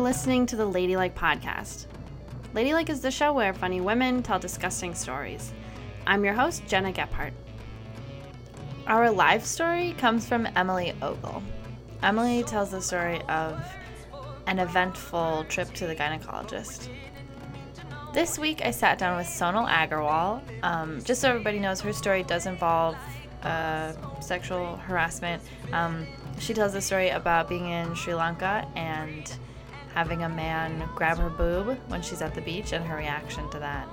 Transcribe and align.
You're 0.00 0.08
listening 0.08 0.46
to 0.46 0.56
the 0.56 0.64
Ladylike 0.64 1.14
Podcast. 1.14 1.84
Ladylike 2.54 2.88
is 2.88 3.02
the 3.02 3.10
show 3.10 3.34
where 3.34 3.52
funny 3.52 3.82
women 3.82 4.22
tell 4.22 4.38
disgusting 4.38 4.94
stories. 4.94 5.52
I'm 6.06 6.24
your 6.24 6.32
host, 6.32 6.66
Gena 6.66 6.90
Gephart. 6.90 7.32
Our 8.86 9.10
live 9.10 9.44
story 9.44 9.94
comes 9.98 10.26
from 10.26 10.48
Emily 10.56 10.94
Ogle. 11.02 11.42
Emily 12.02 12.42
tells 12.44 12.70
the 12.70 12.80
story 12.80 13.20
of 13.28 13.62
an 14.46 14.58
eventful 14.58 15.44
trip 15.50 15.70
to 15.74 15.86
the 15.86 15.94
gynecologist. 15.94 16.88
This 18.14 18.38
week, 18.38 18.62
I 18.64 18.70
sat 18.70 18.96
down 18.96 19.18
with 19.18 19.26
Sonal 19.26 19.68
Aggarwal. 19.68 20.40
Um, 20.62 21.04
just 21.04 21.20
so 21.20 21.28
everybody 21.28 21.58
knows, 21.58 21.82
her 21.82 21.92
story 21.92 22.22
does 22.22 22.46
involve 22.46 22.96
uh, 23.42 23.92
sexual 24.22 24.76
harassment. 24.76 25.42
Um, 25.74 26.06
she 26.38 26.54
tells 26.54 26.72
the 26.72 26.80
story 26.80 27.10
about 27.10 27.50
being 27.50 27.68
in 27.68 27.94
Sri 27.94 28.14
Lanka 28.14 28.66
and 28.76 29.30
having 29.94 30.22
a 30.22 30.28
man 30.28 30.88
grab 30.94 31.18
her 31.18 31.30
boob 31.30 31.78
when 31.88 32.02
she's 32.02 32.22
at 32.22 32.34
the 32.34 32.40
beach 32.40 32.72
and 32.72 32.84
her 32.84 32.96
reaction 32.96 33.48
to 33.50 33.58
that. 33.58 33.88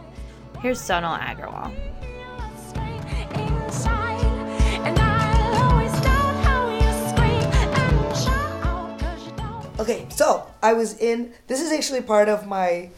Here's 0.61 0.81
Sonal 0.81 1.19
Aggarwal. 1.19 1.73
Okay, 9.79 10.07
so 10.09 10.47
I 10.63 10.73
was 10.73 10.97
in. 10.97 11.33
This 11.45 11.61
is 11.61 11.71
actually 11.71 12.01
part 12.01 12.29
of 12.29 12.47
my 12.47 12.89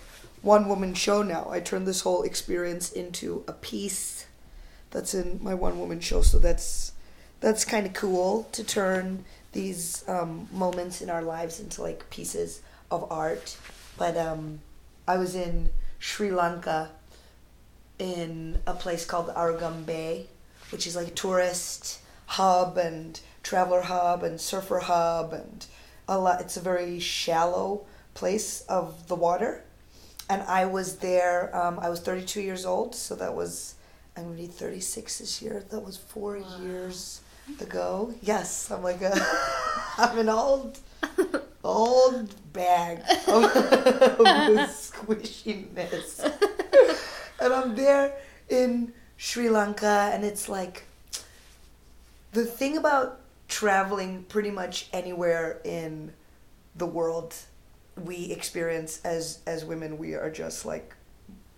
one 0.42 0.70
woman 0.70 0.94
show 0.94 1.22
now. 1.22 1.48
I 1.50 1.60
turned 1.60 1.86
this 1.86 2.02
whole 2.02 2.24
experience 2.24 2.92
into 2.92 3.44
a 3.48 3.54
piece 3.54 4.26
that's 4.92 5.14
in 5.14 5.40
my 5.44 5.54
one 5.54 5.78
woman 5.78 6.00
show. 6.00 6.22
So 6.22 6.40
that's 6.40 6.94
that's 7.42 7.66
kind 7.66 7.86
of 7.86 7.94
cool 7.94 8.48
to 8.54 8.64
turn 8.64 9.26
these 9.52 10.08
um, 10.08 10.48
moments 10.52 11.02
in 11.02 11.10
our 11.10 11.22
lives 11.22 11.60
into 11.60 11.82
like 11.82 12.10
pieces 12.10 12.62
of 12.92 13.12
art. 13.12 13.58
But 13.98 14.18
um, 14.18 14.62
I 15.08 15.18
was 15.18 15.36
in 15.36 15.70
Sri 16.00 16.32
Lanka 16.32 16.92
in 17.98 18.60
a 18.66 18.74
place 18.74 19.06
called 19.06 19.28
Arugam 19.30 19.86
Bay, 19.86 20.28
which 20.72 20.88
is 20.88 20.96
like 20.96 21.08
a 21.08 21.12
tourist 21.12 22.00
hub 22.26 22.78
and 22.78 23.20
traveler 23.44 23.82
hub 23.82 24.24
and 24.24 24.40
surfer 24.40 24.80
hub 24.80 25.34
and 25.34 25.66
a 26.08 26.18
lot. 26.18 26.42
It's 26.42 26.58
a 26.58 26.62
very 26.62 27.00
shallow 27.00 27.86
place 28.14 28.62
of 28.62 29.08
the 29.08 29.16
water, 29.16 29.64
and 30.30 30.42
I 30.44 30.66
was 30.66 30.98
there. 30.98 31.56
Um, 31.56 31.80
I 31.80 31.90
was 31.90 32.00
32 32.00 32.42
years 32.42 32.66
old, 32.66 32.96
so 32.96 33.16
that 33.16 33.36
was 33.36 33.76
I'm 34.16 34.24
gonna 34.24 34.36
be 34.36 34.48
36 34.48 35.20
this 35.20 35.42
year. 35.42 35.64
That 35.70 35.80
was 35.80 35.98
four 35.98 36.40
wow. 36.40 36.60
years 36.62 37.22
ago. 37.62 38.14
Yes, 38.22 38.70
I'm 38.72 38.84
like 38.84 39.02
a, 39.02 39.16
I'm 39.98 40.18
an 40.18 40.30
old, 40.30 40.80
old 41.70 42.36
bag 42.54 43.00
of, 43.28 43.44
of 43.44 44.26
squishiness, 44.70 46.24
and 47.40 47.54
I'm 47.54 47.76
there 47.76 48.14
in 48.50 48.94
Sri 49.18 49.50
Lanka, 49.50 50.12
and 50.14 50.24
it's 50.24 50.50
like 50.50 50.84
the 52.32 52.46
thing 52.46 52.78
about 52.78 53.22
traveling 53.48 54.24
pretty 54.30 54.52
much 54.52 54.88
anywhere 54.94 55.60
in 55.64 56.14
the 56.76 56.86
world 56.86 57.36
we 58.06 58.32
experience 58.32 59.02
as 59.04 59.40
as 59.46 59.66
women 59.66 59.98
we 59.98 60.14
are 60.14 60.30
just 60.30 60.66
like 60.66 60.96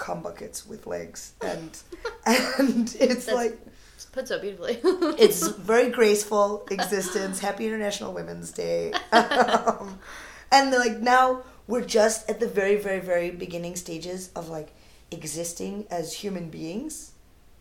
cum 0.01 0.21
buckets 0.21 0.65
with 0.65 0.87
legs. 0.87 1.33
And 1.41 1.77
and 2.25 2.95
it's 2.99 3.25
That's, 3.25 3.31
like 3.31 3.59
put 4.11 4.27
so 4.27 4.39
beautifully. 4.39 4.79
It's 5.17 5.47
very 5.47 5.89
graceful 5.89 6.67
existence. 6.69 7.39
Happy 7.39 7.67
international 7.67 8.13
women's 8.13 8.51
day. 8.51 8.93
Um, 9.13 9.99
and 10.51 10.71
like 10.71 10.99
now 10.99 11.43
we're 11.67 11.85
just 11.85 12.29
at 12.29 12.39
the 12.39 12.47
very 12.47 12.75
very 12.75 12.99
very 12.99 13.31
beginning 13.31 13.75
stages 13.75 14.29
of 14.35 14.49
like 14.49 14.69
existing 15.11 15.85
as 15.89 16.13
human 16.13 16.49
beings. 16.49 17.11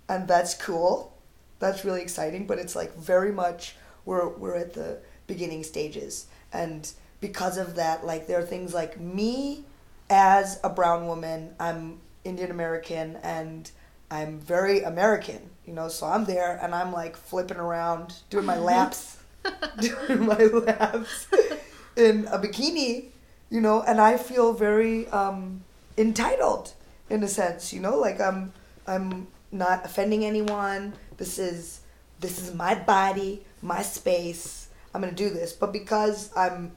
And 0.08 0.26
that's 0.26 0.54
cool. 0.54 1.16
That's 1.60 1.84
really 1.84 2.02
exciting. 2.02 2.46
But 2.46 2.58
it's 2.58 2.74
like 2.74 2.96
very 2.96 3.32
much 3.32 3.76
we're 4.04 4.28
we're 4.28 4.56
at 4.56 4.74
the 4.74 4.98
beginning 5.26 5.62
stages. 5.62 6.26
And 6.52 6.90
because 7.20 7.58
of 7.58 7.76
that 7.76 8.04
like 8.04 8.26
there 8.26 8.38
are 8.40 8.46
things 8.46 8.74
like 8.74 8.98
me 8.98 9.64
as 10.08 10.58
a 10.64 10.70
brown 10.70 11.06
woman. 11.06 11.54
I'm 11.60 12.00
indian 12.24 12.50
american 12.50 13.16
and 13.22 13.70
i'm 14.10 14.38
very 14.38 14.82
american 14.82 15.50
you 15.70 15.76
know 15.76 15.88
so 15.88 16.06
i'm 16.06 16.24
there 16.24 16.58
and 16.62 16.74
i'm 16.74 16.92
like 16.92 17.16
flipping 17.16 17.56
around 17.56 18.14
doing 18.28 18.44
my 18.44 18.58
laps 18.72 19.18
doing 19.80 20.26
my 20.26 20.36
laps 20.36 21.26
in 21.96 22.26
a 22.30 22.38
bikini 22.38 23.06
you 23.48 23.60
know 23.60 23.82
and 23.82 24.00
i 24.00 24.16
feel 24.16 24.52
very 24.52 25.06
um, 25.08 25.62
entitled 25.96 26.74
in 27.08 27.22
a 27.22 27.28
sense 27.28 27.72
you 27.72 27.80
know 27.80 27.96
like 27.96 28.20
i'm 28.20 28.52
i'm 28.86 29.26
not 29.50 29.84
offending 29.84 30.24
anyone 30.24 30.92
this 31.16 31.38
is 31.38 31.80
this 32.20 32.38
is 32.38 32.52
my 32.54 32.74
body 32.74 33.42
my 33.62 33.82
space. 33.82 34.68
I'm 34.94 35.00
gonna 35.00 35.12
do 35.12 35.30
this. 35.30 35.52
But 35.52 35.72
because 35.72 36.30
I'm 36.36 36.72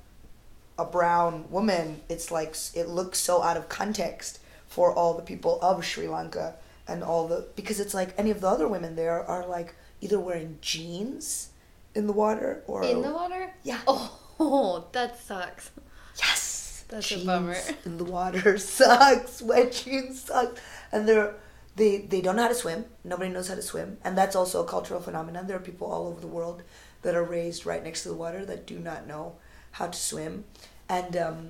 a 0.78 0.86
brown 0.86 1.50
woman, 1.50 2.02
it's 2.10 2.32
like 2.32 2.56
it 2.74 2.88
looks 2.88 3.20
so 3.20 3.42
out 3.42 3.58
of 3.58 3.70
context 3.70 4.40
for 4.68 4.94
all 4.94 5.14
the 5.14 5.22
people 5.22 5.60
of 5.62 5.86
Sri 5.86 6.08
Lanka 6.08 6.56
and 6.88 7.04
all 7.04 7.28
the 7.28 7.48
because 7.56 7.80
it's 7.80 7.94
like 7.94 8.14
any 8.18 8.32
of 8.32 8.42
the 8.42 8.48
other 8.48 8.68
women 8.68 8.96
there 8.96 9.24
are 9.24 9.46
like 9.48 9.76
either 10.02 10.20
wearing 10.20 10.58
jeans 10.62 11.50
in 11.96 12.08
the 12.08 12.14
water 12.14 12.64
or 12.68 12.84
in 12.84 13.02
the 13.02 13.12
water. 13.12 13.54
Yeah. 13.64 13.80
Oh, 14.40 14.88
that 14.94 15.22
sucks. 15.22 15.70
Yes. 16.18 16.86
That's 16.90 17.08
jeans 17.08 17.24
a 17.24 17.26
bummer. 17.26 17.56
In 17.86 17.98
the 17.98 18.04
water 18.04 18.58
sucks. 18.76 19.42
Wet 19.44 19.72
jeans 19.72 20.22
sucks, 20.24 20.60
and 20.92 21.08
they're 21.08 21.36
they 21.76 21.98
they 22.00 22.20
don't 22.20 22.36
know 22.36 22.42
how 22.42 22.48
to 22.50 22.56
swim. 22.56 22.86
Nobody 23.04 23.30
knows 23.30 23.48
how 23.48 23.56
to 23.56 23.62
swim, 23.62 23.98
and 24.04 24.18
that's 24.18 24.36
also 24.36 24.64
a 24.64 24.68
cultural 24.68 25.00
phenomenon. 25.00 25.48
There 25.48 25.56
are 25.56 25.62
people 25.62 25.92
all 25.92 26.08
over 26.08 26.20
the 26.20 26.28
world 26.28 26.64
that 27.04 27.16
are 27.16 27.24
raised 27.24 27.66
right 27.66 27.84
next 27.84 28.04
to 28.04 28.10
the 28.10 28.16
water 28.16 28.44
that 28.46 28.66
do 28.66 28.80
not 28.80 29.08
know 29.08 29.36
how 29.74 29.88
to 29.88 29.98
swim, 29.98 30.46
and 30.90 31.16
um, 31.16 31.50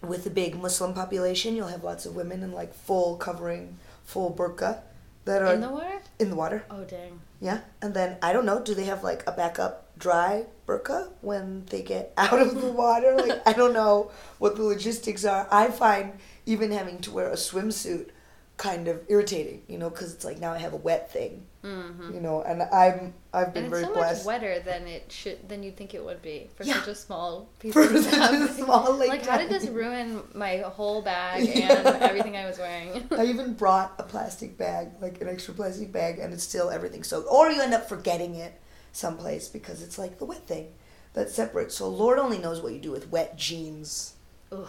with 0.00 0.26
a 0.26 0.30
big 0.30 0.60
Muslim 0.60 0.94
population, 0.94 1.54
you'll 1.54 1.68
have 1.68 1.84
lots 1.84 2.06
of 2.06 2.16
women 2.16 2.42
in 2.42 2.52
like 2.52 2.74
full 2.74 3.16
covering, 3.16 3.78
full 4.04 4.32
burqa, 4.32 4.80
that 5.24 5.42
are 5.42 5.54
in 5.54 5.60
the 5.60 5.68
water. 5.70 6.00
In 6.18 6.30
the 6.30 6.36
water. 6.36 6.64
Oh 6.70 6.84
dang. 6.84 7.20
Yeah, 7.40 7.60
and 7.80 7.94
then 7.94 8.18
I 8.22 8.32
don't 8.32 8.46
know. 8.46 8.60
Do 8.62 8.74
they 8.74 8.84
have 8.84 9.02
like 9.02 9.22
a 9.26 9.32
backup 9.32 9.98
dry 9.98 10.46
burqa 10.66 11.10
when 11.20 11.64
they 11.66 11.82
get 11.82 12.12
out 12.16 12.40
of 12.40 12.60
the 12.60 12.70
water? 12.72 13.16
like 13.16 13.42
I 13.46 13.52
don't 13.52 13.72
know 13.72 14.10
what 14.38 14.56
the 14.56 14.62
logistics 14.62 15.24
are. 15.24 15.46
I 15.50 15.68
find 15.68 16.18
even 16.46 16.70
having 16.70 16.98
to 17.00 17.10
wear 17.10 17.28
a 17.28 17.36
swimsuit 17.36 18.10
kind 18.56 18.86
of 18.86 19.00
irritating, 19.08 19.62
you 19.66 19.78
know, 19.78 19.90
because 19.90 20.12
it's 20.12 20.24
like 20.24 20.38
now 20.38 20.52
I 20.52 20.58
have 20.58 20.72
a 20.72 20.76
wet 20.76 21.10
thing, 21.10 21.44
mm-hmm. 21.64 22.14
you 22.14 22.20
know, 22.20 22.42
and 22.42 22.62
I'm 22.62 23.14
I've 23.32 23.52
been 23.52 23.64
and 23.64 23.72
very 23.72 23.84
so 23.84 23.92
blessed. 23.92 24.24
much 24.24 24.26
wetter 24.26 24.60
than 24.60 24.86
it 24.86 25.10
should 25.10 25.48
than 25.48 25.62
you 25.62 25.72
think 25.72 25.94
it 25.94 26.04
would 26.04 26.22
be 26.22 26.48
for 26.54 26.64
yeah. 26.64 26.74
such 26.74 26.88
a 26.88 26.94
small 26.94 27.48
piece 27.58 27.72
for 27.72 27.82
of 27.82 28.04
such 28.04 28.34
a 28.34 28.48
small 28.54 28.94
like, 28.96 29.08
like 29.08 29.26
how 29.26 29.38
did 29.38 29.48
this 29.48 29.66
ruin 29.68 30.22
my 30.34 30.58
whole 30.58 31.02
bag 31.02 31.48
and 31.54 31.86
everything 32.02 32.36
I 32.36 32.46
was 32.46 32.58
wearing? 32.58 33.08
I 33.10 33.26
even 33.26 33.54
brought 33.54 33.94
a 33.98 34.02
plastic 34.02 34.56
bag, 34.56 34.90
like 35.00 35.20
an 35.20 35.28
extra 35.28 35.54
plastic 35.54 35.90
bag, 35.90 36.18
and 36.18 36.32
it's 36.32 36.44
still 36.44 36.70
everything 36.70 37.02
soaked. 37.02 37.28
Or 37.30 37.50
you 37.50 37.60
end 37.60 37.74
up 37.74 37.88
forgetting 37.88 38.34
it 38.36 38.60
someplace 38.92 39.48
because 39.48 39.82
it's 39.82 39.98
like 39.98 40.18
the 40.18 40.24
wet 40.24 40.46
thing 40.46 40.68
that's 41.14 41.34
separate. 41.34 41.72
So 41.72 41.88
Lord 41.88 42.18
only 42.18 42.38
knows 42.38 42.60
what 42.60 42.72
you 42.72 42.80
do 42.80 42.92
with 42.92 43.10
wet 43.10 43.36
jeans. 43.36 44.14
Ugh. 44.52 44.68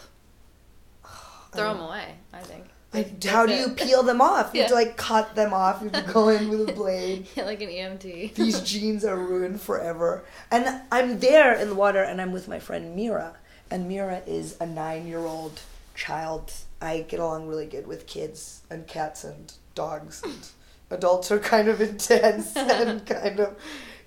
Throw 1.52 1.74
them 1.74 1.84
away, 1.84 2.16
I 2.32 2.40
think. 2.42 2.66
Like, 2.94 3.24
how 3.24 3.46
do 3.46 3.54
you 3.54 3.70
peel 3.70 4.04
them 4.04 4.22
off? 4.22 4.52
You 4.54 4.60
yeah. 4.60 4.64
have 4.64 4.70
to 4.70 4.76
like 4.76 4.98
cut 4.98 5.36
them 5.36 5.54
off. 5.54 5.82
You 5.82 5.90
have 5.90 6.06
to 6.06 6.14
go 6.14 6.30
in 6.30 6.50
with 6.50 6.70
a 6.70 6.74
blade. 6.74 7.28
Yeah, 7.36 7.46
like 7.46 7.62
an 7.62 7.70
EMT. 7.70 8.36
These 8.36 8.62
jeans 8.72 9.04
are 9.04 9.18
ruined 9.18 9.60
forever. 9.60 10.24
And 10.52 10.82
I'm 10.92 11.20
there 11.20 11.56
in 11.56 11.70
the 11.70 11.76
water, 11.76 12.04
and 12.04 12.22
I'm 12.22 12.32
with 12.32 12.48
my 12.48 12.60
friend 12.60 12.96
Mira, 12.96 13.36
and 13.72 13.88
Mira 13.88 14.22
is 14.28 14.56
a 14.60 14.68
nine-year-old 14.68 15.62
child. 15.96 16.54
I 16.82 17.02
get 17.02 17.20
along 17.20 17.48
really 17.48 17.66
good 17.66 17.88
with 17.88 18.06
kids 18.06 18.62
and 18.70 18.86
cats 18.86 19.24
and 19.24 19.52
dogs. 19.74 20.22
And 20.24 20.48
adults 20.92 21.32
are 21.32 21.40
kind 21.40 21.68
of 21.68 21.82
intense 21.82 22.56
and 22.56 23.06
kind 23.06 23.40
of, 23.40 23.56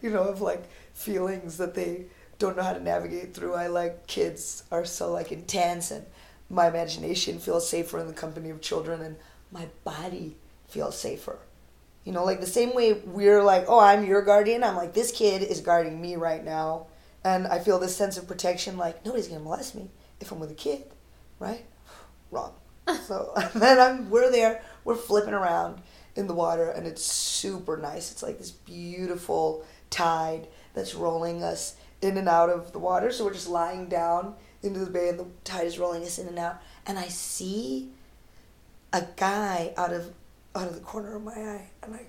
you 0.01 0.11
know, 0.11 0.23
of 0.23 0.41
like 0.41 0.69
feelings 0.95 1.57
that 1.57 1.75
they 1.75 2.05
don't 2.39 2.57
know 2.57 2.63
how 2.63 2.73
to 2.73 2.83
navigate 2.83 3.35
through. 3.35 3.55
I 3.55 3.67
like 3.67 4.07
kids 4.07 4.63
are 4.71 4.85
so 4.85 5.11
like 5.11 5.33
intense 5.33 5.91
and 5.91 6.07
my 6.49 6.69
imagination 6.69 7.39
feels 7.39 7.69
safer 7.69 7.99
in 7.99 8.07
the 8.07 8.13
company 8.13 8.51
of 8.51 8.61
children 8.61 9.01
and 9.01 9.17
my 9.51 9.69
body 9.85 10.37
feels 10.69 10.99
safer. 10.99 11.39
You 12.05 12.13
know, 12.13 12.25
like 12.25 12.41
the 12.41 12.47
same 12.47 12.75
way 12.75 12.93
we're 12.93 13.43
like, 13.43 13.65
oh, 13.69 13.81
I'm 13.81 14.05
your 14.05 14.23
guardian. 14.23 14.63
I'm 14.63 14.77
like, 14.77 14.95
this 14.95 15.11
kid 15.11 15.43
is 15.43 15.61
guarding 15.61 16.01
me 16.01 16.17
right 16.17 16.45
now. 16.45 16.87
And 17.25 17.49
I 17.49 17.59
feel 17.59 17.81
this 17.81 17.97
sense 17.97 18.17
of 18.17 18.29
protection, 18.29 18.77
like, 18.77 19.05
nobody's 19.05 19.27
going 19.27 19.41
to 19.41 19.45
molest 19.45 19.75
me 19.75 19.91
if 20.21 20.31
I'm 20.31 20.39
with 20.39 20.53
a 20.53 20.55
kid, 20.55 20.85
right? 21.41 21.65
Wrong. 22.31 22.53
so 23.07 23.33
then 23.55 23.81
I'm, 23.81 24.11
we're 24.11 24.31
there, 24.31 24.63
we're 24.85 24.95
flipping 24.95 25.35
around 25.35 25.83
in 26.15 26.29
the 26.29 26.35
water, 26.35 26.71
and 26.71 26.87
it's 26.87 27.03
super 27.03 27.77
nice. 27.77 28.13
It's 28.13 28.23
like 28.23 28.39
this 28.39 28.53
beautiful 28.53 29.65
tide 29.91 30.47
that's 30.75 30.95
rolling 30.95 31.43
us 31.43 31.75
in 32.01 32.17
and 32.17 32.29
out 32.29 32.51
of 32.51 32.73
the 32.73 32.79
water. 32.79 33.11
So 33.11 33.25
we're 33.25 33.33
just 33.33 33.49
lying 33.49 33.89
down 33.89 34.37
into 34.63 34.81
the 34.81 34.91
bay, 34.91 35.09
and 35.09 35.19
the 35.19 35.27
tide 35.45 35.67
is 35.67 35.79
rolling 35.79 36.03
us 36.03 36.19
in 36.19 36.29
and 36.29 36.39
out. 36.39 36.61
And 36.87 36.99
I 36.99 37.09
see 37.09 37.91
a 38.93 39.05
guy 39.17 39.73
out 39.77 39.93
of 39.93 40.13
out 40.55 40.69
of 40.69 40.75
the 40.75 40.81
corner 40.81 41.17
of 41.17 41.23
my 41.23 41.33
eye, 41.33 41.71
and 41.83 41.95
I 41.95 42.07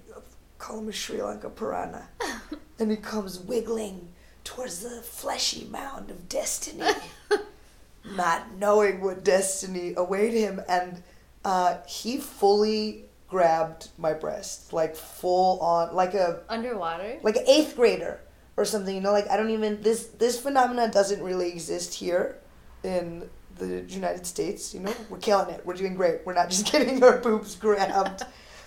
call 0.58 0.80
him 0.80 0.88
a 0.88 0.94
Sri 0.94 1.22
Lanka 1.22 1.50
piranha, 1.50 2.08
and 2.80 2.90
he 2.92 2.98
comes 2.98 3.40
wiggling 3.40 4.08
towards 4.44 4.80
the 4.80 5.02
fleshy 5.02 5.66
mound 5.66 6.10
of 6.10 6.30
destiny, 6.30 6.90
not 8.16 8.54
knowing 8.58 9.02
what 9.02 9.24
destiny 9.26 9.94
awaited 9.98 10.40
him, 10.40 10.62
and 10.70 11.04
uh, 11.44 11.78
he 11.86 12.18
fully 12.18 13.04
grabbed 13.28 13.90
my 13.98 14.14
breast, 14.14 14.72
like 14.72 14.96
full 14.96 15.60
on, 15.60 15.94
like 15.94 16.14
a 16.14 16.42
Underwater? 16.48 17.18
like 17.24 17.36
an 17.36 17.48
eighth 17.48 17.76
grader 17.76 18.22
or 18.58 18.66
something. 18.66 18.94
You 18.94 19.02
know, 19.02 19.12
like 19.12 19.30
I 19.30 19.38
don't 19.38 19.52
even 19.52 19.82
this 19.82 20.08
this 20.08 20.40
phenomena 20.40 20.92
doesn't 20.92 21.22
really 21.24 21.50
exist 21.50 21.94
here 21.94 22.38
in 22.84 23.30
the 23.58 23.82
United 23.88 24.26
States. 24.26 24.74
You 24.74 24.82
know, 24.82 24.94
we're 25.10 25.20
killing 25.20 25.54
it. 25.54 25.66
We're 25.66 25.76
doing 25.76 25.96
great. 25.96 26.22
We're 26.26 26.34
not 26.34 26.50
just 26.50 26.70
getting 26.72 27.02
our 27.04 27.20
boobs 27.20 27.56
grabbed. 27.56 28.24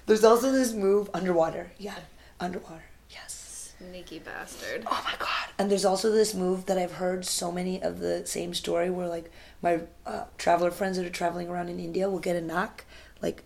There's 0.07 0.25
also 0.25 0.51
this 0.51 0.73
move 0.73 1.11
underwater. 1.13 1.73
Yeah, 1.79 1.97
underwater. 2.39 2.85
Yes. 3.11 3.75
Sneaky 3.79 4.21
bastard. 4.21 4.85
Oh 4.87 5.03
my 5.05 5.15
god! 5.19 5.51
And 5.59 5.71
there's 5.71 5.85
also 5.85 6.11
this 6.11 6.35
move 6.35 6.67
that 6.67 6.79
I've 6.79 6.93
heard 6.93 7.25
so 7.25 7.51
many 7.51 7.83
of 7.83 7.99
the 7.99 8.27
same 8.27 8.55
story 8.55 8.91
where 8.91 9.09
like 9.09 9.31
my 9.63 9.81
uh, 10.07 10.25
traveler 10.39 10.71
friends 10.71 10.97
that 10.97 11.07
are 11.07 11.11
traveling 11.11 11.49
around 11.49 11.69
in 11.69 11.81
India 11.81 12.09
will 12.09 12.19
get 12.19 12.37
a 12.37 12.41
knock, 12.41 12.85
like, 13.21 13.43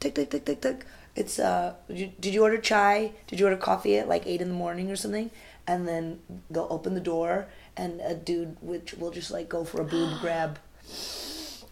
tick 0.00 0.14
tick 0.14 0.30
tick 0.30 0.44
tick 0.44 0.60
tick. 0.60 0.86
It's 1.16 1.38
uh, 1.38 1.74
did 1.88 1.98
you, 1.98 2.12
did 2.20 2.34
you 2.34 2.42
order 2.42 2.58
chai? 2.58 3.12
Did 3.26 3.40
you 3.40 3.46
order 3.46 3.56
coffee 3.56 3.96
at 3.98 4.08
like 4.08 4.26
eight 4.26 4.40
in 4.40 4.48
the 4.48 4.54
morning 4.54 4.90
or 4.90 4.96
something? 4.96 5.30
And 5.68 5.86
then 5.86 6.20
they'll 6.50 6.66
open 6.70 6.94
the 6.94 7.00
door 7.00 7.46
and 7.76 8.00
a 8.00 8.14
dude 8.14 8.56
which 8.60 8.94
will 8.94 9.10
just 9.12 9.30
like 9.30 9.48
go 9.48 9.62
for 9.64 9.80
a 9.80 9.84
boob 9.84 10.18
grab. 10.20 10.58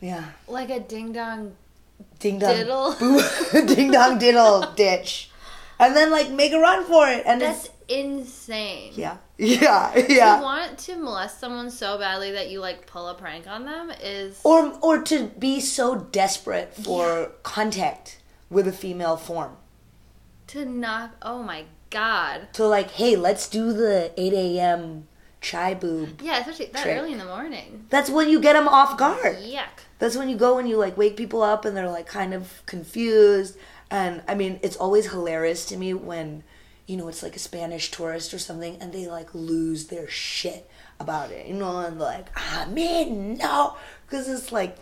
Yeah, 0.00 0.25
Like 0.46 0.69
a 0.70 0.78
ding 0.81 1.12
dong. 1.12 1.56
ding 2.19 2.38
dong, 2.38 2.54
Diddle. 2.54 2.94
boob, 2.98 3.25
ding 3.75 3.90
dong 3.90 4.19
diddle 4.19 4.72
ditch, 4.76 5.31
and 5.78 5.96
then 5.96 6.10
like 6.10 6.31
make 6.31 6.52
a 6.52 6.58
run 6.60 6.84
for 6.84 7.08
it. 7.08 7.22
And 7.26 7.40
That's 7.40 7.70
insane. 7.88 8.93
yeah, 8.94 9.16
yeah, 9.38 9.96
Yeah. 9.96 10.37
To 10.37 10.43
want 10.43 10.78
to 10.78 10.96
molest 10.96 11.40
someone 11.40 11.70
so 11.70 11.96
badly 11.98 12.32
that 12.32 12.50
you 12.50 12.60
like 12.60 12.87
pull 12.87 13.08
a 13.08 13.14
prank 13.14 13.46
on 13.46 13.64
them 13.64 13.90
is 14.02 14.38
or 14.44 14.78
or 14.82 15.00
to 15.04 15.28
be 15.38 15.60
so 15.60 15.96
desperate 15.96 16.75
for 16.75 17.32
contact 17.43 18.19
with 18.50 18.69
a 18.69 18.72
female 18.72 19.16
form 19.16 19.56
to 20.48 20.66
knock. 20.66 21.12
Oh 21.22 21.43
my 21.43 21.64
god. 21.96 22.52
to 22.52 22.66
like 22.66 22.90
hey 22.93 23.16
let's 23.16 23.48
do 23.48 23.72
the 23.72 24.12
8 24.16 24.32
a.m 24.32 25.08
chai 25.40 25.75
boob 25.75 26.20
Yeah, 26.22 26.38
especially 26.40 26.66
that 26.66 26.82
Trick. 26.82 26.96
early 26.98 27.12
in 27.12 27.19
the 27.19 27.25
morning. 27.25 27.87
that's 27.90 28.10
when 28.10 28.28
you 28.28 28.40
get 28.40 28.54
them 28.54 28.69
off 28.69 28.96
guard 28.98 29.37
Yuck. 29.37 29.76
that's 29.98 30.16
when 30.16 30.28
you 30.28 30.37
go 30.37 30.58
and 30.58 30.69
you 30.69 30.76
like 30.76 30.96
wake 30.96 31.16
people 31.16 31.43
up 31.43 31.64
and 31.64 31.76
they're 31.76 31.90
like 31.90 32.06
kind 32.06 32.32
of 32.34 32.62
confused 32.66 33.56
and 33.90 34.22
i 34.28 34.34
mean 34.34 34.58
it's 34.62 34.76
always 34.76 35.10
hilarious 35.10 35.64
to 35.66 35.76
me 35.76 35.94
when 35.94 36.43
you 36.87 36.96
know 36.96 37.06
it's 37.08 37.22
like 37.22 37.37
a 37.37 37.38
spanish 37.38 37.90
tourist 37.90 38.32
or 38.34 38.38
something 38.38 38.76
and 38.81 38.93
they 38.93 39.06
like 39.06 39.34
lose 39.34 39.87
their 39.87 40.08
shit 40.08 40.69
about 40.98 41.31
it 41.31 41.46
you 41.46 41.54
know 41.54 41.78
and 41.81 41.98
like 41.98 42.26
ah 42.37 42.66
man 42.70 43.37
no 43.37 43.76
because 44.06 44.28
it's 44.28 44.50
like 44.50 44.76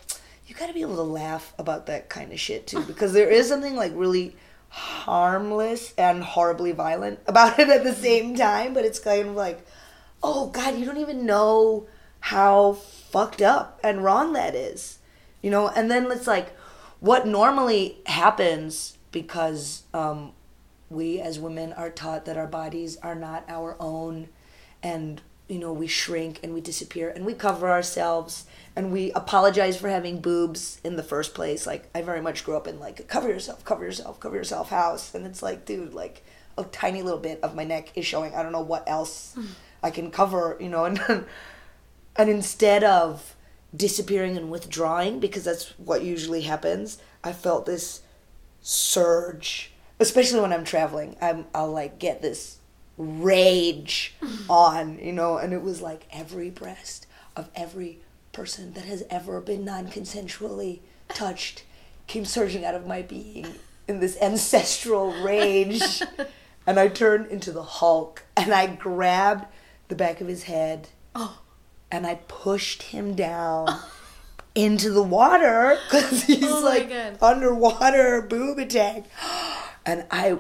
you 0.46 0.54
got 0.54 0.66
to 0.68 0.74
be 0.74 0.82
able 0.82 0.96
to 0.96 1.02
laugh 1.02 1.52
about 1.58 1.86
that 1.86 2.08
kind 2.08 2.32
of 2.32 2.38
shit 2.38 2.66
too 2.66 2.80
because 2.82 3.12
there 3.12 3.28
is 3.28 3.48
something 3.48 3.74
like 3.76 3.92
really 3.94 4.36
harmless 4.74 5.94
and 5.96 6.22
horribly 6.22 6.72
violent 6.72 7.20
about 7.26 7.58
it 7.58 7.68
at 7.68 7.84
the 7.84 7.94
same 7.94 8.34
time 8.34 8.74
but 8.74 8.84
it's 8.84 8.98
kind 8.98 9.28
of 9.28 9.34
like 9.34 9.64
oh 10.22 10.48
god 10.48 10.76
you 10.76 10.84
don't 10.84 10.98
even 10.98 11.24
know 11.26 11.86
how 12.20 12.72
fucked 12.72 13.42
up 13.42 13.78
and 13.82 14.02
wrong 14.02 14.32
that 14.32 14.54
is 14.54 14.98
you 15.44 15.50
know? 15.50 15.68
And 15.68 15.90
then 15.90 16.10
it's 16.10 16.26
like 16.26 16.56
what 16.98 17.26
normally 17.26 17.98
happens 18.06 18.96
because 19.12 19.82
um, 19.92 20.32
we 20.88 21.20
as 21.20 21.38
women 21.38 21.74
are 21.74 21.90
taught 21.90 22.24
that 22.24 22.38
our 22.38 22.46
bodies 22.46 22.96
are 23.02 23.14
not 23.14 23.44
our 23.46 23.76
own 23.78 24.30
and 24.82 25.20
you 25.46 25.58
know 25.58 25.72
we 25.72 25.86
shrink 25.86 26.40
and 26.42 26.54
we 26.54 26.62
disappear 26.62 27.10
and 27.10 27.26
we 27.26 27.34
cover 27.34 27.70
ourselves 27.70 28.46
and 28.76 28.92
we 28.92 29.12
apologize 29.12 29.76
for 29.76 29.88
having 29.88 30.20
boobs 30.20 30.80
in 30.82 30.96
the 30.96 31.02
first 31.02 31.34
place. 31.34 31.66
Like 31.66 31.88
i 31.94 32.02
very 32.02 32.20
much 32.20 32.44
grew 32.44 32.56
up 32.56 32.66
in 32.66 32.80
like 32.80 33.06
cover 33.08 33.28
yourself 33.28 33.64
cover 33.64 33.84
yourself 33.84 34.20
cover 34.20 34.36
yourself 34.36 34.70
house. 34.70 35.14
And 35.14 35.26
it's 35.26 35.42
like 35.42 35.64
dude 35.64 35.94
like 35.94 36.24
a 36.56 36.64
tiny 36.64 37.02
little 37.02 37.18
bit 37.18 37.40
of 37.42 37.54
my 37.54 37.64
neck 37.64 37.92
is 37.96 38.06
showing. 38.06 38.34
I 38.34 38.42
don't 38.42 38.52
know 38.52 38.60
what 38.60 38.84
else 38.88 39.36
i 39.82 39.90
can 39.90 40.10
cover 40.10 40.56
you 40.60 40.68
know? 40.68 40.84
And 40.96 41.26
and 42.16 42.30
instead 42.30 42.84
of 42.84 43.34
disappearing 43.76 44.36
and 44.36 44.50
withdrawing 44.50 45.18
because 45.18 45.42
that's 45.44 45.70
what 45.78 46.02
usually 46.02 46.42
happens 46.42 46.98
i 47.24 47.32
felt 47.32 47.66
this 47.66 48.02
surge 48.60 49.72
especially 49.98 50.40
when 50.40 50.52
i'm 50.52 50.64
traveling. 50.64 51.16
I'm 51.20 51.46
i'll 51.54 51.72
like 51.72 51.98
get 51.98 52.22
this 52.22 52.58
rage 52.96 54.14
on 54.48 54.98
you 55.00 55.12
know? 55.12 55.36
And 55.38 55.52
it 55.52 55.62
was 55.62 55.82
like 55.82 56.06
every 56.12 56.50
breast 56.50 57.06
of 57.36 57.50
every 57.54 57.98
person 58.34 58.74
that 58.74 58.84
has 58.84 59.02
ever 59.08 59.40
been 59.40 59.64
non-consensually 59.64 60.80
touched 61.08 61.64
came 62.06 62.24
surging 62.26 62.64
out 62.64 62.74
of 62.74 62.86
my 62.86 63.00
being 63.00 63.46
in 63.88 64.00
this 64.00 64.18
ancestral 64.20 65.12
rage 65.22 66.02
and 66.66 66.78
i 66.78 66.86
turned 66.88 67.26
into 67.28 67.50
the 67.52 67.62
hulk 67.62 68.24
and 68.36 68.52
i 68.52 68.66
grabbed 68.66 69.46
the 69.88 69.94
back 69.94 70.20
of 70.20 70.26
his 70.28 70.42
head 70.44 70.88
Oh. 71.16 71.38
and 71.92 72.06
I 72.06 72.16
pushed 72.26 72.82
him 72.82 73.14
down 73.14 73.68
into 74.56 74.90
the 74.90 75.02
water 75.02 75.78
because 75.88 76.24
oh 76.24 76.26
he's 76.26 76.42
Oh 76.50 76.60
like 76.60 76.90
underwater 77.22 78.20
boob 78.22 78.58
attack. 78.58 79.04
And 79.86 80.04
I, 80.10 80.38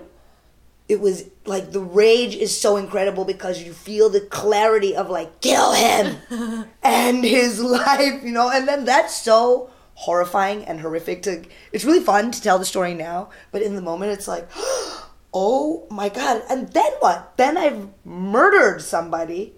it 0.88 1.00
was 1.00 1.24
like 1.46 1.72
the 1.72 1.80
rage 1.80 2.36
is 2.36 2.58
so 2.58 2.76
incredible 2.76 3.24
because 3.24 3.62
you 3.62 3.72
feel 3.72 4.10
the 4.10 4.20
clarity 4.20 4.94
of 4.94 5.08
like, 5.08 5.40
kill 5.40 5.72
him 5.72 6.16
and 6.82 7.24
his 7.24 7.60
life, 7.60 8.22
you 8.22 8.32
know, 8.32 8.50
and 8.50 8.68
then 8.68 8.84
that's 8.84 9.16
so 9.16 9.70
horrifying 9.94 10.64
and 10.64 10.80
horrific 10.80 11.22
to, 11.22 11.42
it's 11.72 11.84
really 11.84 12.00
fun 12.00 12.30
to 12.30 12.42
tell 12.42 12.58
the 12.58 12.64
story 12.64 12.94
now, 12.94 13.30
but 13.50 13.62
in 13.62 13.76
the 13.76 13.82
moment 13.82 14.12
it's 14.12 14.28
like, 14.28 14.48
oh 15.34 15.86
my 15.90 16.08
God. 16.08 16.42
And 16.50 16.68
then 16.72 16.92
what? 17.00 17.36
Then 17.36 17.56
I've 17.56 17.88
murdered 18.04 18.82
somebody 18.82 19.54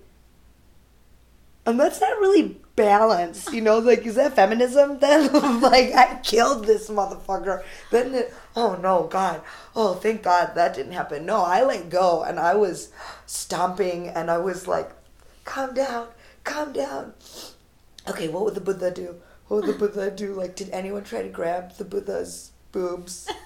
and 1.66 1.80
that's 1.80 2.00
not 2.00 2.20
really 2.20 2.60
balanced, 2.76 3.52
you 3.52 3.60
know. 3.60 3.78
Like, 3.78 4.06
is 4.06 4.14
that 4.14 4.36
feminism? 4.36 4.98
Then, 5.00 5.60
like, 5.60 5.92
I 5.92 6.20
killed 6.22 6.64
this 6.64 6.88
motherfucker. 6.88 7.64
Then, 7.90 8.14
it, 8.14 8.32
oh 8.56 8.76
no, 8.82 9.04
God, 9.04 9.42
oh 9.76 9.94
thank 9.94 10.22
God 10.22 10.52
that 10.54 10.74
didn't 10.74 10.92
happen. 10.92 11.26
No, 11.26 11.42
I 11.42 11.62
let 11.62 11.90
go, 11.90 12.22
and 12.22 12.40
I 12.40 12.54
was 12.54 12.90
stomping, 13.26 14.08
and 14.08 14.30
I 14.30 14.38
was 14.38 14.66
like, 14.66 14.90
calm 15.44 15.74
down, 15.74 16.08
calm 16.44 16.72
down. 16.72 17.12
Okay, 18.08 18.28
what 18.28 18.44
would 18.44 18.54
the 18.54 18.60
Buddha 18.60 18.90
do? 18.90 19.16
What 19.48 19.64
would 19.64 19.74
the 19.74 19.78
Buddha 19.86 20.10
do? 20.10 20.32
Like, 20.32 20.56
did 20.56 20.70
anyone 20.70 21.04
try 21.04 21.22
to 21.22 21.28
grab 21.28 21.76
the 21.76 21.84
Buddha's 21.84 22.50
boobs? 22.72 23.28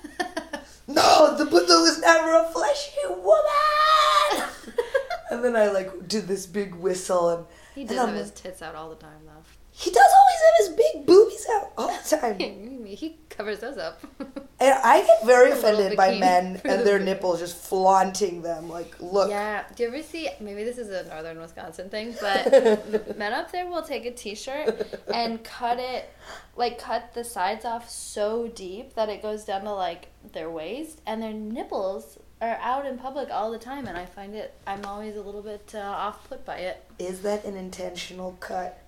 No, 0.87 1.37
the 1.37 1.45
Buddha 1.45 1.75
was 1.75 2.01
never 2.01 2.35
a 2.35 2.49
fleshy 2.51 2.99
woman. 3.07 4.49
and 5.31 5.45
then 5.45 5.55
I 5.55 5.69
like 5.69 6.09
did 6.09 6.27
this 6.27 6.47
big 6.47 6.75
whistle 6.75 7.29
and 7.29 7.47
He 7.77 7.85
does 7.85 7.97
have 7.97 8.09
like- 8.09 8.17
his 8.19 8.33
tits 8.33 8.61
out 8.61 8.75
all 8.75 8.91
the 8.91 8.97
time, 8.97 9.21
though. 9.25 9.45
He 9.81 9.91
does 9.91 10.13
always 10.21 10.41
have 10.45 10.55
his 10.59 10.69
big 10.77 11.07
boobies 11.07 11.47
out 11.55 11.73
all 11.79 11.89
the 11.89 12.17
time. 12.17 12.85
he 12.87 13.19
covers 13.31 13.61
those 13.61 13.79
up. 13.79 14.01
And 14.63 14.79
I 14.85 15.01
get 15.01 15.25
very 15.25 15.51
offended 15.53 15.97
by 15.97 16.19
men 16.19 16.61
and 16.67 16.87
their 16.87 16.99
nipples 16.99 17.41
just 17.41 17.57
flaunting 17.57 18.43
them. 18.43 18.69
Like, 18.69 18.95
look. 19.01 19.31
Yeah. 19.31 19.65
Do 19.75 19.83
you 19.83 19.89
ever 19.89 20.03
see? 20.03 20.29
Maybe 20.39 20.65
this 20.65 20.77
is 20.77 20.91
a 20.91 21.09
northern 21.09 21.41
Wisconsin 21.41 21.89
thing, 21.89 22.15
but 22.21 23.17
men 23.17 23.33
up 23.33 23.51
there 23.53 23.67
will 23.67 23.81
take 23.81 24.05
a 24.05 24.11
T-shirt 24.11 25.01
and 25.13 25.43
cut 25.43 25.79
it, 25.79 26.11
like 26.57 26.79
cut 26.79 27.15
the 27.15 27.25
sides 27.25 27.65
off 27.65 27.89
so 27.89 28.49
deep 28.49 28.93
that 28.97 29.09
it 29.09 29.23
goes 29.23 29.45
down 29.45 29.63
to 29.63 29.73
like 29.73 30.09
their 30.35 30.51
waist, 30.51 31.01
and 31.07 31.23
their 31.23 31.33
nipples 31.33 32.19
are 32.43 32.59
out 32.61 32.85
in 32.85 32.99
public 32.99 33.31
all 33.31 33.51
the 33.51 33.59
time, 33.59 33.87
and 33.87 33.97
I 33.97 34.05
find 34.05 34.35
it. 34.35 34.55
I'm 34.67 34.85
always 34.85 35.17
a 35.17 35.23
little 35.23 35.43
bit 35.43 35.73
uh, 35.75 35.79
off 35.79 36.29
put 36.29 36.45
by 36.45 36.57
it. 36.57 36.85
Is 36.99 37.23
that 37.23 37.47
an 37.47 37.57
intentional 37.57 38.37
cut? 38.41 38.80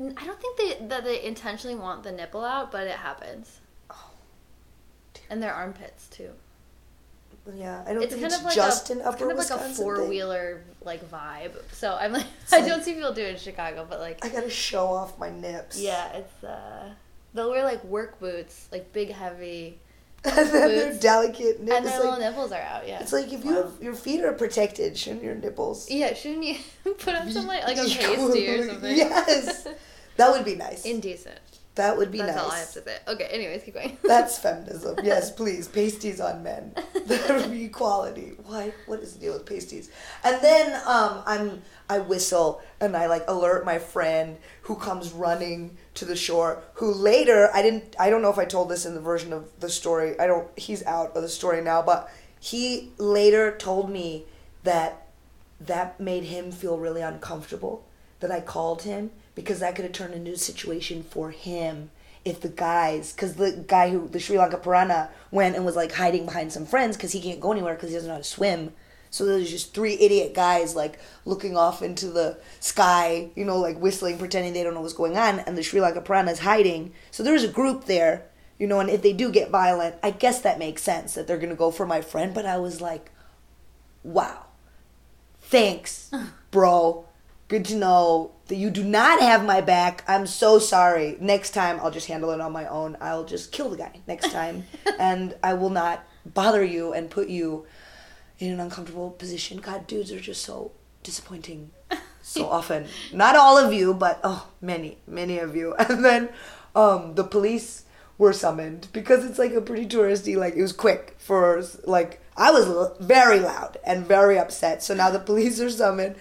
I 0.00 0.24
don't 0.26 0.40
think 0.40 0.56
they 0.56 0.86
that 0.86 1.04
they 1.04 1.22
intentionally 1.22 1.76
want 1.76 2.02
the 2.02 2.12
nipple 2.12 2.44
out, 2.44 2.72
but 2.72 2.86
it 2.86 2.96
happens. 2.96 3.60
Oh, 3.90 4.10
dear. 5.14 5.22
And 5.30 5.42
their 5.42 5.52
armpits 5.54 6.08
too. 6.08 6.30
Yeah, 7.54 7.82
I 7.86 7.94
don't 7.94 8.02
It's 8.02 8.12
think 8.12 8.22
kind 8.22 8.32
it's 8.32 8.38
of 8.40 8.44
like 8.44 8.54
just 8.54 8.90
a, 8.90 8.92
an 8.94 8.98
it's 9.00 9.08
upper 9.08 9.18
kind 9.18 9.32
of 9.32 9.38
like 9.38 9.50
a 9.50 9.54
Wisconsin 9.54 9.74
thing. 9.74 9.84
four 9.84 10.04
wheeler 10.08 10.62
like 10.82 11.10
vibe. 11.10 11.52
So 11.72 11.96
I'm 12.00 12.12
like, 12.12 12.26
It's 12.42 12.52
I 12.52 12.58
like- 12.58 12.66
don't 12.68 12.82
see 12.84 12.94
people 12.94 13.12
do 13.12 13.22
it 13.22 13.30
in 13.30 13.36
Chicago, 13.38 13.86
but 13.88 13.98
like, 14.00 14.24
I 14.24 14.28
gotta 14.28 14.50
show 14.50 14.86
off 14.86 15.18
my 15.18 15.30
nips. 15.30 15.78
yeah, 15.80 16.12
it's 16.16 16.44
uh, 16.44 16.90
they'll 17.34 17.50
wear 17.50 17.64
like 17.64 17.82
work 17.84 18.20
boots, 18.20 18.68
like 18.70 18.92
big 18.92 19.10
heavy, 19.10 19.78
and 20.24 20.48
then 20.50 20.68
their 20.68 20.94
delicate 20.98 21.60
nips. 21.60 21.76
and 21.76 21.86
their 21.86 21.94
It's 21.94 22.04
little 22.04 22.18
nipples 22.18 22.52
are 22.52 22.60
out. 22.60 22.86
Yeah, 22.86 23.00
it's 23.00 23.12
like 23.12 23.32
if 23.32 23.44
you 23.44 23.52
have 23.54 23.72
your 23.80 23.94
feet 23.94 24.22
are 24.24 24.32
protected, 24.32 24.96
shouldn't 24.98 25.22
your 25.22 25.34
nipples? 25.34 25.90
yeah, 25.90 26.12
shouldn't 26.14 26.44
you 26.44 26.56
put 26.98 27.14
on 27.14 27.30
some 27.30 27.46
like 27.46 27.64
like 27.64 27.78
a 27.78 27.84
be 27.84 27.94
pasty 27.94 28.48
or 28.48 28.66
something? 28.68 28.96
Yes. 28.96 29.66
That 30.16 30.32
would 30.32 30.44
be 30.44 30.54
nice. 30.56 30.84
Indecent. 30.84 31.38
That 31.76 31.96
would 31.96 32.10
be 32.10 32.18
That's 32.18 32.34
nice. 32.36 32.44
all 32.44 32.50
I 32.50 32.58
have 32.58 32.72
to 32.72 32.82
say. 32.82 32.96
Okay, 33.06 33.24
anyways, 33.24 33.62
keep 33.62 33.74
going. 33.74 33.96
That's 34.02 34.38
feminism. 34.38 34.98
Yes, 35.04 35.30
please. 35.30 35.68
Pasties 35.68 36.20
on 36.20 36.42
men. 36.42 36.74
That 37.06 37.40
would 37.40 37.50
be 37.50 37.64
equality. 37.64 38.32
Why? 38.44 38.72
What 38.86 39.00
is 39.00 39.14
the 39.14 39.20
deal 39.20 39.32
with 39.34 39.46
pasties? 39.46 39.90
And 40.24 40.42
then 40.42 40.80
um, 40.86 41.22
I'm 41.26 41.62
I 41.88 41.98
whistle 41.98 42.60
and 42.80 42.96
I 42.96 43.06
like 43.06 43.24
alert 43.28 43.64
my 43.64 43.78
friend 43.78 44.36
who 44.62 44.76
comes 44.76 45.12
running 45.12 45.76
to 45.94 46.04
the 46.04 46.16
shore. 46.16 46.62
Who 46.74 46.92
later 46.92 47.50
I 47.54 47.62
didn't 47.62 47.96
I 47.98 48.10
don't 48.10 48.22
know 48.22 48.30
if 48.30 48.38
I 48.38 48.44
told 48.44 48.68
this 48.68 48.84
in 48.84 48.94
the 48.94 49.00
version 49.00 49.32
of 49.32 49.48
the 49.60 49.70
story. 49.70 50.18
I 50.18 50.26
don't. 50.26 50.48
He's 50.58 50.84
out 50.84 51.16
of 51.16 51.22
the 51.22 51.28
story 51.28 51.62
now, 51.62 51.82
but 51.82 52.12
he 52.40 52.92
later 52.98 53.56
told 53.56 53.90
me 53.90 54.24
that 54.64 55.06
that 55.60 56.00
made 56.00 56.24
him 56.24 56.50
feel 56.50 56.78
really 56.78 57.02
uncomfortable 57.02 57.84
that 58.20 58.30
I 58.30 58.40
called 58.40 58.82
him 58.82 59.10
because 59.40 59.60
that 59.60 59.74
could 59.74 59.84
have 59.84 59.92
turned 59.92 60.14
into 60.14 60.32
a 60.32 60.36
situation 60.36 61.02
for 61.02 61.30
him 61.30 61.90
if 62.24 62.40
the 62.40 62.48
guys, 62.48 63.12
because 63.12 63.34
the 63.34 63.64
guy 63.66 63.90
who, 63.90 64.08
the 64.08 64.20
Sri 64.20 64.38
Lanka 64.38 64.58
piranha, 64.58 65.10
went 65.30 65.56
and 65.56 65.64
was 65.64 65.76
like 65.76 65.92
hiding 65.92 66.26
behind 66.26 66.52
some 66.52 66.66
friends 66.66 66.96
because 66.96 67.12
he 67.12 67.20
can't 67.20 67.40
go 67.40 67.52
anywhere 67.52 67.74
because 67.74 67.90
he 67.90 67.94
doesn't 67.94 68.08
know 68.08 68.14
how 68.14 68.20
to 68.20 68.24
swim. 68.24 68.72
So 69.10 69.24
there's 69.24 69.50
just 69.50 69.74
three 69.74 69.94
idiot 69.94 70.34
guys 70.34 70.76
like 70.76 70.98
looking 71.24 71.56
off 71.56 71.82
into 71.82 72.08
the 72.08 72.38
sky, 72.60 73.30
you 73.34 73.44
know, 73.44 73.58
like 73.58 73.78
whistling, 73.78 74.18
pretending 74.18 74.52
they 74.52 74.62
don't 74.62 74.74
know 74.74 74.82
what's 74.82 74.92
going 74.92 75.16
on, 75.16 75.40
and 75.40 75.58
the 75.58 75.62
Sri 75.62 75.80
Lanka 75.80 76.00
piranha 76.00 76.30
is 76.32 76.40
hiding. 76.40 76.92
So 77.10 77.22
there's 77.22 77.42
a 77.42 77.48
group 77.48 77.86
there, 77.86 78.26
you 78.58 78.66
know, 78.66 78.80
and 78.80 78.90
if 78.90 79.02
they 79.02 79.12
do 79.12 79.32
get 79.32 79.50
violent, 79.50 79.96
I 80.02 80.10
guess 80.12 80.40
that 80.42 80.58
makes 80.58 80.82
sense 80.82 81.14
that 81.14 81.26
they're 81.26 81.38
gonna 81.38 81.56
go 81.56 81.70
for 81.70 81.86
my 81.86 82.02
friend. 82.02 82.32
But 82.32 82.46
I 82.46 82.58
was 82.58 82.80
like, 82.80 83.10
wow, 84.04 84.46
thanks, 85.40 86.10
bro. 86.50 87.06
Good 87.50 87.64
to 87.64 87.74
know 87.74 88.30
that 88.46 88.54
you 88.54 88.70
do 88.70 88.84
not 88.84 89.20
have 89.20 89.44
my 89.44 89.60
back. 89.60 90.04
I'm 90.06 90.24
so 90.28 90.60
sorry. 90.60 91.16
Next 91.18 91.50
time, 91.50 91.80
I'll 91.80 91.90
just 91.90 92.06
handle 92.06 92.30
it 92.30 92.40
on 92.40 92.52
my 92.52 92.64
own. 92.68 92.96
I'll 93.00 93.24
just 93.24 93.50
kill 93.50 93.70
the 93.70 93.76
guy 93.76 93.98
next 94.06 94.30
time, 94.30 94.66
and 95.00 95.34
I 95.42 95.54
will 95.54 95.68
not 95.68 96.06
bother 96.24 96.62
you 96.62 96.92
and 96.92 97.10
put 97.10 97.28
you 97.28 97.66
in 98.38 98.52
an 98.52 98.60
uncomfortable 98.60 99.10
position. 99.10 99.58
God, 99.58 99.88
dudes 99.88 100.12
are 100.12 100.20
just 100.20 100.44
so 100.44 100.70
disappointing 101.02 101.72
so 102.22 102.46
often. 102.58 102.86
Not 103.12 103.34
all 103.34 103.58
of 103.58 103.72
you, 103.72 103.94
but 103.94 104.20
oh, 104.22 104.46
many, 104.60 104.98
many 105.08 105.40
of 105.40 105.56
you. 105.56 105.74
And 105.88 106.04
then 106.04 106.28
um, 106.76 107.16
the 107.16 107.24
police 107.24 107.82
were 108.16 108.32
summoned 108.32 108.86
because 108.92 109.24
it's 109.24 109.40
like 109.40 109.54
a 109.54 109.60
pretty 109.60 109.86
touristy. 109.86 110.36
Like 110.36 110.54
it 110.54 110.62
was 110.62 110.72
quick 110.72 111.16
for 111.18 111.60
like 111.82 112.20
I 112.36 112.52
was 112.52 112.66
l- 112.66 112.96
very 113.00 113.40
loud 113.40 113.78
and 113.84 114.06
very 114.06 114.38
upset. 114.38 114.84
So 114.84 114.94
now 114.94 115.10
the 115.10 115.18
police 115.18 115.58
are 115.60 115.68
summoned, 115.68 116.14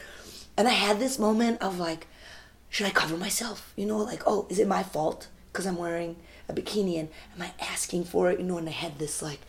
and 0.60 0.68
I 0.68 0.72
had 0.72 1.00
this 1.00 1.18
moment 1.18 1.62
of 1.62 1.80
like, 1.80 2.06
should 2.70 2.86
I 2.86 2.92
cover 2.92 3.16
myself? 3.16 3.72
You 3.78 3.86
know, 3.86 3.98
like 3.98 4.24
oh, 4.28 4.46
is 4.50 4.60
it 4.60 4.68
my 4.68 4.84
fault 4.84 5.30
because 5.52 5.66
I'm 5.66 5.78
wearing 5.78 6.18
a 6.50 6.54
bikini 6.54 7.00
and 7.00 7.08
am 7.36 7.44
I 7.44 7.52
asking 7.64 8.04
for 8.04 8.30
it? 8.30 8.40
You 8.40 8.46
know, 8.46 8.58
and 8.58 8.68
I 8.68 8.74
had 8.74 9.00
this 9.00 9.22
like 9.22 9.40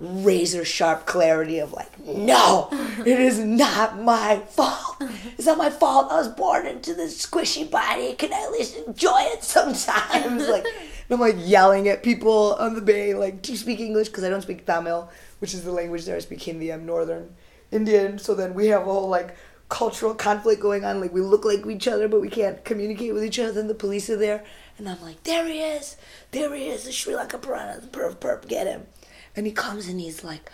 razor 0.00 0.64
sharp 0.64 1.06
clarity 1.06 1.60
of 1.60 1.72
like, 1.72 1.96
no, 2.04 2.68
it 3.06 3.20
is 3.20 3.38
not 3.38 4.00
my 4.00 4.40
fault. 4.48 4.96
It's 5.38 5.46
not 5.46 5.58
my 5.58 5.70
fault. 5.70 6.10
I 6.10 6.16
was 6.16 6.28
born 6.28 6.66
into 6.66 6.92
this 6.92 7.24
squishy 7.24 7.70
body. 7.70 8.14
Can 8.14 8.32
I 8.32 8.42
at 8.42 8.50
least 8.50 8.76
enjoy 8.76 9.20
it 9.20 9.44
sometimes? 9.44 10.48
Like, 10.48 10.66
I'm 11.08 11.20
like 11.20 11.36
yelling 11.38 11.86
at 11.88 12.02
people 12.02 12.54
on 12.54 12.74
the 12.74 12.80
bay, 12.80 13.14
like, 13.14 13.42
do 13.42 13.52
you 13.52 13.58
speak 13.58 13.78
English? 13.78 14.08
Because 14.08 14.24
I 14.24 14.28
don't 14.28 14.42
speak 14.42 14.66
Tamil, 14.66 15.08
which 15.38 15.54
is 15.54 15.62
the 15.62 15.70
language 15.70 16.04
there. 16.04 16.16
I 16.16 16.20
speak 16.20 16.42
Hindi. 16.42 16.72
I'm 16.72 16.84
Northern 16.84 17.36
Indian. 17.70 18.18
So 18.18 18.34
then 18.34 18.54
we 18.54 18.66
have 18.68 18.82
a 18.82 18.84
whole 18.84 19.08
like 19.08 19.36
cultural 19.72 20.14
conflict 20.14 20.60
going 20.60 20.84
on. 20.84 21.00
Like 21.00 21.14
we 21.14 21.22
look 21.22 21.46
like 21.46 21.66
each 21.66 21.88
other, 21.88 22.06
but 22.06 22.20
we 22.20 22.28
can't 22.28 22.62
communicate 22.62 23.14
with 23.14 23.24
each 23.24 23.38
other. 23.38 23.58
And 23.58 23.70
the 23.70 23.74
police 23.74 24.10
are 24.10 24.16
there, 24.16 24.44
and 24.76 24.86
I'm 24.86 25.00
like, 25.00 25.22
there 25.24 25.48
he 25.48 25.60
is, 25.60 25.96
there 26.30 26.54
he 26.54 26.68
is, 26.68 26.84
the 26.84 26.92
Sri 26.92 27.16
Lanka 27.16 27.38
piranha, 27.38 27.80
the 27.80 27.86
perv 27.86 28.16
perp, 28.16 28.46
get 28.46 28.66
him. 28.66 28.86
And 29.34 29.46
he 29.46 29.52
comes 29.52 29.88
and 29.88 29.98
he's 29.98 30.22
like, 30.22 30.50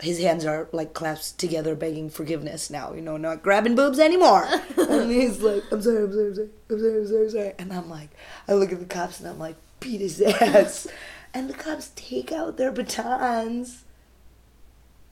his 0.00 0.18
hands 0.18 0.44
are 0.44 0.68
like 0.72 0.94
clasped 0.94 1.38
together, 1.38 1.76
begging 1.76 2.10
forgiveness 2.10 2.68
now, 2.68 2.92
you 2.92 3.00
know, 3.00 3.16
not 3.16 3.42
grabbing 3.42 3.76
boobs 3.76 4.00
anymore. 4.00 4.48
and 4.76 5.12
he's 5.12 5.40
like, 5.40 5.62
I'm 5.70 5.80
sorry, 5.80 6.02
I'm 6.02 6.12
sorry, 6.12 6.28
I'm 6.28 6.34
sorry, 6.34 6.50
I'm 6.68 6.78
sorry, 6.80 6.98
I'm 6.98 7.06
sorry, 7.06 7.22
I'm 7.22 7.30
sorry. 7.30 7.52
And 7.60 7.72
I'm 7.72 7.88
like, 7.88 8.10
I 8.48 8.54
look 8.54 8.72
at 8.72 8.80
the 8.80 8.86
cops 8.86 9.20
and 9.20 9.28
I'm 9.28 9.38
like, 9.38 9.56
beat 9.78 10.00
his 10.00 10.20
ass. 10.20 10.88
and 11.34 11.48
the 11.48 11.54
cops 11.54 11.92
take 11.94 12.32
out 12.32 12.56
their 12.56 12.72
batons 12.72 13.84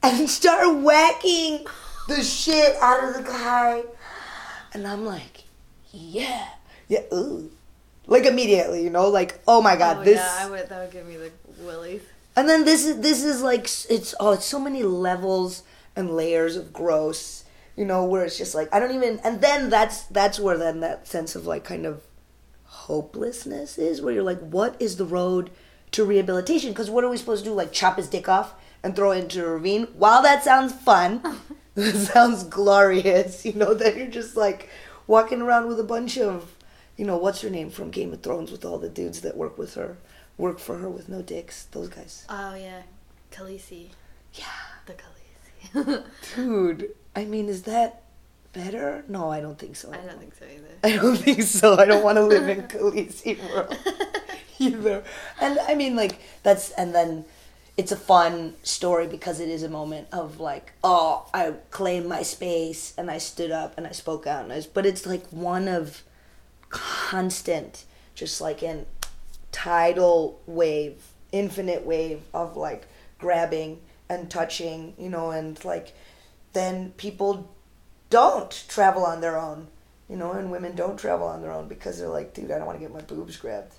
and 0.03 0.29
start 0.29 0.83
whacking 0.83 1.67
the 2.09 2.23
shit 2.23 2.77
out 2.81 3.05
of 3.05 3.15
the 3.15 3.23
guy. 3.23 3.83
And 4.73 4.87
I'm 4.87 5.05
like, 5.05 5.45
yeah, 5.93 6.49
yeah, 6.89 7.03
ooh. 7.13 7.51
Like 8.07 8.27
immediately, 8.27 8.83
you 8.83 8.91
know, 8.91 9.09
like, 9.09 9.41
oh 9.49 9.63
my 9.63 9.77
god, 9.77 9.99
oh, 9.99 10.05
this. 10.05 10.17
yeah, 10.17 10.37
I 10.41 10.51
would. 10.51 10.69
That 10.69 10.81
would 10.83 10.91
give 10.91 11.07
me 11.07 11.17
the 11.17 11.31
willies. 11.61 12.03
And 12.37 12.49
then 12.49 12.65
this 12.65 12.85
is 12.85 13.01
this 13.01 13.23
is 13.23 13.43
like 13.43 13.63
it's 13.65 14.15
oh 14.21 14.33
it's 14.33 14.45
so 14.45 14.59
many 14.59 14.83
levels 14.83 15.63
and 15.97 16.15
layers 16.15 16.57
of 16.57 16.73
gross, 16.73 17.45
you 17.77 17.85
know, 17.85 18.05
where 18.05 18.25
it's 18.25 18.37
just 18.37 18.55
like 18.55 18.69
I 18.75 18.81
don't 18.81 18.95
even 18.95 19.21
and 19.25 19.41
then 19.41 19.71
that's 19.71 20.03
that's 20.03 20.39
where 20.39 20.59
then 20.59 20.81
that 20.81 21.07
sense 21.07 21.35
of 21.37 21.47
like 21.47 21.65
kind 21.65 21.87
of 21.87 22.03
hopelessness 22.65 23.79
is 23.79 24.03
where 24.03 24.13
you're 24.13 24.23
like 24.23 24.41
what 24.41 24.77
is 24.81 24.97
the 24.97 25.05
road 25.07 25.51
to 25.93 26.05
rehabilitation 26.05 26.71
because 26.71 26.91
what 26.91 27.05
are 27.05 27.09
we 27.09 27.17
supposed 27.17 27.45
to 27.45 27.51
do 27.51 27.55
like 27.55 27.73
chop 27.73 27.97
his 27.97 28.09
dick 28.09 28.29
off 28.29 28.55
and 28.83 28.97
throw 28.97 29.13
it 29.13 29.21
into 29.21 29.47
a 29.47 29.49
ravine 29.49 29.85
while 29.97 30.21
that 30.23 30.43
sounds 30.43 30.73
fun 30.73 31.23
that 31.75 31.95
sounds 32.13 32.45
glorious 32.45 33.45
you 33.45 33.53
know 33.53 33.75
that 33.75 33.97
you're 33.97 34.07
just 34.07 34.37
like 34.37 34.69
walking 35.07 35.41
around 35.43 35.67
with 35.69 35.79
a 35.81 35.85
bunch 35.85 36.17
of 36.19 36.53
you 36.97 37.05
know 37.05 37.17
what's 37.17 37.41
her 37.43 37.51
name 37.51 37.71
from 37.71 37.91
game 37.91 38.13
of 38.13 38.23
thrones 38.23 38.51
with 38.53 38.65
all 38.65 38.79
the 38.79 38.89
dudes 38.89 39.21
that 39.23 39.37
work 39.37 39.59
with 39.59 39.75
her 39.75 39.97
work 40.39 40.59
for 40.59 40.79
her 40.79 40.89
with 40.89 41.09
no 41.09 41.23
dicks 41.23 41.65
those 41.73 41.89
guys 41.89 42.25
Oh 42.29 42.55
yeah, 42.55 42.83
Khaleesi. 43.31 43.89
yeah 44.35 44.45
The 44.87 44.95
Khaleesi. 44.95 46.05
dude 46.37 46.91
i 47.17 47.25
mean 47.25 47.49
is 47.49 47.63
that 47.63 48.03
better 48.53 49.05
no 49.09 49.31
i 49.31 49.41
don't 49.41 49.59
think 49.59 49.75
so 49.77 49.93
I 49.93 49.97
don't 49.97 50.19
think 50.21 50.35
so 50.35 50.45
either. 50.45 50.75
I 50.85 50.97
don't 50.97 51.17
think 51.17 51.43
so. 51.43 51.77
I 51.77 51.85
don't 51.87 52.05
want 52.05 52.17
to 52.19 52.23
live 52.25 52.49
in 52.49 52.63
Khaleesi 52.69 53.39
world 53.51 53.77
either. 54.61 55.03
And 55.41 55.59
I 55.61 55.75
mean, 55.75 55.97
like 55.97 56.21
that's 56.45 56.71
and 56.73 56.95
then 56.95 57.25
it's 57.77 57.91
a 57.91 57.97
fun 57.97 58.55
story 58.63 59.07
because 59.07 59.41
it 59.41 59.49
is 59.49 59.65
a 59.65 59.69
moment 59.69 60.07
of 60.13 60.39
like, 60.39 60.73
oh, 60.85 61.27
I 61.35 61.55
claimed 61.71 62.07
my 62.07 62.23
space 62.23 62.95
and 62.97 63.11
I 63.11 63.19
stood 63.19 63.51
up 63.51 63.75
and 63.77 63.87
I 63.87 63.91
spoke 63.91 64.27
out. 64.27 64.45
And 64.45 64.53
I 64.53 64.57
was, 64.57 64.67
but 64.67 64.87
it's 64.87 65.07
like 65.07 65.27
one 65.29 65.67
of 65.67 66.03
constant, 66.69 67.85
just 68.15 68.41
like 68.41 68.63
an 68.63 68.87
tidal 69.51 70.41
wave, 70.47 71.03
infinite 71.33 71.85
wave 71.85 72.23
of 72.33 72.57
like 72.57 72.87
grabbing 73.19 73.81
and 74.09 74.31
touching, 74.31 74.95
you 74.97 75.09
know, 75.09 75.31
and 75.31 75.63
like 75.65 75.95
then 76.53 76.93
people 76.97 77.53
don't 78.09 78.65
travel 78.69 79.05
on 79.05 79.21
their 79.21 79.37
own, 79.37 79.67
you 80.09 80.15
know, 80.15 80.31
and 80.31 80.53
women 80.53 80.77
don't 80.77 80.97
travel 80.97 81.27
on 81.27 81.43
their 81.43 81.51
own 81.51 81.67
because 81.67 81.99
they're 81.99 82.09
like, 82.09 82.35
dude, 82.35 82.53
I 82.53 82.59
don't 82.59 82.67
want 82.67 82.79
to 82.79 82.85
get 82.85 82.95
my 82.95 83.01
boobs 83.01 83.37
grabbed. 83.37 83.75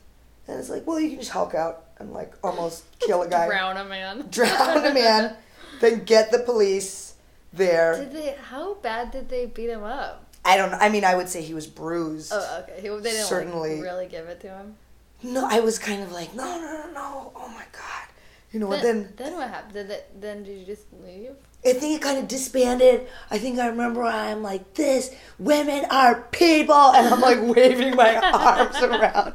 And 0.50 0.60
it's 0.60 0.70
like, 0.70 0.86
well, 0.86 1.00
you 1.00 1.10
can 1.10 1.20
just 1.20 1.32
hulk 1.32 1.56
out 1.56 1.85
and 2.00 2.14
like 2.14 2.34
almost 2.44 2.84
kill 3.00 3.22
a 3.22 3.28
guy, 3.30 3.48
Drown 3.48 3.78
a 3.78 3.86
man. 3.86 4.28
drown 4.32 4.86
a 4.86 4.94
man, 4.94 5.36
then 5.82 6.04
get 6.04 6.32
the 6.32 6.40
police 6.40 7.16
there. 7.54 7.96
Did 7.98 8.14
they? 8.14 8.36
How 8.42 8.76
bad 8.76 9.12
did 9.12 9.30
they 9.30 9.46
beat 9.46 9.70
him 9.70 9.84
up? 9.84 10.24
I 10.44 10.58
don't 10.58 10.72
know. 10.72 10.78
I 10.80 10.90
mean, 10.90 11.04
I 11.04 11.16
would 11.16 11.28
say 11.28 11.42
he 11.42 11.54
was 11.56 11.66
bruised. 11.66 12.32
Oh, 12.34 12.64
okay. 12.64 12.80
He, 12.82 12.88
they 12.90 13.12
didn't 13.12 13.26
Certainly. 13.26 13.76
like, 13.78 13.84
really 13.84 14.08
give 14.08 14.28
it 14.28 14.40
to 14.42 14.50
him. 14.50 14.76
No, 15.24 15.48
I 15.50 15.60
was 15.60 15.80
kind 15.80 16.04
of 16.04 16.12
like, 16.12 16.36
no, 16.36 16.44
no, 16.44 16.62
no, 16.86 16.92
no. 16.94 17.32
Oh 17.36 17.48
my 17.48 17.66
god. 17.72 18.08
You 18.52 18.60
know, 18.60 18.70
Then, 18.70 18.86
and 18.86 19.06
then 19.06 19.14
then 19.18 19.34
what 19.34 19.50
happened? 19.50 19.74
Did 19.74 19.90
it, 19.90 20.22
then 20.22 20.44
did 20.44 20.58
you 20.60 20.66
just 20.66 20.86
leave? 21.04 21.36
I 21.66 21.74
think 21.74 21.96
it 21.96 22.02
kind 22.04 22.20
of 22.20 22.28
disbanded. 22.28 23.08
I 23.32 23.40
think 23.40 23.58
I 23.58 23.68
remember 23.68 24.04
I'm 24.04 24.44
like, 24.44 24.76
this, 24.76 25.16
women 25.40 25.86
are 25.90 26.22
people. 26.32 26.76
And 26.76 27.12
I'm 27.12 27.22
like 27.22 27.40
waving 27.56 27.96
my 27.96 28.18
arms 28.18 28.76
around. 28.78 29.34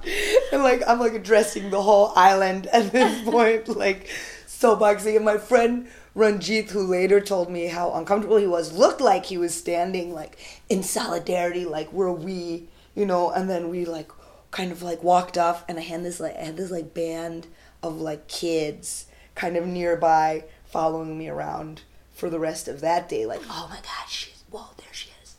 And 0.52 0.62
like, 0.62 0.82
I'm 0.86 1.00
like 1.00 1.14
addressing 1.14 1.70
the 1.70 1.82
whole 1.82 2.12
island 2.14 2.68
at 2.68 2.92
this 2.92 3.22
point, 3.28 3.66
like 3.68 4.08
so 4.46 4.76
soapboxing. 4.76 5.16
And 5.16 5.24
my 5.24 5.38
friend 5.38 5.88
Ranjit, 6.14 6.70
who 6.70 6.86
later 6.86 7.20
told 7.20 7.50
me 7.50 7.66
how 7.66 7.92
uncomfortable 7.94 8.36
he 8.36 8.46
was, 8.46 8.72
looked 8.72 9.00
like 9.00 9.26
he 9.26 9.36
was 9.36 9.52
standing 9.52 10.14
like 10.14 10.38
in 10.68 10.84
solidarity, 10.84 11.64
like 11.64 11.92
we're 11.92 12.12
we, 12.12 12.68
you 12.94 13.06
know. 13.06 13.30
And 13.32 13.50
then 13.50 13.70
we 13.70 13.84
like 13.84 14.12
kind 14.52 14.70
of 14.70 14.82
like 14.82 15.02
walked 15.02 15.36
off, 15.36 15.64
and 15.68 15.78
I 15.78 15.82
had 15.82 16.04
this 16.04 16.20
like 16.20 16.36
I 16.36 16.44
had 16.44 16.56
this 16.56 16.70
like 16.70 16.94
band 16.94 17.48
of 17.82 18.00
like 18.00 18.28
kids 18.28 19.06
kind 19.34 19.56
of 19.56 19.66
nearby 19.66 20.44
following 20.64 21.18
me 21.18 21.28
around 21.28 21.82
for 22.20 22.28
the 22.28 22.38
rest 22.38 22.68
of 22.68 22.82
that 22.82 23.08
day. 23.08 23.24
Like, 23.24 23.40
oh 23.48 23.66
my 23.70 23.76
god, 23.76 24.08
she's 24.08 24.44
whoa, 24.50 24.66
there 24.76 24.92
she 24.92 25.08
is. 25.22 25.36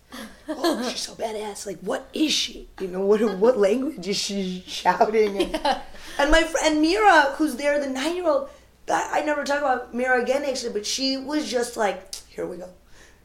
Oh, 0.49 0.85
she's 0.89 1.01
so 1.01 1.13
badass. 1.13 1.67
Like, 1.67 1.79
what 1.79 2.09
is 2.11 2.33
she? 2.33 2.67
You 2.81 2.87
know, 2.87 3.01
what 3.01 3.21
what 3.37 3.57
language 3.57 4.07
is 4.07 4.17
she 4.17 4.63
shouting? 4.67 5.41
And, 5.41 5.81
and 6.17 6.31
my 6.31 6.43
friend 6.43 6.81
Mira, 6.81 7.33
who's 7.37 7.55
there, 7.55 7.79
the 7.79 7.87
nine 7.87 8.15
year 8.15 8.27
old. 8.27 8.49
I, 8.89 9.19
I 9.19 9.21
never 9.21 9.43
talk 9.43 9.59
about 9.59 9.93
Mira 9.93 10.21
again 10.21 10.43
actually, 10.43 10.73
but 10.73 10.85
she 10.85 11.15
was 11.15 11.49
just 11.49 11.77
like, 11.77 12.15
here 12.27 12.47
we 12.47 12.57
go. 12.57 12.69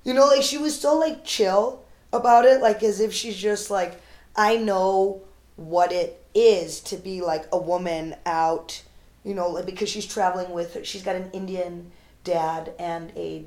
You 0.05 0.13
know, 0.13 0.27
like 0.27 0.43
she 0.43 0.59
was 0.59 0.79
so 0.79 0.99
like 0.99 1.25
chill 1.25 1.83
about 2.13 2.45
it, 2.45 2.61
like 2.61 2.83
as 2.83 3.01
if 3.01 3.13
she's 3.13 3.37
just 3.37 3.71
like, 3.71 4.01
I 4.37 4.59
know 4.59 5.23
what 5.57 5.91
it 5.93 6.23
is 6.35 6.81
to 6.81 6.97
be 6.97 7.23
like 7.23 7.47
a 7.51 7.59
woman 7.59 8.15
out, 8.27 8.83
you 9.25 9.35
know, 9.35 9.49
like 9.49 9.65
because 9.65 9.89
she's 9.89 10.07
traveling 10.07 10.51
with 10.51 10.75
her. 10.75 10.85
She's 10.85 11.03
got 11.03 11.17
an 11.17 11.31
Indian 11.33 11.91
dad 12.27 12.73
and 12.79 13.13
a 13.17 13.45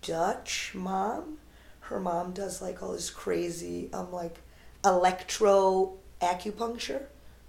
Dutch 0.00 0.72
mom. 0.74 1.38
Her 1.80 2.00
mom 2.00 2.32
does 2.32 2.62
like 2.62 2.82
all 2.82 2.92
this 2.92 3.10
crazy, 3.10 3.90
um, 3.92 4.12
like 4.12 4.36
electro 4.84 5.94
acupuncture, 6.22 7.02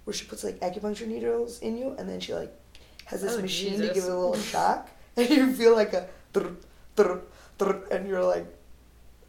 where 0.04 0.12
she 0.12 0.24
puts 0.26 0.42
like 0.44 0.58
acupuncture 0.60 1.06
needles 1.06 1.60
in 1.60 1.78
you, 1.78 1.94
and 1.98 2.08
then 2.08 2.20
she 2.20 2.34
like 2.34 2.52
has 3.06 3.22
this 3.22 3.36
Oh, 3.38 3.40
machine 3.40 3.78
to 3.80 3.86
give 3.94 4.04
it 4.04 4.10
a 4.10 4.18
little 4.18 4.36
shock, 4.36 4.90
and 5.16 5.30
you 5.30 5.52
feel 5.54 5.74
like 5.74 5.92
a, 5.92 6.08
drr, 6.34 6.56
drr, 6.96 7.20
drr, 7.58 7.90
and 7.90 8.08
you're 8.08 8.24
like, 8.24 8.46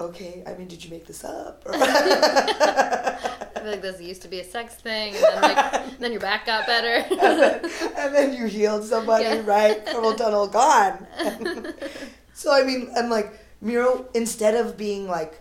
okay. 0.01 0.43
I 0.47 0.55
mean, 0.55 0.67
did 0.67 0.83
you 0.83 0.89
make 0.89 1.05
this 1.05 1.23
up? 1.23 1.63
Feel 3.63 3.71
like 3.71 3.81
this 3.81 4.01
used 4.01 4.21
to 4.23 4.27
be 4.27 4.39
a 4.41 4.43
sex 4.43 4.75
thing, 4.75 5.15
and 5.15 5.23
then 5.23 5.41
like 5.41 5.97
then 5.99 6.11
your 6.11 6.19
back 6.21 6.45
got 6.45 6.67
better. 6.67 7.05
and, 7.09 7.39
then, 7.39 7.71
and 7.97 8.13
then 8.13 8.33
you 8.33 8.45
healed 8.47 8.83
somebody, 8.83 9.23
Yeah. 9.23 9.41
right? 9.45 9.85
Carpal 9.85 10.17
tunnel 10.21 10.47
gone. 10.47 11.07
so 12.33 12.51
I 12.53 12.63
mean, 12.63 12.89
and 12.95 13.09
like 13.09 13.39
Mira, 13.61 14.03
instead 14.13 14.55
of 14.55 14.75
being 14.77 15.07
like, 15.07 15.39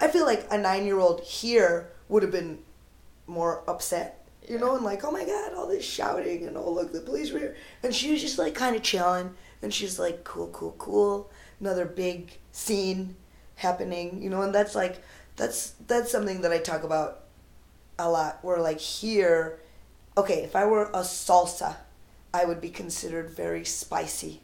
I 0.00 0.08
feel 0.08 0.24
like 0.24 0.46
a 0.50 0.56
nine-year-old 0.56 1.20
here 1.20 1.90
would 2.08 2.22
have 2.22 2.32
been 2.32 2.60
more 3.26 3.62
upset, 3.68 4.26
you 4.48 4.58
know, 4.58 4.74
and 4.74 4.84
like, 4.84 5.04
oh 5.04 5.10
my 5.10 5.24
god, 5.26 5.52
all 5.54 5.66
this 5.68 5.84
shouting 5.84 6.46
and 6.46 6.56
oh 6.56 6.70
look, 6.70 6.92
the 6.92 7.00
police 7.00 7.30
were 7.30 7.38
here, 7.40 7.56
and 7.82 7.94
she 7.94 8.10
was 8.10 8.22
just 8.22 8.38
like 8.38 8.54
kind 8.54 8.74
of 8.74 8.82
chilling, 8.82 9.34
and 9.60 9.72
she's 9.74 9.98
like, 9.98 10.24
cool, 10.24 10.48
cool, 10.48 10.74
cool. 10.78 11.30
Another 11.60 11.84
big 11.84 12.38
scene 12.52 13.16
happening, 13.56 14.22
you 14.22 14.30
know, 14.30 14.40
and 14.40 14.54
that's 14.54 14.74
like, 14.74 15.02
that's 15.36 15.74
that's 15.86 16.10
something 16.10 16.40
that 16.40 16.52
I 16.52 16.58
talk 16.58 16.82
about 16.84 17.24
a 18.06 18.10
lot. 18.10 18.38
Where 18.42 18.58
like 18.58 18.80
here, 18.80 19.60
okay, 20.16 20.42
if 20.42 20.56
I 20.56 20.66
were 20.66 20.84
a 20.86 21.00
salsa, 21.00 21.76
I 22.32 22.44
would 22.44 22.60
be 22.60 22.70
considered 22.70 23.30
very 23.30 23.64
spicy 23.64 24.40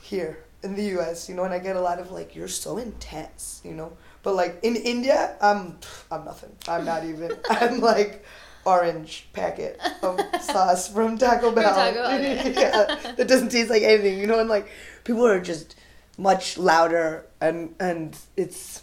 here 0.00 0.44
in 0.62 0.74
the 0.74 0.98
US, 0.98 1.28
you 1.28 1.34
know, 1.34 1.44
and 1.44 1.54
I 1.54 1.58
get 1.58 1.76
a 1.76 1.80
lot 1.80 1.98
of 1.98 2.10
like, 2.10 2.34
you're 2.34 2.48
so 2.48 2.78
intense, 2.78 3.60
you 3.64 3.72
know. 3.72 3.96
But 4.22 4.34
like 4.34 4.60
in 4.62 4.76
India, 4.76 5.36
I'm 5.40 5.78
I'm 6.10 6.24
nothing. 6.24 6.54
I'm 6.68 6.84
not 6.84 7.04
even. 7.04 7.36
I'm 7.50 7.80
like 7.80 8.24
orange 8.64 9.26
packet 9.32 9.80
of 10.02 10.20
sauce 10.42 10.88
from 10.88 11.16
Taco 11.16 11.52
Bell. 11.52 11.74
Taco, 11.74 12.02
okay. 12.14 12.52
yeah, 12.56 13.14
it 13.16 13.26
doesn't 13.26 13.48
taste 13.48 13.70
like 13.70 13.82
anything, 13.82 14.18
you 14.18 14.26
know. 14.26 14.38
And 14.38 14.48
like 14.48 14.68
people 15.04 15.26
are 15.26 15.40
just 15.40 15.76
much 16.18 16.58
louder, 16.58 17.26
and 17.40 17.74
and 17.80 18.16
it's 18.36 18.82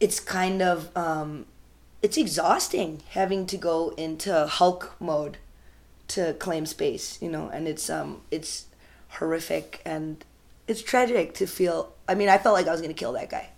it's 0.00 0.18
kind 0.18 0.60
of 0.60 0.90
um, 0.96 1.46
it's 2.04 2.18
exhausting 2.18 3.00
having 3.12 3.46
to 3.46 3.56
go 3.56 3.94
into 3.96 4.46
Hulk 4.46 4.94
mode 5.00 5.38
to 6.08 6.34
claim 6.34 6.66
space, 6.66 7.18
you 7.22 7.30
know, 7.30 7.48
and 7.48 7.66
it's 7.66 7.88
um 7.88 8.20
it's 8.30 8.66
horrific 9.16 9.80
and 9.86 10.22
it's 10.68 10.82
tragic 10.82 11.32
to 11.34 11.46
feel. 11.46 11.94
I 12.06 12.14
mean, 12.14 12.28
I 12.28 12.36
felt 12.36 12.52
like 12.52 12.68
I 12.68 12.72
was 12.72 12.82
gonna 12.82 12.92
kill 12.92 13.14
that 13.14 13.30
guy. 13.30 13.48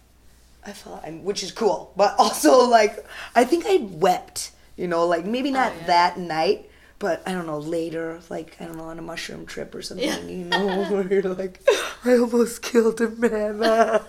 I 0.65 0.71
felt, 0.71 1.03
and 1.03 1.25
which 1.25 1.43
is 1.43 1.51
cool, 1.51 1.93
but 1.97 2.15
also 2.19 2.69
like 2.69 3.05
I 3.35 3.43
think 3.43 3.65
I 3.67 3.79
wept, 3.79 4.53
you 4.77 4.87
know, 4.87 5.09
like 5.09 5.25
maybe 5.27 5.51
not 5.51 5.73
yeah. 5.81 5.87
that 5.89 6.17
night, 6.17 6.71
but 6.99 7.23
I 7.27 7.33
don't 7.33 7.47
know 7.47 7.59
later, 7.59 8.21
like 8.31 8.57
I 8.61 8.65
don't 8.65 8.77
know 8.77 8.85
on 8.85 8.99
a 8.99 9.03
mushroom 9.03 9.47
trip 9.47 9.75
or 9.75 9.83
something, 9.83 10.07
Yeah. 10.07 10.21
you 10.23 10.45
know, 10.45 10.85
where 10.91 11.07
you're 11.07 11.23
like, 11.35 11.61
I 12.05 12.17
almost 12.19 12.63
killed 12.63 13.01
a 13.01 13.11
man. 13.11 13.59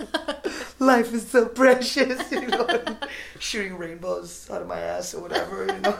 Life 0.79 1.11
is 1.13 1.27
so 1.27 1.47
precious, 1.47 2.31
you 2.31 2.47
know, 2.47 2.65
and 2.65 2.97
shooting 3.39 3.77
rainbows 3.77 4.47
out 4.51 4.61
of 4.61 4.67
my 4.67 4.79
ass 4.79 5.13
or 5.15 5.21
whatever, 5.21 5.65
you 5.65 5.79
know, 5.79 5.97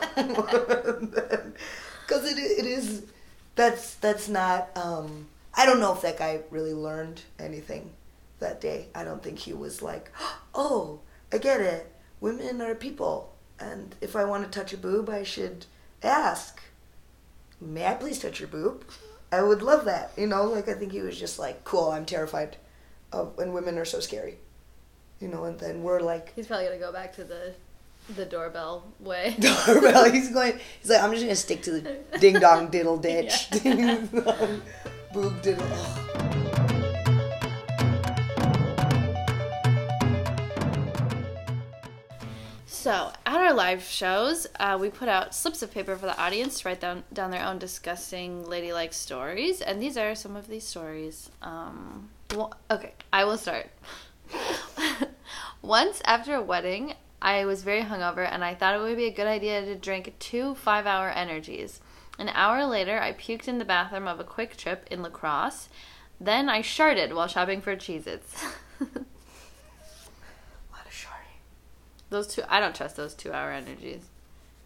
because 2.06 2.30
it 2.30 2.38
it 2.38 2.64
is 2.66 3.04
that's 3.54 3.94
that's 3.96 4.28
not. 4.28 4.70
Um, 4.76 5.26
I 5.54 5.66
don't 5.66 5.80
know 5.80 5.92
if 5.92 6.02
that 6.02 6.18
guy 6.18 6.40
really 6.50 6.74
learned 6.74 7.22
anything 7.38 7.90
that 8.38 8.60
day. 8.60 8.86
I 8.94 9.02
don't 9.02 9.22
think 9.22 9.40
he 9.40 9.52
was 9.52 9.82
like, 9.82 10.12
oh, 10.54 11.00
I 11.32 11.38
get 11.38 11.60
it. 11.60 11.92
Women 12.20 12.60
are 12.62 12.74
people, 12.74 13.34
and 13.58 13.94
if 14.00 14.14
I 14.16 14.24
want 14.24 14.44
to 14.44 14.58
touch 14.58 14.72
a 14.72 14.76
boob, 14.76 15.10
I 15.10 15.22
should 15.24 15.66
ask. 16.02 16.60
May 17.60 17.86
I 17.86 17.94
please 17.94 18.18
touch 18.18 18.40
your 18.40 18.48
boob? 18.48 18.84
I 19.32 19.42
would 19.42 19.62
love 19.62 19.84
that. 19.84 20.12
You 20.16 20.26
know, 20.26 20.44
like 20.44 20.68
I 20.68 20.74
think 20.74 20.92
he 20.92 21.00
was 21.00 21.18
just 21.18 21.38
like, 21.38 21.64
cool. 21.64 21.90
I'm 21.90 22.06
terrified 22.06 22.56
of 23.12 23.36
when 23.36 23.52
women 23.52 23.78
are 23.78 23.84
so 23.84 24.00
scary. 24.00 24.38
You 25.20 25.28
know, 25.28 25.44
and 25.44 25.58
then 25.58 25.82
we're 25.82 26.00
like, 26.00 26.32
He's 26.34 26.46
probably 26.46 26.66
gonna 26.66 26.78
go 26.78 26.92
back 26.92 27.14
to 27.16 27.24
the 27.24 27.54
the 28.14 28.24
doorbell 28.24 28.86
way. 29.00 29.34
doorbell. 29.40 30.10
He's 30.10 30.30
going. 30.32 30.58
He's 30.80 30.90
like, 30.90 31.02
I'm 31.02 31.10
just 31.12 31.24
gonna 31.24 31.36
stick 31.36 31.62
to 31.62 31.72
the 31.80 31.98
ding 32.20 32.38
dong 32.38 32.68
diddle 32.70 32.96
ditch. 33.08 33.50
Ding 33.50 34.06
dong, 34.06 34.62
boob 35.12 35.42
diddle. 35.42 36.47
So, 42.88 43.12
at 43.26 43.36
our 43.36 43.52
live 43.52 43.82
shows, 43.82 44.46
uh, 44.58 44.78
we 44.80 44.88
put 44.88 45.10
out 45.10 45.34
slips 45.34 45.60
of 45.60 45.70
paper 45.70 45.94
for 45.94 46.06
the 46.06 46.18
audience 46.18 46.60
to 46.60 46.68
write 46.68 46.80
down, 46.80 47.04
down 47.12 47.30
their 47.30 47.44
own 47.44 47.58
disgusting 47.58 48.46
ladylike 48.46 48.94
stories. 48.94 49.60
And 49.60 49.82
these 49.82 49.98
are 49.98 50.14
some 50.14 50.36
of 50.36 50.48
these 50.48 50.64
stories. 50.64 51.28
Um, 51.42 52.08
well, 52.34 52.54
okay, 52.70 52.94
I 53.12 53.26
will 53.26 53.36
start. 53.36 53.66
Once 55.60 56.00
after 56.06 56.34
a 56.34 56.40
wedding, 56.40 56.94
I 57.20 57.44
was 57.44 57.62
very 57.62 57.82
hungover 57.82 58.26
and 58.26 58.42
I 58.42 58.54
thought 58.54 58.74
it 58.74 58.80
would 58.80 58.96
be 58.96 59.04
a 59.04 59.12
good 59.12 59.26
idea 59.26 59.66
to 59.66 59.74
drink 59.74 60.14
two 60.18 60.54
five 60.54 60.86
hour 60.86 61.10
energies. 61.10 61.82
An 62.18 62.30
hour 62.30 62.64
later, 62.64 62.98
I 62.98 63.12
puked 63.12 63.48
in 63.48 63.58
the 63.58 63.66
bathroom 63.66 64.08
of 64.08 64.18
a 64.18 64.24
Kwik 64.24 64.56
Trip 64.56 64.86
in 64.90 65.02
La 65.02 65.10
Crosse. 65.10 65.68
Then 66.18 66.48
I 66.48 66.62
sharted 66.62 67.12
while 67.12 67.28
shopping 67.28 67.60
for 67.60 67.76
Cheez 67.76 68.06
Its. 68.06 68.42
A 68.80 68.84
lot 70.72 70.86
of 70.86 70.92
shardy. 70.92 71.28
Those 72.10 72.26
two, 72.28 72.42
I 72.48 72.60
don't 72.60 72.74
trust 72.74 72.96
those 72.96 73.14
two 73.14 73.32
hour 73.32 73.50
energies. 73.50 74.02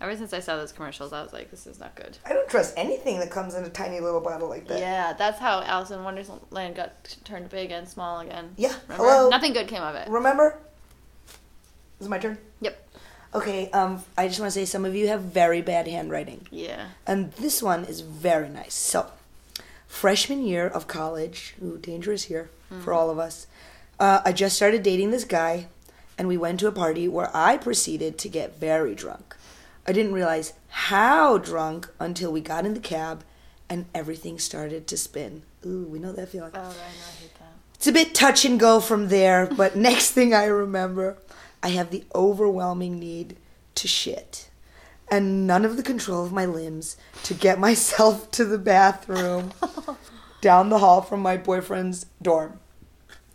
Ever 0.01 0.17
since 0.17 0.33
I 0.33 0.41
saw 0.41 0.57
those 0.57 0.73
commercials, 0.73 1.13
I 1.13 1.23
was 1.23 1.33
like, 1.33 1.51
this 1.53 1.67
is 1.67 1.79
not 1.79 1.95
good. 1.95 2.19
I 2.27 2.33
don't 2.33 2.49
trust 2.49 2.75
anything 2.77 3.21
that 3.21 3.31
comes 3.31 3.55
in 3.55 3.63
a 3.65 3.69
tiny 3.69 4.01
little 4.01 4.21
bottle 4.21 4.49
like 4.49 4.67
that. 4.67 4.81
Yeah, 4.81 5.13
that's 5.13 5.39
how 5.39 5.63
Alice 5.63 5.93
in 5.93 6.03
Wonderland 6.03 6.75
got 6.75 7.05
t- 7.05 7.21
turned 7.23 7.49
big 7.51 7.71
and 7.71 7.89
small 7.89 8.19
again. 8.19 8.51
Yeah, 8.57 8.75
Remember? 8.89 8.95
hello? 9.05 9.29
Nothing 9.29 9.53
good 9.53 9.69
came 9.69 9.83
of 9.83 9.95
it. 9.95 10.09
Remember? 10.09 10.59
Is 12.01 12.07
it 12.07 12.11
my 12.11 12.19
turn? 12.19 12.37
Yep. 12.61 12.89
Okay. 13.35 13.71
Um, 13.71 14.03
I 14.19 14.27
just 14.27 14.41
want 14.41 14.53
to 14.53 14.59
say 14.59 14.65
some 14.65 14.85
of 14.85 14.97
you 14.97 15.07
have 15.07 15.23
very 15.23 15.63
bad 15.63 15.87
handwriting. 15.87 16.49
Yeah. 16.51 16.89
And 17.07 17.31
this 17.35 17.63
one 17.63 17.85
is 17.85 18.01
very 18.01 18.49
nice. 18.49 18.75
So, 18.75 19.07
freshman 19.87 20.45
year 20.45 20.67
of 20.67 20.89
college, 20.89 21.55
ooh, 21.63 21.79
dangerous 21.79 22.29
year 22.29 22.51
for 22.83 22.93
all 22.93 23.09
of 23.11 23.19
us. 23.21 23.47
Uh, 24.01 24.21
I 24.25 24.33
just 24.33 24.57
started 24.57 24.83
dating 24.83 25.13
this 25.13 25.25
guy, 25.25 25.67
and 26.19 26.29
we 26.29 26.37
went 26.37 26.61
to 26.61 26.67
a 26.67 26.73
party 26.73 27.09
where 27.09 27.31
I 27.35 27.57
proceeded 27.57 28.19
to 28.19 28.29
get 28.29 28.59
very 28.59 28.95
drunk. 28.95 29.37
I 29.87 29.93
didn't 29.93 30.13
realize 30.13 30.53
how 30.69 31.39
drunk 31.39 31.89
until 31.99 32.33
we 32.33 32.41
got 32.41 32.65
in 32.65 32.75
the 32.75 32.81
cab 32.81 33.25
and 33.69 33.87
everything 33.95 34.39
started 34.39 34.87
to 34.87 34.97
spin. 34.97 35.43
Ooh, 35.67 35.87
we 35.89 35.99
know 35.99 36.13
that 36.13 36.29
feeling. 36.29 36.53
Oh, 36.55 36.59
I 36.59 36.63
know, 36.63 36.69
I 36.69 37.21
hate 37.21 37.35
that. 37.39 37.53
It's 37.75 37.87
a 37.87 37.93
bit 37.93 38.15
touch 38.15 38.45
and 38.45 38.61
go 38.61 38.81
from 38.81 39.09
there, 39.09 39.47
but 39.47 39.77
next 39.89 40.11
thing 40.11 40.35
I 40.35 40.45
remember, 40.45 41.17
I 41.63 41.69
have 41.69 41.91
the 41.91 42.05
overwhelming 42.15 42.99
need 42.99 43.37
to 43.75 43.89
shit 43.89 44.51
and 45.13 45.47
none 45.47 45.67
of 45.67 45.77
the 45.77 45.83
control 45.83 46.25
of 46.25 46.33
my 46.33 46.47
limbs 46.47 46.97
to 47.23 47.35
get 47.35 47.59
myself 47.69 48.31
to 48.33 48.45
the 48.45 48.59
bathroom 48.59 49.53
down 50.41 50.71
the 50.71 50.79
hall 50.79 51.03
from 51.03 51.21
my 51.21 51.37
boyfriend's 51.37 52.07
dorm. 52.21 52.59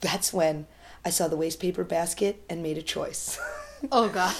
That's 0.02 0.34
when 0.34 0.68
I 1.08 1.10
saw 1.10 1.30
the 1.30 1.38
waste 1.38 1.62
paper 1.62 1.86
basket 1.86 2.43
and 2.50 2.62
made 2.62 2.78
a 2.78 2.82
choice. 2.82 3.39
Oh, 3.91 4.10
God. 4.10 4.36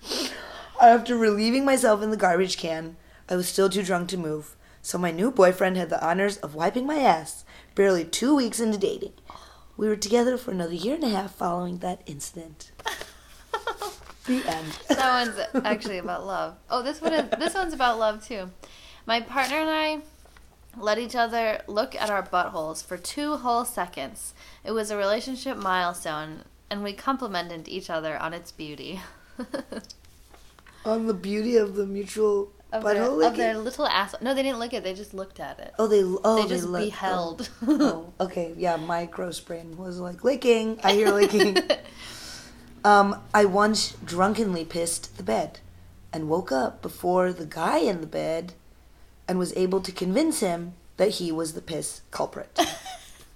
After 0.80 1.14
relieving 1.18 1.66
myself 1.66 2.02
in 2.02 2.10
the 2.10 2.16
garbage 2.16 2.56
can, 2.56 2.96
I 3.28 3.36
was 3.36 3.46
still 3.46 3.68
too 3.68 3.82
drunk 3.82 4.08
to 4.08 4.16
move, 4.16 4.56
so 4.80 4.96
my 4.96 5.10
new 5.10 5.30
boyfriend 5.30 5.76
had 5.76 5.90
the 5.90 6.02
honors 6.02 6.38
of 6.38 6.54
wiping 6.54 6.86
my 6.86 6.96
ass 6.96 7.44
barely 7.74 8.06
two 8.06 8.34
weeks 8.34 8.58
into 8.58 8.78
dating. 8.78 9.12
We 9.76 9.86
were 9.86 9.96
together 9.96 10.38
for 10.38 10.50
another 10.50 10.72
year 10.72 10.94
and 10.94 11.04
a 11.04 11.10
half 11.10 11.34
following 11.34 11.80
that 11.80 12.00
incident. 12.06 12.72
the 14.24 14.42
end. 14.46 14.72
that 14.88 15.52
one's 15.52 15.66
actually 15.66 15.98
about 15.98 16.26
love. 16.26 16.56
Oh, 16.70 16.82
this 16.82 17.02
one 17.02 17.12
is, 17.12 17.30
this 17.38 17.52
one's 17.52 17.74
about 17.74 17.98
love 17.98 18.26
too. 18.26 18.50
My 19.04 19.20
partner 19.20 19.58
and 19.58 19.68
I 19.68 20.00
let 20.76 20.98
each 20.98 21.16
other 21.16 21.62
look 21.66 21.94
at 21.94 22.10
our 22.10 22.22
buttholes 22.22 22.84
for 22.84 22.96
two 22.96 23.36
whole 23.36 23.64
seconds. 23.64 24.34
It 24.64 24.72
was 24.72 24.90
a 24.90 24.96
relationship 24.96 25.56
milestone, 25.56 26.44
and 26.70 26.82
we 26.82 26.92
complimented 26.92 27.68
each 27.68 27.90
other 27.90 28.16
on 28.18 28.32
its 28.32 28.52
beauty. 28.52 29.00
On 30.84 31.06
the 31.06 31.14
beauty 31.14 31.56
of 31.56 31.74
the 31.74 31.86
mutual 31.86 32.52
of, 32.72 32.84
their, 32.84 32.94
butthole 32.94 33.26
of 33.26 33.36
their 33.36 33.58
little 33.58 33.86
ass. 33.86 34.14
No, 34.20 34.32
they 34.34 34.42
didn't 34.42 34.60
lick 34.60 34.72
it. 34.72 34.82
They 34.82 34.94
just 34.94 35.12
looked 35.12 35.40
at 35.40 35.58
it. 35.58 35.74
Oh, 35.78 35.86
they 35.86 36.02
oh 36.02 36.42
they 36.42 36.48
just 36.48 36.68
let- 36.68 36.84
beheld. 36.84 37.50
Oh, 37.66 38.12
oh, 38.18 38.24
okay, 38.24 38.54
yeah. 38.56 38.76
My 38.76 39.06
gross 39.06 39.40
brain 39.40 39.76
was 39.76 39.98
like 39.98 40.24
licking. 40.24 40.78
I 40.82 40.92
hear 40.92 41.10
licking. 41.10 41.58
Um, 42.84 43.20
I 43.34 43.44
once 43.44 43.92
drunkenly 44.04 44.64
pissed 44.64 45.16
the 45.16 45.22
bed 45.22 45.60
and 46.12 46.28
woke 46.28 46.50
up 46.50 46.80
before 46.80 47.32
the 47.32 47.44
guy 47.44 47.78
in 47.78 48.00
the 48.00 48.06
bed 48.06 48.54
and 49.30 49.38
was 49.38 49.56
able 49.56 49.80
to 49.80 49.92
convince 49.92 50.40
him 50.40 50.74
that 50.96 51.10
he 51.10 51.30
was 51.30 51.52
the 51.52 51.62
piss 51.62 52.00
culprit. 52.10 52.58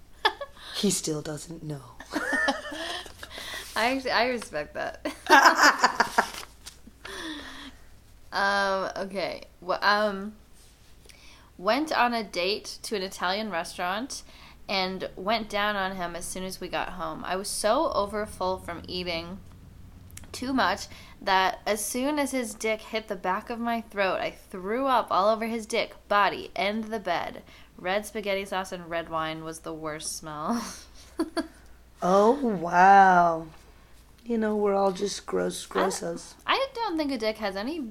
he 0.77 0.91
still 0.91 1.23
doesn't 1.23 1.63
know. 1.63 1.83
I 3.77 3.95
actually, 3.95 4.11
I 4.11 4.27
respect 4.27 4.75
that. 4.75 5.07
um, 8.33 8.91
okay. 9.07 9.45
Well, 9.61 9.79
um, 9.83 10.35
went 11.59 11.97
on 11.97 12.13
a 12.13 12.25
date 12.25 12.79
to 12.83 12.97
an 12.97 13.03
Italian 13.03 13.53
restaurant 13.53 14.25
and 14.69 15.09
went 15.15 15.49
down 15.49 15.77
on 15.77 15.95
him 15.95 16.17
as 16.17 16.25
soon 16.25 16.43
as 16.43 16.61
we 16.61 16.67
got 16.67 16.95
home. 16.95 17.23
I 17.25 17.37
was 17.37 17.47
so 17.47 17.93
overfull 17.93 18.59
from 18.59 18.83
eating 18.89 19.39
too 20.35 20.53
much 20.53 20.89
that 21.23 21.61
as 21.67 21.83
soon 21.83 22.19
as 22.19 22.33
his 22.33 22.53
dick 22.53 22.81
hit 22.81 23.09
the 23.09 23.17
back 23.17 23.49
of 23.49 23.59
my 23.59 23.81
throat, 23.81 24.21
I 24.21 24.31
threw 24.31 24.87
up 24.87 25.07
all 25.11 25.31
over 25.31 25.47
his 25.47 25.65
dick, 25.65 25.95
body, 26.09 26.51
and 26.55 26.85
the 26.85 27.01
bed. 27.01 27.43
Red 27.79 28.05
spaghetti 28.05 28.45
sauce 28.45 28.73
and 28.73 28.91
red 28.91 29.09
wine 29.09 29.45
was 29.45 29.61
the 29.61 29.73
worst 29.73 30.17
smell. 30.17 30.63
oh, 32.03 32.33
wow. 32.33 33.47
You 34.25 34.39
know, 34.39 34.57
we're 34.57 34.75
all 34.75 34.93
just 34.93 35.27
gross 35.27 35.65
grossos. 35.67 36.35
I, 36.47 36.55
I 36.55 36.67
don't 36.75 36.97
think 36.97 37.13
a 37.13 37.19
dick 37.19 37.39
has 37.39 37.57
any 37.57 37.83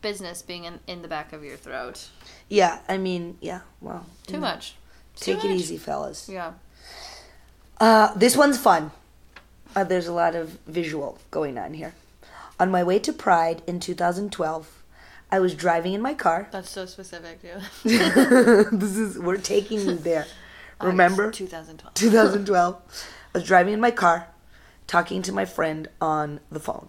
business 0.00 0.42
being 0.42 0.64
in, 0.64 0.80
in 0.86 1.02
the 1.02 1.08
back 1.08 1.32
of 1.32 1.44
your 1.44 1.56
throat. 1.56 2.08
Yeah, 2.48 2.80
I 2.88 2.98
mean, 2.98 3.38
yeah, 3.40 3.60
well. 3.80 4.06
Too 4.26 4.38
much. 4.38 4.74
Take 5.16 5.40
Too 5.40 5.48
it 5.48 5.50
much. 5.50 5.60
easy, 5.60 5.78
fellas. 5.78 6.28
Yeah. 6.28 6.52
Uh, 7.78 8.12
this 8.14 8.36
one's 8.36 8.58
fun. 8.58 8.90
Uh, 9.74 9.84
there's 9.84 10.06
a 10.06 10.12
lot 10.12 10.34
of 10.34 10.58
visual 10.66 11.18
going 11.30 11.56
on 11.58 11.74
here. 11.74 11.94
On 12.58 12.70
my 12.70 12.82
way 12.82 12.98
to 12.98 13.12
Pride 13.12 13.62
in 13.66 13.80
2012, 13.80 14.82
I 15.30 15.38
was 15.38 15.54
driving 15.54 15.92
in 15.92 16.02
my 16.02 16.14
car. 16.14 16.48
That's 16.50 16.70
so 16.70 16.86
specific, 16.86 17.40
too. 17.40 17.60
this 18.76 18.96
is 18.96 19.18
we're 19.18 19.36
taking 19.36 19.80
you 19.80 19.94
there. 19.94 20.26
Remember 20.80 21.30
2012. 21.30 21.94
2012. 21.94 22.76
I 23.34 23.38
was 23.38 23.46
driving 23.46 23.74
in 23.74 23.80
my 23.80 23.90
car, 23.90 24.28
talking 24.86 25.22
to 25.22 25.32
my 25.32 25.44
friend 25.44 25.88
on 26.00 26.40
the 26.50 26.60
phone. 26.60 26.88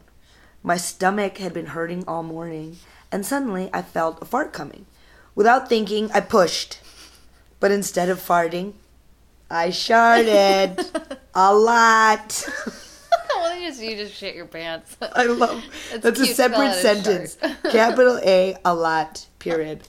My 0.63 0.77
stomach 0.77 1.37
had 1.37 1.53
been 1.53 1.67
hurting 1.67 2.03
all 2.07 2.23
morning, 2.23 2.77
and 3.11 3.25
suddenly 3.25 3.69
I 3.73 3.81
felt 3.81 4.21
a 4.21 4.25
fart 4.25 4.53
coming. 4.53 4.85
Without 5.35 5.69
thinking, 5.69 6.11
I 6.11 6.21
pushed. 6.21 6.79
But 7.59 7.71
instead 7.71 8.09
of 8.09 8.19
farting, 8.19 8.73
I 9.49 9.69
sharted 9.69 10.85
a 11.33 11.53
lot. 11.53 12.47
well, 13.35 13.57
you 13.57 13.67
just, 13.69 13.81
you 13.81 13.95
just 13.95 14.13
shit 14.13 14.35
your 14.35 14.45
pants. 14.45 14.97
I 15.01 15.25
love 15.25 15.63
It's 15.91 16.03
that's 16.03 16.19
a 16.19 16.25
separate 16.27 16.73
sentence. 16.75 17.37
Capital 17.71 18.19
A, 18.23 18.57
a 18.65 18.73
lot, 18.73 19.27
period. 19.39 19.87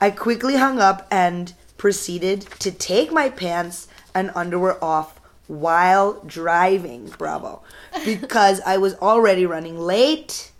I 0.00 0.10
quickly 0.10 0.56
hung 0.56 0.78
up 0.78 1.06
and 1.10 1.52
proceeded 1.76 2.42
to 2.60 2.70
take 2.70 3.12
my 3.12 3.28
pants 3.28 3.88
and 4.14 4.30
underwear 4.34 4.82
off 4.82 5.20
while 5.46 6.22
driving. 6.24 7.06
Bravo. 7.18 7.62
Because 8.04 8.60
I 8.66 8.78
was 8.78 8.94
already 8.96 9.46
running 9.46 9.78
late. 9.78 10.52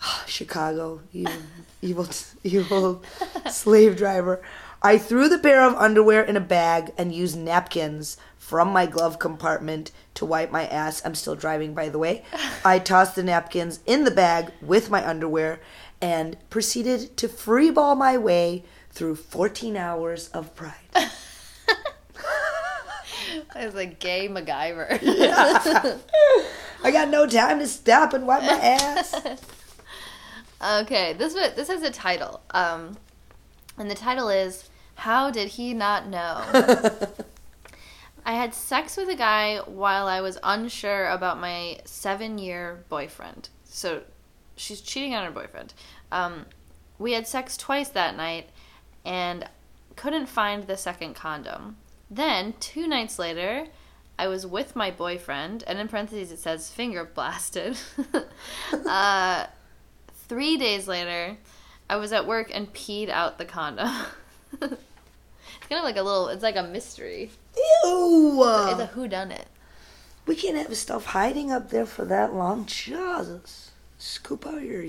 Chicago, 0.26 1.00
you 1.12 1.26
evil, 1.82 2.08
evil 2.42 3.02
slave 3.50 3.96
driver. 3.96 4.42
I 4.82 4.98
threw 4.98 5.30
the 5.30 5.38
pair 5.38 5.62
of 5.62 5.74
underwear 5.76 6.22
in 6.22 6.36
a 6.36 6.40
bag 6.40 6.92
and 6.98 7.14
used 7.14 7.38
napkins 7.38 8.18
from 8.44 8.68
my 8.68 8.84
glove 8.84 9.18
compartment 9.18 9.90
to 10.12 10.26
wipe 10.26 10.50
my 10.50 10.66
ass. 10.66 11.00
I'm 11.02 11.14
still 11.14 11.34
driving, 11.34 11.72
by 11.72 11.88
the 11.88 11.98
way. 11.98 12.24
I 12.64 12.78
tossed 12.78 13.16
the 13.16 13.22
napkins 13.22 13.80
in 13.86 14.04
the 14.04 14.10
bag 14.10 14.52
with 14.60 14.90
my 14.90 15.06
underwear 15.08 15.60
and 15.98 16.36
proceeded 16.50 17.16
to 17.16 17.26
freeball 17.26 17.96
my 17.96 18.18
way 18.18 18.62
through 18.90 19.16
14 19.16 19.78
hours 19.78 20.28
of 20.28 20.54
pride. 20.54 20.74
It's 23.56 23.74
like 23.74 23.98
gay 23.98 24.28
MacGyver. 24.28 24.98
I 26.84 26.90
got 26.90 27.08
no 27.08 27.26
time 27.26 27.60
to 27.60 27.66
stop 27.66 28.12
and 28.12 28.26
wipe 28.26 28.42
my 28.42 28.48
ass. 28.48 29.14
okay, 30.82 31.14
this 31.14 31.34
this 31.34 31.68
has 31.68 31.82
a 31.82 31.90
title. 31.90 32.40
Um, 32.50 32.96
and 33.78 33.90
the 33.90 33.94
title 33.94 34.28
is 34.28 34.68
"How 34.96 35.30
Did 35.30 35.48
He 35.48 35.72
Not 35.72 36.08
Know?" 36.08 36.44
I 38.24 38.32
had 38.34 38.54
sex 38.54 38.96
with 38.96 39.08
a 39.08 39.16
guy 39.16 39.58
while 39.58 40.06
I 40.08 40.20
was 40.20 40.38
unsure 40.42 41.08
about 41.08 41.40
my 41.40 41.80
seven-year 41.84 42.84
boyfriend. 42.88 43.50
So, 43.64 44.02
she's 44.56 44.80
cheating 44.80 45.14
on 45.14 45.24
her 45.24 45.30
boyfriend. 45.30 45.74
Um, 46.10 46.46
we 46.98 47.12
had 47.12 47.26
sex 47.26 47.56
twice 47.56 47.88
that 47.90 48.16
night, 48.16 48.48
and 49.04 49.48
couldn't 49.96 50.26
find 50.26 50.66
the 50.66 50.76
second 50.76 51.14
condom. 51.14 51.76
Then, 52.10 52.54
two 52.60 52.86
nights 52.86 53.18
later, 53.18 53.66
I 54.18 54.28
was 54.28 54.46
with 54.46 54.76
my 54.76 54.90
boyfriend, 54.90 55.64
and 55.66 55.78
in 55.78 55.88
parentheses 55.88 56.32
it 56.32 56.38
says 56.38 56.70
finger 56.70 57.04
blasted. 57.04 57.76
uh, 58.86 59.46
three 60.28 60.56
days 60.56 60.86
later, 60.86 61.36
I 61.90 61.96
was 61.96 62.12
at 62.12 62.26
work 62.26 62.50
and 62.54 62.72
peed 62.72 63.08
out 63.08 63.38
the 63.38 63.44
condom. 63.44 63.90
it's 65.64 65.70
kind 65.70 65.78
of 65.78 65.84
like 65.84 65.96
a 65.96 66.02
little, 66.02 66.28
it's 66.28 66.42
like 66.42 66.56
a 66.56 66.62
mystery. 66.62 67.30
Ew! 67.56 68.44
It's 68.68 68.80
a 68.80 68.90
who 68.92 69.08
done 69.08 69.32
it. 69.32 69.46
We 70.26 70.36
can't 70.36 70.58
have 70.58 70.76
stuff 70.76 71.06
hiding 71.06 71.50
up 71.50 71.70
there 71.70 71.86
for 71.86 72.04
that 72.04 72.34
long. 72.34 72.66
Jesus. 72.66 73.70
Scoop 73.96 74.46
out 74.46 74.60
your 74.60 74.84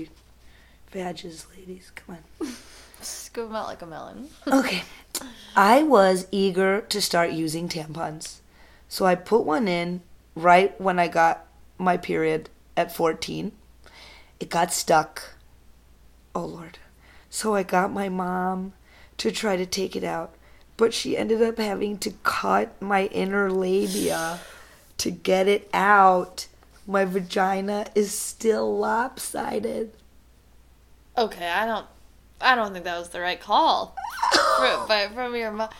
badges, 0.92 1.46
ladies. 1.56 1.92
Come 1.94 2.18
on. 2.40 2.52
Scoop 3.00 3.48
'em 3.48 3.56
out 3.56 3.68
like 3.68 3.80
a 3.80 3.86
melon. 3.86 4.28
Okay. 4.46 4.82
I 5.56 5.82
was 5.82 6.26
eager 6.30 6.82
to 6.82 7.00
start 7.00 7.30
using 7.30 7.70
tampons. 7.70 8.40
So 8.86 9.06
I 9.06 9.14
put 9.14 9.44
one 9.46 9.68
in 9.68 10.02
right 10.34 10.78
when 10.78 10.98
I 10.98 11.08
got 11.08 11.46
my 11.78 11.96
period 11.96 12.50
at 12.76 12.94
14. 12.94 13.52
It 14.40 14.50
got 14.50 14.74
stuck. 14.74 15.36
Oh, 16.34 16.44
Lord. 16.44 16.76
So 17.30 17.54
I 17.54 17.62
got 17.62 17.90
my 17.90 18.10
mom 18.10 18.74
to 19.16 19.32
try 19.32 19.56
to 19.56 19.64
take 19.64 19.96
it 19.96 20.04
out, 20.04 20.34
but 20.76 20.92
she 20.92 21.16
ended 21.16 21.42
up 21.42 21.58
having 21.58 21.98
to 21.98 22.10
cut 22.22 22.80
my 22.80 23.06
inner 23.06 23.50
labia 23.50 24.40
to 24.98 25.10
get 25.10 25.48
it 25.48 25.68
out. 25.72 26.46
My 26.86 27.04
vagina 27.04 27.86
is 27.94 28.12
still 28.12 28.78
lopsided. 28.78 29.92
Okay, 31.18 31.48
I 31.48 31.66
don't, 31.66 31.86
I 32.40 32.54
don't 32.54 32.72
think 32.72 32.84
that 32.84 32.98
was 32.98 33.08
the 33.08 33.20
right 33.20 33.40
call. 33.40 33.96
from, 34.58 34.88
by, 34.88 35.08
from 35.12 35.34
your 35.34 35.50
mom. 35.50 35.70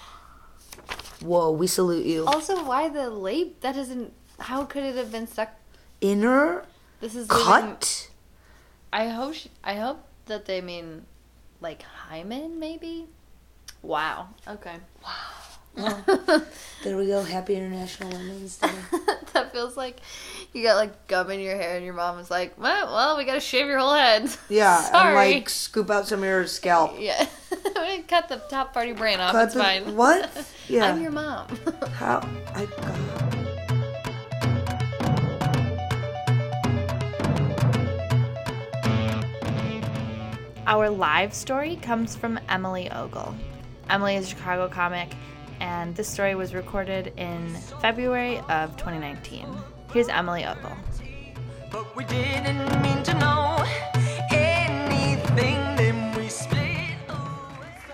Whoa, 1.20 1.50
we 1.50 1.66
salute 1.66 2.06
you. 2.06 2.26
Also, 2.26 2.64
why 2.64 2.88
the 2.88 3.11
lab? 3.11 3.61
That 3.61 3.74
doesn't. 3.74 4.12
How 4.38 4.64
could 4.64 4.82
it 4.85 4.96
have 4.96 5.11
been 5.12 5.26
stuck? 5.26 5.50
Inner 6.00 6.64
This 7.00 7.14
is 7.14 7.26
cut? 7.26 8.11
I 8.92 9.09
hope. 9.09 9.35
She, 9.35 9.50
I 9.64 9.74
hope 9.76 10.04
that 10.26 10.44
they 10.44 10.61
mean, 10.61 11.06
like 11.61 11.82
hymen, 11.82 12.59
maybe. 12.59 13.06
Wow. 13.87 14.29
Okay. 14.49 14.77
Wow. 15.05 15.12
There 16.85 16.96
we 16.96 17.07
go. 17.09 17.22
Happy 17.22 17.57
International 17.57 18.11
Women's 18.11 18.59
Day. 18.61 18.70
that 19.33 19.51
feels 19.53 19.77
like 19.77 19.99
you 20.53 20.62
got 20.62 20.77
like 20.77 21.07
gum 21.09 21.31
in 21.31 21.40
your 21.40 21.57
hair, 21.57 21.77
and 21.77 21.85
your 21.85 21.94
mom 21.94 22.16
was 22.16 22.31
like, 22.31 22.59
"Well, 22.61 22.87
well, 22.87 23.16
we 23.16 23.25
gotta 23.25 23.40
shave 23.40 23.66
your 23.66 23.79
whole 23.81 23.94
head." 23.94 24.31
Yeah, 24.49 24.81
Sorry. 24.83 25.09
and 25.09 25.35
like 25.35 25.49
scoop 25.49 25.90
out 25.90 26.07
some 26.07 26.20
of 26.20 26.25
your 26.27 26.46
scalp. 26.46 26.94
yeah. 26.99 27.27
we 27.77 28.03
cut 28.03 28.29
the 28.29 28.37
top 28.49 28.72
part 28.72 28.85
of 28.85 28.88
your 28.88 28.96
brain 28.96 29.18
off. 29.20 29.33
Cut 29.33 29.44
it's 29.46 29.55
the- 29.55 29.62
fine. 29.62 29.96
what? 29.96 30.31
Yeah. 30.68 30.85
I'm 30.87 31.03
your 31.03 31.11
mom. 31.12 31.49
How? 31.94 32.20
I. 32.55 32.66
God. 32.66 34.07
Our 40.66 40.90
live 40.90 41.33
story 41.33 41.77
comes 41.77 42.16
from 42.16 42.40
Emily 42.49 42.90
Ogle. 42.90 43.35
Emily 43.88 44.16
is 44.16 44.27
a 44.27 44.29
Chicago 44.31 44.68
comic, 44.68 45.14
and 45.61 45.94
this 45.94 46.09
story 46.09 46.35
was 46.35 46.55
recorded 46.55 47.12
in 47.16 47.55
February 47.81 48.38
of 48.49 48.77
2019. 48.77 49.46
Here's 49.92 50.09
Emily 50.09 50.44
Ogle. 50.44 50.77
But 51.70 51.94
we 51.94 52.05
didn't 52.05 52.83
mean 52.83 53.03
to 53.05 53.14
know 53.18 53.64
anything, 54.31 55.77
then 55.77 56.16
we 56.16 56.29
split. 56.29 56.96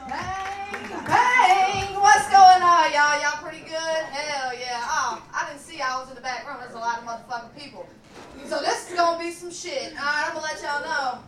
Bang! 0.09 1.05
Bang! 1.07 1.95
What's 2.01 2.29
going 2.31 2.63
on, 2.63 2.93
y'all? 2.93 3.21
Y'all 3.21 3.43
pretty 3.43 3.65
good? 3.65 3.77
Hell 3.77 4.55
yeah. 4.55 4.81
Oh, 4.83 5.23
I 5.35 5.49
didn't 5.49 5.61
see 5.61 5.81
I 5.81 5.99
was 6.01 6.09
in 6.09 6.15
the 6.15 6.23
back 6.23 6.49
room. 6.49 6.57
There's 6.61 6.75
a 6.75 6.79
lot 6.79 6.99
of 6.99 7.05
motherfucking 7.05 7.55
people. 7.59 7.87
So 8.47 8.61
this 8.61 8.89
is 8.91 8.97
gonna 8.97 9.19
be 9.23 9.31
some 9.31 9.51
shit. 9.51 9.93
Alright, 9.93 10.27
I'm 10.29 10.35
gonna 10.35 10.47
let 10.47 10.63
y'all 10.63 10.83
know. 10.83 11.19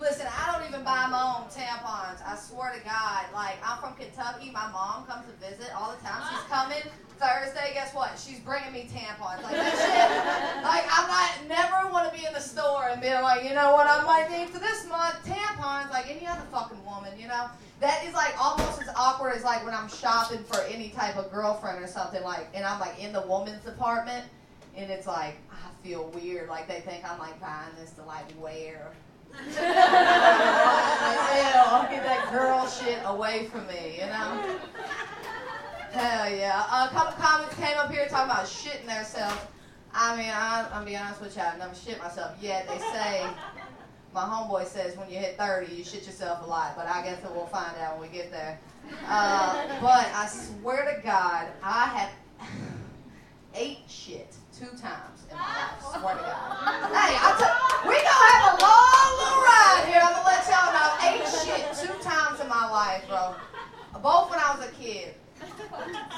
Listen, 0.00 0.26
I 0.30 0.52
don't 0.52 0.68
even 0.68 0.84
buy 0.84 1.06
my 1.10 1.20
own 1.20 1.50
tampons. 1.50 2.22
I 2.24 2.38
swear 2.38 2.72
to 2.72 2.80
God. 2.84 3.26
Like, 3.34 3.58
I'm 3.66 3.78
from 3.78 3.94
Kentucky. 3.94 4.50
My 4.50 4.70
mom 4.70 5.06
comes 5.06 5.26
to 5.26 5.34
visit 5.42 5.74
all 5.74 5.90
the 5.90 6.02
time. 6.06 6.22
She's 6.30 6.46
ah. 6.46 6.66
coming 6.70 6.82
Thursday. 7.18 7.74
Guess 7.74 7.94
what? 7.94 8.14
She's 8.14 8.38
bringing 8.38 8.72
me 8.72 8.88
tampons. 8.92 9.42
Like, 9.42 9.58
that 9.58 9.74
shit. 9.74 10.62
Like, 10.62 10.86
I'm 10.86 11.08
not, 11.10 11.48
never 11.50 11.90
want 11.90 12.12
to 12.12 12.16
be 12.16 12.24
in 12.26 12.32
the 12.32 12.40
store 12.40 12.88
and 12.90 13.02
being 13.02 13.20
like, 13.22 13.42
you 13.42 13.54
know 13.54 13.72
what 13.72 13.86
I 13.88 14.04
might 14.04 14.30
need 14.30 14.50
for 14.50 14.60
this 14.60 14.86
month? 14.86 15.18
Tampons, 15.26 15.90
like 15.90 16.08
any 16.08 16.26
other 16.26 16.46
fucking 16.52 16.84
woman, 16.84 17.18
you 17.18 17.26
know? 17.26 17.46
That 17.80 18.04
is 18.04 18.14
like 18.14 18.34
almost 18.40 18.82
as 18.82 18.88
awkward 18.96 19.34
as 19.34 19.44
like 19.44 19.64
when 19.64 19.74
I'm 19.74 19.88
shopping 19.88 20.42
for 20.44 20.60
any 20.62 20.90
type 20.90 21.16
of 21.16 21.30
girlfriend 21.30 21.82
or 21.82 21.86
something, 21.86 22.22
like, 22.22 22.48
and 22.54 22.64
I'm 22.64 22.80
like 22.80 22.98
in 23.00 23.12
the 23.12 23.22
woman's 23.22 23.64
department, 23.64 24.24
and 24.76 24.90
it's 24.90 25.06
like, 25.06 25.36
I 25.52 25.86
feel 25.86 26.08
weird. 26.08 26.48
Like 26.48 26.66
they 26.66 26.80
think 26.80 27.08
I'm 27.08 27.18
like 27.18 27.40
buying 27.40 27.70
this 27.80 27.92
to 27.92 28.04
like 28.04 28.26
wear. 28.40 28.90
Ew, 29.46 29.54
get 31.90 32.02
that 32.04 32.28
girl 32.32 32.66
shit 32.66 32.98
away 33.04 33.46
from 33.46 33.66
me, 33.66 33.98
you 34.00 34.06
know? 34.06 34.58
Hell 35.92 36.30
yeah. 36.30 36.86
a 36.86 36.88
couple 36.88 37.12
comments 37.22 37.54
came 37.54 37.76
up 37.78 37.90
here 37.90 38.06
talking 38.08 38.30
about 38.30 38.44
shitting 38.44 38.86
themselves. 38.86 39.40
I 39.94 40.16
mean, 40.16 40.30
I, 40.30 40.68
I'm 40.72 40.84
be 40.84 40.96
honest 40.96 41.20
with 41.20 41.36
y'all, 41.36 41.46
I've 41.46 41.58
never 41.58 41.74
shit 41.74 41.98
myself 41.98 42.36
yet. 42.40 42.68
They 42.68 42.78
say, 42.78 43.26
my 44.14 44.22
homeboy 44.22 44.66
says 44.66 44.96
when 44.96 45.10
you 45.10 45.18
hit 45.18 45.38
30, 45.38 45.74
you 45.74 45.84
shit 45.84 46.06
yourself 46.06 46.44
a 46.44 46.46
lot, 46.46 46.76
but 46.76 46.86
I 46.86 47.02
guess 47.02 47.20
we'll 47.34 47.46
find 47.46 47.76
out 47.78 47.98
when 47.98 48.10
we 48.10 48.16
get 48.16 48.30
there. 48.30 48.58
Uh, 49.06 49.66
but 49.80 50.06
I 50.14 50.28
swear 50.28 50.94
to 50.94 51.02
God, 51.02 51.48
I 51.62 51.86
have 51.86 52.10
ate 53.54 53.80
shit 53.88 54.34
two 54.58 54.66
times 54.74 55.22
in 55.30 55.36
my 55.38 55.46
life. 55.54 55.78
Swear 55.78 56.14
to 56.18 56.22
God. 56.26 56.90
Hey, 56.90 57.14
I 57.14 57.30
t- 57.38 57.86
we 57.86 57.94
gonna 57.94 58.26
have 58.34 58.44
a 58.50 58.56
long 58.58 59.10
little 59.22 59.38
ride 59.46 59.86
here. 59.86 60.02
I'm 60.02 60.18
gonna 60.18 60.26
let 60.26 60.42
y'all 60.50 60.74
know. 60.74 60.98
I 60.98 61.14
ate 61.14 61.22
shit 61.30 61.62
two 61.78 61.94
times 62.02 62.40
in 62.40 62.48
my 62.48 62.66
life, 62.68 63.06
bro. 63.06 63.36
Both 64.02 64.30
when 64.30 64.40
I 64.40 64.56
was 64.58 64.66
a 64.66 64.72
kid. 64.72 65.14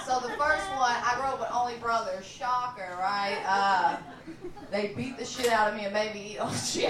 So 0.07 0.21
the 0.21 0.33
first 0.41 0.65
one, 0.73 0.97
I 1.05 1.13
grew 1.21 1.29
up 1.29 1.41
with 1.41 1.51
only 1.53 1.75
brothers. 1.77 2.25
Shocker, 2.25 2.97
right? 2.99 3.37
Uh, 3.47 3.99
they 4.71 4.95
beat 4.97 5.19
the 5.19 5.25
shit 5.27 5.49
out 5.53 5.69
of 5.69 5.77
me 5.77 5.85
and 5.85 5.93
made 5.93 6.15
me 6.15 6.33
eat 6.33 6.39
oh 6.41 6.55
shit. 6.65 6.89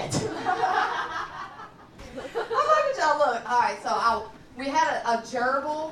How 2.15 2.87
did 2.87 2.97
y'all 2.97 3.17
look? 3.19 3.43
All 3.51 3.59
right, 3.59 3.77
so 3.83 3.89
I, 3.89 4.25
we 4.57 4.67
had 4.69 5.01
a, 5.03 5.09
a 5.11 5.17
gerbil, 5.17 5.91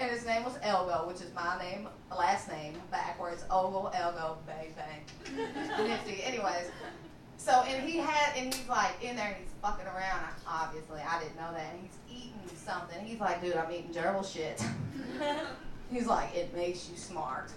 and 0.00 0.10
his 0.10 0.24
name 0.24 0.44
was 0.44 0.54
Elgo, 0.58 1.06
which 1.06 1.20
is 1.20 1.32
my 1.34 1.58
name, 1.58 1.86
last 2.10 2.48
name, 2.48 2.74
backwards. 2.90 3.44
Ogle, 3.50 3.92
Elgo, 3.94 4.36
bang, 4.46 4.74
bang. 4.74 5.86
Nifty. 5.86 6.22
Anyways, 6.24 6.70
so 7.36 7.62
and 7.68 7.86
he 7.86 7.98
had, 7.98 8.36
and 8.36 8.52
he's 8.52 8.68
like 8.68 8.92
in 9.02 9.16
there 9.16 9.28
and 9.28 9.36
he's 9.36 9.52
fucking 9.62 9.86
around. 9.86 10.24
Obviously, 10.46 11.00
I 11.00 11.20
didn't 11.20 11.36
know 11.36 11.52
that. 11.52 11.66
And 11.72 11.82
he's 11.82 12.18
eating 12.18 12.56
something. 12.56 13.04
He's 13.04 13.20
like, 13.20 13.42
dude, 13.42 13.56
I'm 13.56 13.70
eating 13.70 13.92
gerbil 13.92 14.30
shit. 14.30 14.62
He's 15.92 16.06
like, 16.06 16.36
it 16.36 16.54
makes 16.54 16.88
you 16.88 16.96
smart. 16.96 17.50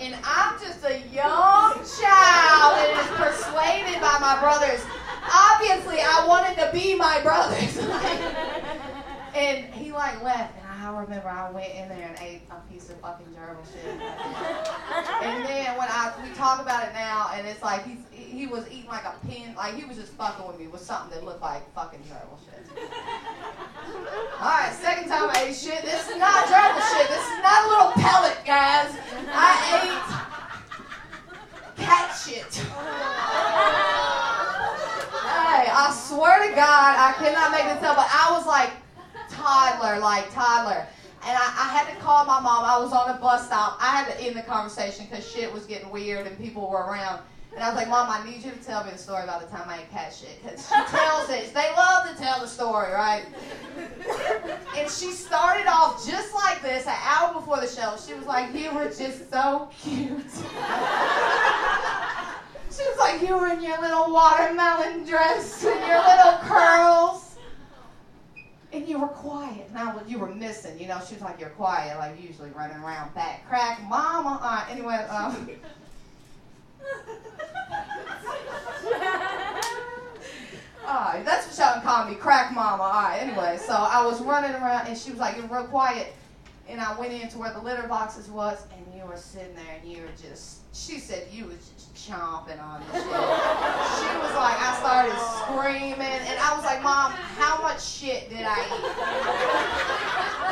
And 0.00 0.16
I'm 0.24 0.58
just 0.58 0.82
a 0.82 0.98
young 1.12 1.74
child 1.74 2.72
that 2.80 2.96
is 2.96 3.10
persuaded 3.20 4.00
by 4.00 4.16
my 4.18 4.40
brothers. 4.40 4.82
Obviously, 5.30 6.00
I 6.00 6.24
wanted 6.26 6.56
to 6.56 6.70
be 6.72 6.94
my 6.94 7.20
brothers. 7.20 7.76
and 9.34 9.72
he 9.74 9.92
like 9.92 10.22
left, 10.22 10.54
and 10.58 10.66
I 10.66 11.00
remember 11.00 11.28
I 11.28 11.50
went 11.50 11.72
in 11.74 11.88
there 11.88 12.08
and 12.08 12.18
ate 12.20 12.42
a 12.50 12.72
piece 12.72 12.88
of 12.90 12.96
fucking 13.00 13.26
gerbil 13.26 13.64
shit. 13.72 14.00
And 15.22 15.44
then 15.44 15.76
when 15.76 15.88
I 15.88 16.12
we 16.22 16.34
talk 16.34 16.60
about 16.60 16.86
it 16.88 16.94
now, 16.94 17.30
and 17.34 17.46
it's 17.46 17.62
like 17.62 17.84
he's 17.86 17.98
he 18.10 18.46
was 18.46 18.66
eating 18.68 18.88
like 18.88 19.04
a 19.04 19.14
pin, 19.26 19.54
like 19.54 19.74
he 19.74 19.84
was 19.84 19.96
just 19.96 20.12
fucking 20.14 20.46
with 20.46 20.58
me 20.58 20.66
with 20.66 20.80
something 20.80 21.10
that 21.10 21.24
looked 21.24 21.42
like 21.42 21.62
fucking 21.74 22.00
gerbil 22.00 22.38
shit. 22.44 22.66
All 24.40 24.48
right, 24.48 24.72
second 24.72 25.08
time 25.08 25.30
I 25.30 25.44
ate 25.48 25.56
shit. 25.56 25.82
This 25.82 26.08
is 26.08 26.16
not 26.16 26.46
gerbil 26.46 26.82
shit. 26.96 27.08
This 27.08 27.22
is 27.22 27.42
not 27.42 27.64
a 27.64 27.68
little 27.68 27.92
pellet, 27.92 28.38
guys. 28.46 28.94
I 29.32 30.26
ate 31.76 31.84
cat 31.84 32.10
shit. 32.16 32.66
Hey, 35.30 35.66
I 35.70 35.92
swear 35.92 36.48
to 36.48 36.54
God, 36.54 36.94
I 36.96 37.12
cannot 37.18 37.50
make 37.52 37.64
this 37.64 37.82
up, 37.82 37.96
but 37.96 38.08
I 38.10 38.32
was 38.36 38.46
like 38.46 38.70
toddler, 39.40 39.98
like 39.98 40.32
toddler. 40.32 40.86
And 41.22 41.36
I, 41.36 41.42
I 41.42 41.68
had 41.76 41.92
to 41.94 42.00
call 42.00 42.24
my 42.24 42.40
mom. 42.40 42.64
I 42.64 42.78
was 42.78 42.92
on 42.92 43.10
a 43.10 43.18
bus 43.18 43.46
stop. 43.46 43.76
I 43.80 43.96
had 43.96 44.06
to 44.12 44.20
end 44.20 44.36
the 44.36 44.42
conversation 44.42 45.06
because 45.08 45.30
shit 45.30 45.52
was 45.52 45.66
getting 45.66 45.90
weird 45.90 46.26
and 46.26 46.38
people 46.38 46.70
were 46.70 46.78
around. 46.78 47.20
And 47.52 47.62
I 47.64 47.68
was 47.68 47.76
like, 47.76 47.88
Mom, 47.88 48.08
I 48.08 48.24
need 48.24 48.44
you 48.44 48.52
to 48.52 48.58
tell 48.58 48.84
me 48.84 48.92
the 48.92 48.98
story 48.98 49.24
about 49.24 49.40
the 49.40 49.48
time 49.54 49.68
I 49.68 49.80
ate 49.80 49.90
cat 49.90 50.14
shit. 50.14 50.40
Because 50.42 50.68
she 50.68 50.74
tells 50.96 51.28
it. 51.30 51.52
They 51.52 51.68
love 51.76 52.08
to 52.08 52.16
tell 52.16 52.40
the 52.40 52.46
story, 52.46 52.92
right? 52.92 53.24
And 54.76 54.88
she 54.88 55.10
started 55.10 55.66
off 55.66 56.06
just 56.06 56.32
like 56.32 56.62
this 56.62 56.86
an 56.86 56.94
hour 57.02 57.34
before 57.34 57.60
the 57.60 57.66
show. 57.66 57.96
She 58.06 58.14
was 58.14 58.24
like, 58.26 58.54
You 58.54 58.72
were 58.72 58.86
just 58.86 59.30
so 59.30 59.68
cute. 59.82 60.30
She 62.70 62.84
was 62.86 62.98
like, 62.98 63.20
You 63.20 63.36
were 63.36 63.48
in 63.48 63.62
your 63.62 63.80
little 63.80 64.12
watermelon 64.12 65.04
dress 65.04 65.64
and 65.64 65.86
your 65.86 65.98
little 65.98 66.38
curls. 66.42 67.29
And 68.72 68.86
you 68.86 69.00
were 69.00 69.08
quiet. 69.08 69.66
And 69.68 69.78
I 69.78 69.94
was, 69.94 70.04
you 70.06 70.18
were 70.18 70.32
missing. 70.32 70.78
You 70.78 70.86
know, 70.88 71.00
she 71.06 71.14
was 71.14 71.22
like, 71.22 71.40
You're 71.40 71.50
quiet, 71.50 71.98
like 71.98 72.20
usually 72.22 72.50
running 72.50 72.76
around 72.78 73.14
back. 73.14 73.48
Crack, 73.48 73.82
mama. 73.88 74.38
All 74.42 74.50
right, 74.50 74.66
anyway, 74.70 74.94
um. 75.10 75.50
Alright, 80.86 81.20
uh, 81.20 81.22
that's 81.24 81.46
what 81.46 81.54
Sheldon 81.56 81.82
called 81.82 82.08
me, 82.08 82.14
crack 82.14 82.54
mama. 82.54 82.82
Alright, 82.82 83.22
anyway, 83.22 83.58
so 83.60 83.74
I 83.74 84.04
was 84.04 84.20
running 84.22 84.52
around 84.52 84.86
and 84.86 84.96
she 84.96 85.10
was 85.10 85.18
like, 85.18 85.36
You're 85.36 85.46
real 85.46 85.64
quiet. 85.64 86.14
And 86.68 86.80
I 86.80 86.96
went 86.98 87.12
into 87.12 87.38
where 87.38 87.52
the 87.52 87.60
litter 87.60 87.88
boxes 87.88 88.28
was 88.28 88.62
and 88.76 88.89
you 89.00 89.08
were 89.08 89.16
sitting 89.16 89.56
there 89.56 89.80
and 89.80 89.88
you 89.88 90.04
were 90.04 90.12
just, 90.20 90.60
she 90.76 91.00
said 91.00 91.24
you 91.32 91.48
was 91.48 91.56
just 91.72 91.88
chomping 91.96 92.60
on 92.60 92.84
the 92.84 93.00
shit. 93.00 93.08
she 93.08 94.08
was 94.20 94.34
like, 94.36 94.60
I 94.60 94.76
started 94.76 95.16
screaming 95.40 96.20
and 96.28 96.36
I 96.36 96.52
was 96.52 96.68
like, 96.68 96.84
Mom, 96.84 97.16
how 97.40 97.64
much 97.64 97.80
shit 97.80 98.28
did 98.28 98.44
I 98.44 98.60
eat? 98.60 98.84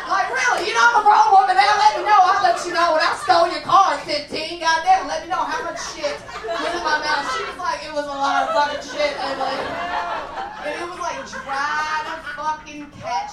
like, 0.08 0.32
really? 0.32 0.64
You 0.64 0.72
know 0.72 0.80
I'm 0.80 0.96
a 0.96 1.04
grown 1.04 1.28
woman 1.28 1.60
now? 1.60 1.76
Let 1.76 2.00
me 2.00 2.08
know. 2.08 2.20
I'll 2.24 2.40
let 2.40 2.56
you 2.64 2.72
know 2.72 2.96
when 2.96 3.04
I 3.04 3.12
stole 3.20 3.52
your 3.52 3.60
car 3.68 4.00
at 4.00 4.08
15. 4.08 4.32
Goddamn, 4.64 5.12
let 5.12 5.24
me 5.24 5.28
know 5.28 5.44
how 5.44 5.60
much 5.68 5.84
shit 5.92 6.16
was 6.48 6.72
in 6.72 6.80
my 6.80 7.04
mouth. 7.04 7.28
She 7.36 7.44
was 7.44 7.58
like, 7.60 7.84
it 7.84 7.92
was 7.92 8.08
a 8.08 8.16
lot 8.16 8.48
of 8.48 8.56
fucking 8.56 8.80
shit. 8.80 9.12
And, 9.12 9.36
like, 9.36 9.60
and 10.64 10.72
it 10.72 10.88
was 10.88 10.96
like 10.96 11.20
dried 11.44 12.08
fucking 12.32 12.88
cat 12.96 13.28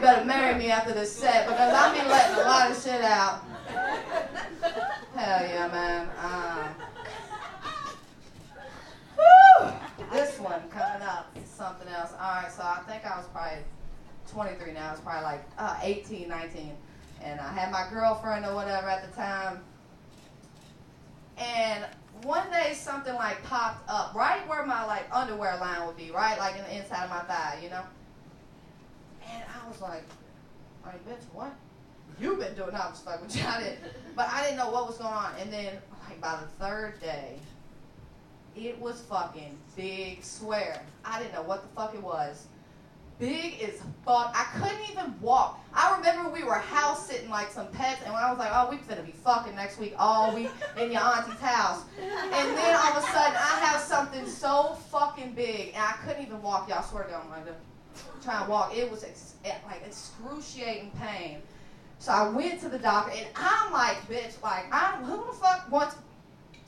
Somebody 0.00 0.24
better 0.24 0.40
marry 0.40 0.58
me 0.58 0.70
after 0.70 0.94
this 0.94 1.14
set 1.14 1.46
because 1.46 1.74
I've 1.74 1.94
been 1.94 2.08
letting 2.08 2.36
a 2.36 2.40
lot 2.40 2.70
of 2.70 2.82
shit 2.82 3.02
out. 3.02 3.44
Hell 5.14 5.46
yeah, 5.46 5.68
man. 5.68 6.08
Um, 6.22 6.74
this 10.10 10.38
one 10.38 10.62
coming 10.70 11.02
up 11.02 11.30
is 11.36 11.46
something 11.50 11.86
else. 11.88 12.12
All 12.12 12.42
right, 12.42 12.50
so 12.50 12.62
I 12.62 12.80
think 12.88 13.04
I 13.04 13.18
was 13.18 13.26
probably 13.26 13.58
23 14.32 14.72
now. 14.72 14.88
I 14.88 14.92
was 14.92 15.00
probably 15.00 15.22
like 15.24 15.44
uh, 15.58 15.78
18, 15.82 16.28
19. 16.28 16.72
And 17.22 17.38
I 17.38 17.52
had 17.52 17.70
my 17.70 17.86
girlfriend 17.90 18.46
or 18.46 18.54
whatever 18.54 18.88
at 18.88 19.06
the 19.06 19.14
time. 19.14 19.60
And 21.36 21.84
one 22.22 22.50
day 22.50 22.72
something 22.72 23.14
like 23.14 23.42
popped 23.42 23.86
up 23.90 24.14
right 24.14 24.48
where 24.48 24.64
my 24.64 24.82
like 24.86 25.04
underwear 25.12 25.58
line 25.58 25.86
would 25.86 25.98
be, 25.98 26.10
right? 26.10 26.38
Like 26.38 26.56
in 26.56 26.62
the 26.62 26.78
inside 26.78 27.04
of 27.04 27.10
my 27.10 27.20
thigh, 27.20 27.58
you 27.62 27.68
know? 27.68 27.82
And 29.32 29.42
I 29.44 29.68
was 29.68 29.80
like, 29.80 30.04
like, 30.84 31.06
bitch, 31.08 31.24
what? 31.32 31.54
You've 32.20 32.38
been 32.38 32.54
doing 32.54 32.72
that 32.72 32.96
fuck 32.96 33.22
with 33.22 33.34
you. 33.34 33.44
I 33.46 33.60
didn't, 33.60 33.78
but 34.14 34.28
I 34.28 34.42
didn't 34.42 34.58
know 34.58 34.70
what 34.70 34.88
was 34.88 34.98
going 34.98 35.12
on. 35.12 35.32
And 35.40 35.52
then, 35.52 35.78
like, 36.08 36.20
by 36.20 36.38
the 36.40 36.64
third 36.64 37.00
day, 37.00 37.38
it 38.56 38.78
was 38.78 39.00
fucking 39.02 39.56
big. 39.76 40.22
Swear, 40.22 40.82
I 41.04 41.20
didn't 41.20 41.34
know 41.34 41.42
what 41.42 41.62
the 41.62 41.68
fuck 41.68 41.94
it 41.94 42.02
was. 42.02 42.46
Big 43.18 43.60
as 43.62 43.80
fuck. 44.04 44.34
I 44.34 44.44
couldn't 44.58 44.90
even 44.90 45.14
walk. 45.20 45.60
I 45.74 45.96
remember 45.96 46.30
we 46.30 46.42
were 46.42 46.54
house 46.54 47.06
sitting 47.06 47.28
like 47.28 47.50
some 47.52 47.68
pets, 47.68 48.00
and 48.04 48.12
when 48.14 48.22
I 48.22 48.30
was 48.30 48.38
like, 48.38 48.50
oh, 48.50 48.68
we're 48.70 48.78
gonna 48.88 49.06
be 49.06 49.12
fucking 49.12 49.54
next 49.54 49.78
week 49.78 49.94
all 49.98 50.34
week 50.34 50.50
in 50.78 50.90
your 50.90 51.02
auntie's 51.02 51.38
house. 51.38 51.82
And 52.00 52.56
then 52.56 52.74
all 52.74 52.92
of 52.92 53.04
a 53.04 53.06
sudden, 53.06 53.36
I 53.36 53.60
have 53.62 53.80
something 53.80 54.26
so 54.26 54.78
fucking 54.90 55.32
big, 55.32 55.68
and 55.74 55.84
I 55.84 55.92
couldn't 56.04 56.22
even 56.22 56.40
walk. 56.42 56.68
Y'all 56.68 56.82
swear 56.82 57.04
to 57.04 57.10
God, 57.10 57.22
I'm 57.24 57.30
like, 57.30 57.54
trying 58.22 58.44
to 58.44 58.50
walk. 58.50 58.76
It 58.76 58.90
was 58.90 59.04
ex- 59.04 59.34
like 59.66 59.82
excruciating 59.86 60.92
pain. 61.00 61.38
So 61.98 62.12
I 62.12 62.28
went 62.28 62.60
to 62.62 62.68
the 62.68 62.78
doctor, 62.78 63.12
and 63.16 63.26
I'm 63.36 63.72
like, 63.72 63.96
bitch, 64.08 64.42
like, 64.42 64.64
I'm 64.72 65.04
who 65.04 65.16
the 65.26 65.32
fuck 65.32 65.70
wants 65.70 65.96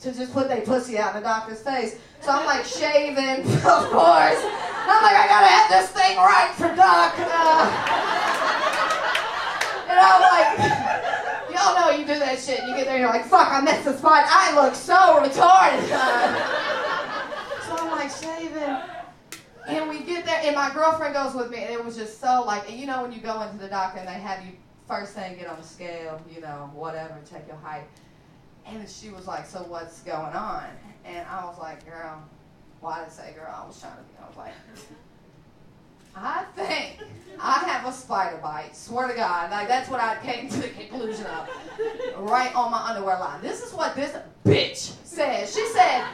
to 0.01 0.13
just 0.13 0.31
put 0.31 0.47
their 0.47 0.61
pussy 0.61 0.97
out 0.97 1.15
in 1.15 1.21
the 1.23 1.27
doctor's 1.27 1.61
face? 1.61 1.97
So 2.21 2.29
I'm 2.31 2.45
like 2.45 2.65
shaving, 2.79 3.41
of 3.45 3.89
course. 3.89 4.41
And 4.43 4.91
I'm 4.91 5.01
like, 5.01 5.17
I 5.17 5.25
gotta 5.27 5.47
have 5.47 5.69
this 5.71 5.89
thing 5.89 6.17
right 6.17 6.51
for 6.55 6.67
Doc. 6.75 7.15
Uh, 7.17 7.65
and 9.89 9.99
I'm 9.99 10.21
like, 10.21 10.59
y'all 11.55 11.73
know 11.79 11.97
you 11.97 12.05
do 12.05 12.19
that 12.19 12.37
shit. 12.39 12.59
And 12.59 12.69
you 12.69 12.75
get 12.75 12.85
there, 12.85 12.95
and 12.95 13.01
you're 13.01 13.09
like, 13.09 13.25
fuck, 13.25 13.49
I 13.49 13.61
missed 13.61 13.85
the 13.85 13.97
spot. 13.97 14.25
I 14.27 14.53
look 14.53 14.75
so 14.75 14.93
retarded. 14.93 15.89
Uh, 15.91 17.65
so 17.65 17.75
I'm 17.77 17.91
like 17.91 18.11
shaving. 18.11 19.02
And 19.67 19.89
we 19.89 20.01
get 20.01 20.25
there, 20.25 20.41
and 20.43 20.55
my 20.55 20.73
girlfriend 20.73 21.13
goes 21.13 21.33
with 21.33 21.49
me, 21.49 21.59
and 21.63 21.73
it 21.73 21.83
was 21.83 21.95
just 21.95 22.19
so 22.19 22.43
like, 22.45 22.69
and 22.69 22.79
you 22.79 22.85
know 22.85 23.01
when 23.01 23.11
you 23.13 23.21
go 23.21 23.41
into 23.43 23.57
the 23.57 23.67
doctor 23.67 23.99
and 23.99 24.07
they 24.07 24.13
have 24.13 24.45
you 24.45 24.51
first 24.87 25.13
thing, 25.13 25.37
get 25.37 25.47
on 25.47 25.57
the 25.57 25.67
scale, 25.67 26.21
you 26.33 26.41
know, 26.41 26.69
whatever, 26.73 27.17
check 27.29 27.47
your 27.47 27.55
height. 27.57 27.85
And 28.65 28.87
she 28.89 29.09
was 29.09 29.27
like, 29.27 29.45
so 29.45 29.59
what's 29.59 30.01
going 30.01 30.33
on? 30.33 30.65
And 31.05 31.25
I 31.27 31.45
was 31.45 31.57
like, 31.59 31.85
girl, 31.85 32.21
why 32.81 32.99
did 32.99 33.07
I 33.07 33.09
say 33.09 33.33
girl? 33.33 33.53
I 33.53 33.65
was 33.65 33.79
trying 33.79 33.95
to 33.95 34.03
be, 34.03 34.09
I 34.21 34.27
was 34.27 34.37
like, 34.37 34.53
I 36.15 36.43
think 36.55 36.99
I 37.39 37.59
have 37.59 37.87
a 37.87 37.91
spider 37.91 38.37
bite. 38.37 38.75
Swear 38.75 39.07
to 39.07 39.15
God, 39.15 39.51
like 39.51 39.67
that's 39.67 39.89
what 39.89 39.99
I 39.99 40.17
came 40.21 40.47
to 40.49 40.61
the 40.61 40.69
conclusion 40.69 41.25
of. 41.25 41.49
Right 42.17 42.53
on 42.55 42.71
my 42.71 42.89
underwear 42.89 43.17
line. 43.19 43.41
This 43.41 43.63
is 43.63 43.73
what 43.73 43.95
this 43.95 44.15
bitch 44.45 44.93
said. 45.05 45.47
She 45.49 45.65
said, 45.67 46.05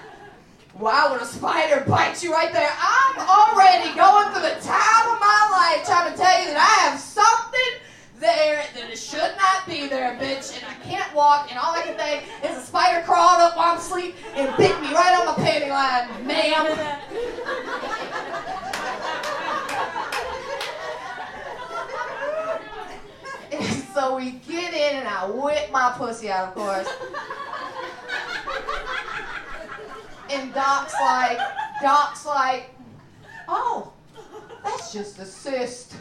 "Why 0.74 1.12
when 1.12 1.20
a 1.20 1.26
spider 1.26 1.84
bites 1.88 2.24
you 2.24 2.32
right 2.34 2.52
there?" 2.54 2.72
I'm 2.80 3.20
already 3.20 3.94
going 3.96 4.32
through 4.32 4.44
the 4.44 4.60
time 4.62 5.06
of 5.12 5.20
my 5.20 5.48
life 5.52 5.86
trying 5.86 6.12
to 6.12 6.18
tell 6.18 6.40
you 6.40 6.48
that 6.54 6.58
I 6.58 6.90
have 6.90 7.00
something 7.00 7.80
there 8.20 8.66
that 8.76 8.90
it 8.90 8.98
should 8.98 9.36
not 9.38 9.66
be 9.66 9.88
there, 9.88 10.12
bitch, 10.16 10.56
and 10.58 10.66
I 10.66 10.74
can't 10.86 11.14
walk, 11.16 11.50
and 11.50 11.58
all 11.60 11.74
I 11.74 11.82
can 11.84 11.96
think 11.96 12.24
is 12.44 12.58
a 12.58 12.62
spider 12.62 13.06
crawled 13.06 13.40
up 13.40 13.56
while 13.56 13.72
I'm 13.74 13.78
asleep 13.78 14.16
and 14.36 14.56
bit 14.58 14.80
me 14.82 14.94
right 14.94 15.18
on 15.20 15.26
my 15.26 15.34
panty 15.44 15.70
line, 15.70 16.28
ma'am. 16.28 17.00
And 23.52 23.84
so 23.94 24.16
we 24.16 24.32
get 24.32 24.74
in 24.74 24.98
and 25.00 25.08
I 25.08 25.26
whip 25.26 25.72
my 25.72 25.92
pussy 25.98 26.30
out, 26.30 26.50
of 26.50 26.54
course. 26.54 26.88
And 30.32 30.54
Doc's 30.54 30.94
like, 31.02 31.40
Doc's 31.82 32.26
like, 32.26 32.70
oh, 33.48 33.94
that's 34.64 34.94
just 34.94 35.20
a 35.20 35.26
cyst. 35.26 35.96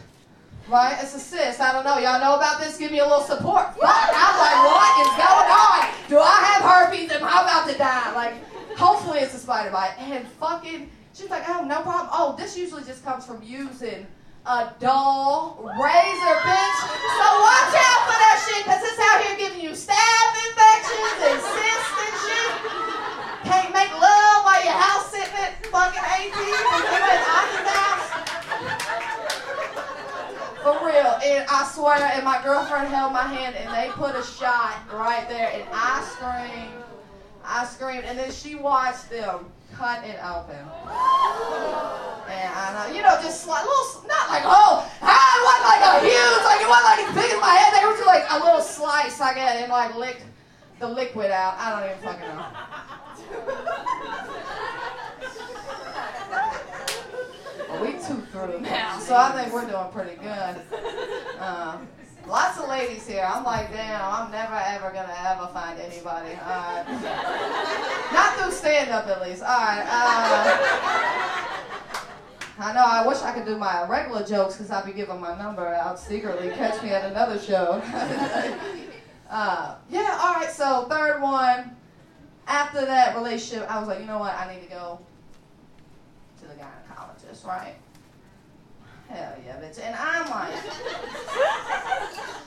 Right? 0.69 0.95
It's 1.01 1.15
a 1.15 1.19
cyst. 1.19 1.59
I 1.59 1.71
don't 1.71 1.83
know. 1.83 1.97
Y'all 1.97 2.19
know 2.19 2.35
about 2.35 2.59
this? 2.59 2.77
Give 2.77 2.91
me 2.91 2.99
a 2.99 3.03
little 3.03 3.21
support. 3.21 3.73
Fuck. 3.73 4.09
I'm 4.13 4.37
like, 4.37 4.59
what 4.69 5.01
is 5.01 5.13
going 5.17 5.49
on? 5.49 5.89
Do 6.07 6.19
I 6.19 6.37
have 6.45 6.61
herpes? 6.61 7.11
Am 7.11 7.23
I 7.23 7.41
about 7.41 7.67
to 7.69 7.77
die? 7.77 8.13
Like, 8.13 8.33
hopefully 8.77 9.19
it's 9.19 9.33
a 9.33 9.39
spider 9.39 9.71
bite. 9.71 9.95
And 9.97 10.27
fucking, 10.27 10.91
she's 11.13 11.29
like, 11.29 11.49
oh, 11.49 11.65
no 11.65 11.81
problem. 11.81 12.09
Oh, 12.13 12.35
this 12.37 12.55
usually 12.55 12.83
just 12.83 13.03
comes 13.03 13.25
from 13.25 13.41
using 13.41 14.05
a 14.45 14.71
dull 14.79 15.57
razor, 15.65 16.35
bitch. 16.45 16.79
So 17.17 17.27
watch 17.41 17.73
out 17.73 18.01
for 18.05 18.17
that 18.21 18.37
shit, 18.45 18.63
because 18.63 18.81
it's 18.85 18.99
out 19.01 19.25
here 19.25 19.37
giving 19.37 19.61
you 19.61 19.71
staph 19.71 20.33
infections 20.53 21.17
and 21.33 21.41
cysts 21.49 21.97
and 21.97 22.15
shit. 22.29 22.53
Can't 23.49 23.73
make 23.73 23.91
love 23.97 24.18
you're 24.69 24.77
house 24.77 25.09
sitting 25.09 25.33
at 25.33 25.65
fucking 25.65 25.97
18 25.97 26.29
and 26.29 26.37
you 26.37 26.53
at 27.01 27.25
Auntie 27.25 27.65
house. 27.73 28.05
For 30.61 30.77
real. 30.85 31.17
And 31.25 31.45
I 31.49 31.65
swear, 31.73 31.97
and 32.13 32.23
my 32.23 32.39
girlfriend 32.43 32.87
held 32.89 33.13
my 33.13 33.23
hand 33.23 33.55
and 33.55 33.73
they 33.73 33.89
put 33.93 34.15
a 34.15 34.23
shot 34.23 34.77
right 34.93 35.27
there 35.27 35.49
and 35.53 35.63
I 35.73 36.05
screamed. 36.05 36.83
I 37.43 37.65
screamed. 37.65 38.05
And 38.05 38.19
then 38.19 38.31
she 38.31 38.55
watched 38.55 39.09
them 39.09 39.51
cut 39.73 40.05
it 40.05 40.19
open. 40.21 40.61
And 42.29 42.49
I 42.53 42.69
know, 42.77 42.93
you 42.93 43.01
know, 43.01 43.17
just 43.23 43.47
like 43.47 43.65
little, 43.65 44.05
not 44.05 44.29
like, 44.29 44.43
oh, 44.45 44.85
ah, 45.01 45.33
it 45.33 45.41
wasn't 45.49 45.65
like 45.65 45.81
a 45.81 45.93
huge, 46.05 46.45
like 46.45 46.61
it 46.61 46.69
wasn't 46.69 46.93
like 46.93 47.01
as 47.09 47.15
big 47.17 47.31
as 47.33 47.41
my 47.41 47.55
head. 47.57 47.73
They 47.73 47.85
were 47.87 47.97
just 47.97 48.05
like 48.05 48.25
a 48.29 48.37
little 48.37 48.61
slice, 48.61 49.19
I 49.19 49.33
guess, 49.33 49.61
and 49.63 49.71
like 49.71 49.95
licked 49.95 50.21
the 50.77 50.87
liquid 50.87 51.31
out. 51.31 51.57
I 51.57 51.71
don't 51.73 51.89
even 51.89 51.97
fucking 52.05 52.27
know. 52.37 52.45
Well, 57.69 57.81
we 57.83 57.91
two 57.93 58.18
through 58.31 58.61
now, 58.61 58.99
so 58.99 59.15
I 59.15 59.31
think 59.31 59.53
we're 59.53 59.69
doing 59.69 59.91
pretty 59.91 60.15
good. 60.15 60.61
Um, 61.39 61.87
lots 62.27 62.59
of 62.59 62.69
ladies 62.69 63.07
here. 63.07 63.27
I'm 63.27 63.43
like, 63.43 63.71
damn, 63.71 64.01
I'm 64.01 64.31
never 64.31 64.55
ever 64.55 64.91
gonna 64.91 65.15
ever 65.25 65.47
find 65.53 65.79
anybody. 65.79 66.35
Right. 66.35 66.85
Not 68.13 68.35
through 68.35 68.51
stand 68.51 68.91
up, 68.91 69.07
at 69.07 69.21
least. 69.21 69.41
All 69.41 69.47
right. 69.47 69.85
Uh, 69.87 71.55
I 72.59 72.73
know. 72.73 72.83
I 72.85 73.07
wish 73.07 73.21
I 73.21 73.31
could 73.31 73.45
do 73.45 73.57
my 73.57 73.87
regular 73.87 74.25
jokes 74.25 74.55
because 74.55 74.69
I'd 74.69 74.85
be 74.85 74.91
giving 74.91 75.19
my 75.19 75.37
number 75.37 75.67
out 75.67 75.99
secretly. 75.99 76.49
Catch 76.49 76.83
me 76.83 76.89
at 76.89 77.09
another 77.09 77.39
show. 77.39 77.81
uh, 79.29 79.75
yeah. 79.89 80.19
All 80.21 80.33
right. 80.35 80.51
So 80.51 80.87
third 80.89 81.21
one. 81.21 81.75
After 82.47 82.83
that 82.83 83.15
relationship, 83.15 83.69
I 83.71 83.79
was 83.79 83.87
like, 83.87 83.99
you 83.99 84.05
know 84.05 84.17
what? 84.17 84.33
I 84.33 84.51
need 84.53 84.63
to 84.63 84.69
go 84.69 84.99
to 86.41 86.47
the 86.47 86.55
gynecologist, 86.55 87.45
right? 87.45 87.75
Hell 89.09 89.35
yeah, 89.43 89.59
bitch. 89.59 89.79
And 89.81 89.95
I'm 89.95 90.29
like, 90.29 90.53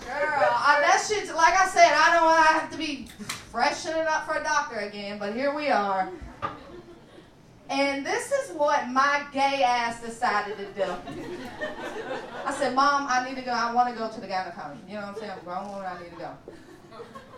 girl, 0.07 0.49
I, 0.55 0.79
that 0.81 1.05
shit's 1.07 1.33
like 1.33 1.55
I 1.55 1.67
said. 1.67 1.93
I 1.93 2.15
don't 2.15 2.25
want 2.25 2.47
to 2.47 2.53
have 2.53 2.71
to 2.71 2.79
be 2.79 3.09
freshening 3.51 4.07
up 4.07 4.27
for 4.27 4.35
a 4.35 4.45
doctor 4.45 4.77
again, 4.77 5.19
but 5.19 5.35
here 5.35 5.53
we 5.55 5.69
are. 5.69 6.09
And 7.69 8.07
this 8.07 8.31
is 8.31 8.53
what 8.53 8.89
my 8.89 9.25
gay 9.33 9.65
ass 9.65 10.01
decided 10.01 10.57
to 10.59 10.67
do. 10.67 10.95
I 12.45 12.53
said, 12.55 12.77
Mom, 12.77 13.07
I 13.09 13.29
need 13.29 13.35
to 13.37 13.43
go. 13.43 13.51
I 13.51 13.73
want 13.73 13.93
to 13.93 13.99
go 13.99 14.09
to 14.09 14.21
the 14.21 14.29
gynecologist. 14.29 14.89
You 14.89 14.95
know 14.95 15.01
what 15.01 15.09
I'm 15.09 15.17
saying? 15.17 15.33
I'm 15.33 15.45
grown 15.45 15.69
woman. 15.69 15.87
I 15.87 16.01
need 16.01 16.11
to 16.11 16.17
go. 16.17 16.31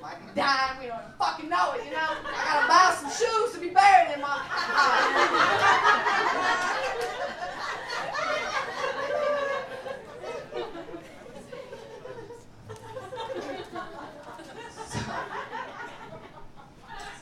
Like 0.03 0.35
dying, 0.35 0.81
we 0.81 0.87
don't 0.89 1.01
fucking 1.19 1.49
know 1.49 1.73
it, 1.73 1.85
you 1.87 1.93
know? 1.93 1.97
I 1.99 2.45
gotta 2.45 2.69
buy 2.69 2.95
some 3.01 3.11
shoes 3.11 3.55
to 3.55 3.61
be 3.61 3.71
buried 3.71 4.13
in 4.15 4.21
my. 4.21 4.43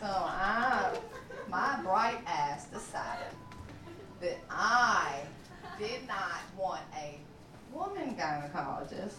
So 0.02 0.08
I, 0.08 0.98
my 1.48 1.78
bright 1.84 2.18
ass 2.26 2.66
decided 2.66 3.36
that 4.20 4.36
I 4.50 5.20
did 5.78 6.08
not 6.08 6.40
want 6.58 6.80
a 6.98 7.20
gynecologist 8.10 9.14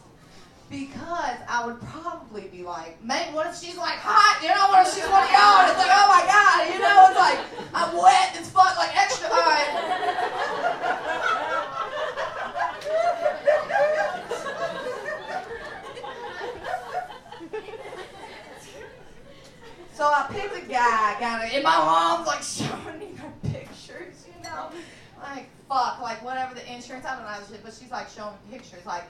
because 0.69 1.37
I 1.47 1.65
would 1.65 1.79
probably 1.81 2.47
be 2.47 2.63
like, 2.63 3.03
man, 3.03 3.33
what 3.33 3.47
if 3.47 3.59
she's 3.59 3.77
like 3.77 3.99
hot? 3.99 4.39
You 4.41 4.49
know, 4.49 4.69
what 4.69 4.87
if 4.87 4.93
she's 4.93 5.03
one 5.03 5.23
of 5.23 5.29
y'all? 5.29 5.69
It's 5.69 5.77
like, 5.77 5.91
oh 5.91 6.07
my 6.09 6.23
god, 6.25 6.73
you 6.73 6.79
know, 6.81 7.07
it's 7.09 7.19
like 7.19 7.39
I'm 7.73 7.95
wet 7.95 8.35
as 8.39 8.49
fuck, 8.49 8.77
like 8.77 8.95
extra. 8.97 9.29
Right. 9.29 9.69
So 19.93 20.05
I 20.05 20.27
picked 20.31 20.57
a 20.57 20.67
guy, 20.67 21.19
got 21.19 21.45
it, 21.45 21.53
and 21.53 21.63
my 21.63 21.77
mom's 21.77 22.25
like 22.25 22.41
showing 22.43 22.99
me 22.99 23.15
her 23.15 23.31
pictures, 23.51 24.25
you 24.25 24.43
know, 24.43 24.69
like 25.21 25.49
fuck, 25.73 26.01
like 26.01 26.23
whatever 26.23 26.53
the 26.53 26.71
insurance, 26.71 27.05
I 27.05 27.15
don't 27.15 27.25
know 27.25 27.33
shit, 27.49 27.63
but 27.63 27.73
she's 27.73 27.89
like 27.91 28.09
showing 28.09 28.35
pictures, 28.51 28.85
like. 28.85 29.03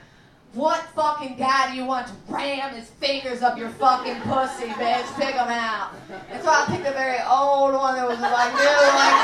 What 0.53 0.81
fucking 0.93 1.35
guy 1.37 1.71
do 1.71 1.77
you 1.77 1.83
want 1.83 2.05
to 2.05 2.13
ram 2.29 2.75
his 2.75 2.87
fingers 2.87 3.41
up 3.41 3.57
your 3.57 3.69
fucking 3.69 4.21
pussy, 4.21 4.67
bitch? 4.77 5.15
Pick 5.17 5.33
him 5.33 5.49
out. 5.49 5.95
And 6.29 6.43
so 6.43 6.49
I 6.49 6.65
picked 6.67 6.85
a 6.85 6.91
very 6.91 7.17
old 7.25 7.73
one 7.73 7.95
that 7.95 8.07
was 8.07 8.21
like, 8.21 8.53
knew, 8.53 8.61
like, 8.93 9.17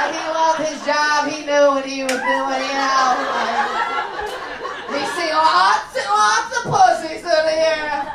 like 0.00 0.16
he 0.16 0.24
loved 0.32 0.64
his 0.64 0.80
job, 0.88 1.28
he 1.28 1.44
knew 1.44 1.76
what 1.76 1.84
he 1.84 2.04
was 2.04 2.16
doing, 2.16 2.64
you 2.64 2.72
know. 2.72 3.20
Like, 3.36 3.68
he 4.96 5.04
seen 5.12 5.36
lots 5.36 5.92
and 5.92 6.08
lots 6.08 6.56
of 6.56 6.72
pussies 6.72 7.20
in 7.20 7.44
here. 7.52 8.00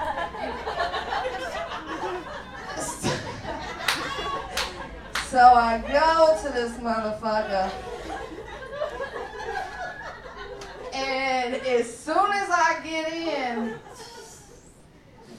So 5.30 5.38
I 5.38 5.78
go 5.78 6.36
to 6.42 6.50
this 6.56 6.72
motherfucker. 6.80 7.70
And 11.00 11.56
as 11.56 11.98
soon 11.98 12.32
as 12.32 12.50
I 12.50 12.80
get 12.84 13.14
in, 13.14 13.76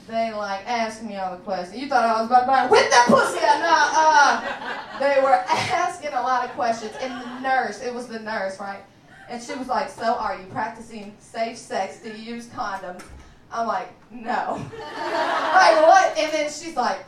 they 0.09 0.33
like 0.33 0.67
ask 0.67 1.03
me 1.03 1.17
all 1.17 1.37
the 1.37 1.43
questions. 1.43 1.81
You 1.81 1.89
thought 1.89 2.05
I 2.05 2.21
was 2.21 2.31
about 2.31 2.41
to 2.41 2.47
buy 2.47 2.67
with 2.67 2.91
that 2.91 3.07
pussy? 3.09 3.41
No, 3.41 3.77
uh, 3.95 4.99
they 4.99 5.23
were 5.23 5.35
asking 5.49 6.13
a 6.13 6.23
lot 6.23 6.45
of 6.45 6.51
questions. 6.53 6.93
And 7.01 7.23
the 7.23 7.41
nurse, 7.41 7.81
it 7.81 7.95
was 7.95 8.07
the 8.07 8.19
nurse, 8.19 8.59
right? 8.59 8.83
And 9.29 9.41
she 9.41 9.55
was 9.55 9.69
like, 9.69 9.89
"So, 9.89 10.15
are 10.15 10.37
you 10.37 10.47
practicing 10.47 11.15
safe 11.21 11.57
sex? 11.57 12.01
Do 12.01 12.09
you 12.11 12.35
use 12.35 12.47
condoms?" 12.49 13.05
I'm 13.53 13.67
like, 13.67 13.93
"No." 14.11 14.55
like 14.73 15.77
what? 15.87 16.19
And 16.19 16.33
then 16.33 16.51
she's 16.51 16.77
like, 16.77 17.05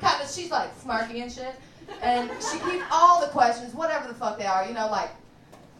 kind 0.00 0.22
of, 0.22 0.30
she's 0.30 0.50
like 0.50 0.78
smirky 0.80 1.22
and 1.22 1.32
shit. 1.32 1.54
And 2.02 2.30
she 2.42 2.58
keeps 2.58 2.84
all 2.90 3.20
the 3.20 3.28
questions, 3.28 3.74
whatever 3.74 4.08
the 4.08 4.14
fuck 4.14 4.38
they 4.38 4.46
are, 4.46 4.66
you 4.66 4.74
know, 4.74 4.88
like, 4.90 5.10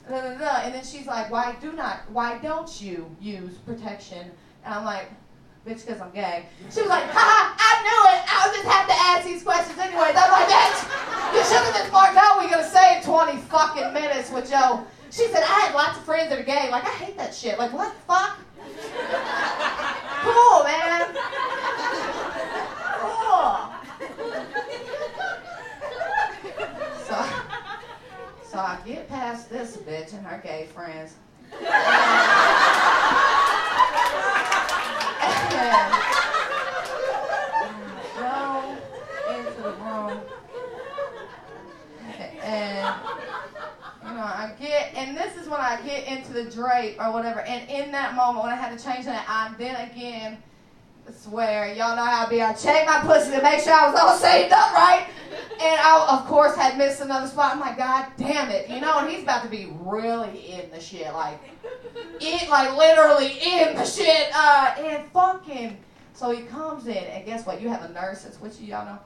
and 0.08 0.74
then 0.74 0.84
she's 0.84 1.06
like, 1.06 1.30
why 1.30 1.56
do 1.60 1.72
not, 1.72 2.10
why 2.10 2.38
don't 2.38 2.80
you 2.80 3.10
use 3.20 3.54
protection? 3.58 4.30
And 4.64 4.74
I'm 4.74 4.84
like, 4.84 5.10
bitch, 5.66 5.84
because 5.84 6.00
I'm 6.00 6.10
gay. 6.12 6.46
She 6.70 6.80
was 6.80 6.88
like, 6.88 7.04
ha, 7.10 7.54
I 7.58 7.82
knew 7.82 8.02
it. 8.14 8.22
I 8.30 8.46
just 8.54 8.68
had 8.68 8.86
to 8.86 8.94
ask 8.94 9.26
these 9.26 9.42
questions 9.42 9.78
anyway. 9.78 10.12
I'm 10.14 10.30
like, 10.30 10.48
bitch, 10.48 11.34
you 11.34 11.42
should 11.44 11.64
have 11.64 11.74
just 11.74 11.92
marked 11.92 12.16
out. 12.16 12.38
We're 12.38 12.50
gonna 12.50 12.68
save 12.68 13.04
20 13.04 13.36
fucking 13.48 13.92
minutes 13.92 14.30
with 14.30 14.48
Joe. 14.48 14.86
She 15.10 15.26
said, 15.28 15.42
I 15.42 15.66
had 15.66 15.74
lots 15.74 15.98
of 15.98 16.04
friends 16.04 16.30
that 16.30 16.38
are 16.38 16.44
gay. 16.44 16.70
Like, 16.70 16.84
I 16.84 16.90
hate 16.90 17.16
that 17.16 17.34
shit. 17.34 17.58
Like, 17.58 17.72
what 17.72 17.92
the 17.94 18.00
fuck? 18.02 18.38
cool, 20.22 20.64
man. 20.64 21.14
Cool. 23.00 23.76
So, 27.06 27.16
so 28.44 28.58
I 28.58 28.78
get 28.84 29.05
past 29.26 29.50
this 29.50 29.76
bitch 29.78 30.12
and 30.12 30.24
her 30.24 30.40
gay 30.40 30.66
friends. 30.66 31.16
And 31.52 31.66
go 38.14 38.76
into 39.34 39.62
the 39.62 39.72
room. 39.82 40.20
And 42.40 42.94
you 44.04 44.14
know, 44.14 44.22
I 44.22 44.54
get, 44.60 44.94
and 44.94 45.16
this 45.16 45.36
is 45.36 45.48
when 45.48 45.60
I 45.60 45.80
get 45.84 46.06
into 46.06 46.32
the 46.32 46.44
drape 46.48 46.96
or 47.00 47.10
whatever. 47.12 47.40
And 47.40 47.68
in 47.68 47.90
that 47.90 48.14
moment, 48.14 48.44
when 48.44 48.52
I 48.52 48.56
had 48.56 48.78
to 48.78 48.84
change 48.84 49.06
that, 49.06 49.26
I 49.28 49.52
then 49.58 49.90
again 49.90 50.40
swear, 51.12 51.74
y'all 51.74 51.96
know 51.96 52.04
how 52.04 52.26
I 52.26 52.28
be. 52.28 52.42
I 52.42 52.52
check 52.52 52.86
my 52.86 53.00
pussy 53.00 53.30
to 53.32 53.42
make 53.42 53.60
sure 53.60 53.72
I 53.72 53.90
was 53.90 54.00
all 54.00 54.16
saved 54.16 54.52
up 54.52 54.72
right. 54.72 55.06
And 55.60 55.80
I, 55.80 56.18
of 56.18 56.26
course, 56.26 56.54
had 56.54 56.76
missed 56.78 57.00
another 57.00 57.26
spot. 57.26 57.54
I'm 57.54 57.60
like, 57.60 57.76
God 57.76 58.06
damn 58.16 58.50
it, 58.50 58.68
you 58.68 58.80
know. 58.80 58.98
And 58.98 59.10
he's 59.10 59.22
about 59.22 59.42
to 59.42 59.48
be 59.48 59.72
really 59.80 60.52
in 60.52 60.70
the 60.70 60.80
shit, 60.80 61.12
like, 61.12 61.40
in, 62.20 62.48
like 62.48 62.76
literally 62.76 63.38
in 63.42 63.74
the 63.74 63.84
shit. 63.84 64.30
Uh, 64.34 64.74
and 64.78 65.10
fucking. 65.12 65.78
So 66.12 66.30
he 66.30 66.42
comes 66.42 66.86
in, 66.86 66.96
and 66.96 67.24
guess 67.26 67.46
what? 67.46 67.60
You 67.60 67.68
have 67.68 67.82
a 67.82 67.92
nurse 67.92 68.22
that's 68.22 68.40
with 68.40 68.60
you, 68.60 68.68
y'all 68.68 68.86
know. 68.86 68.98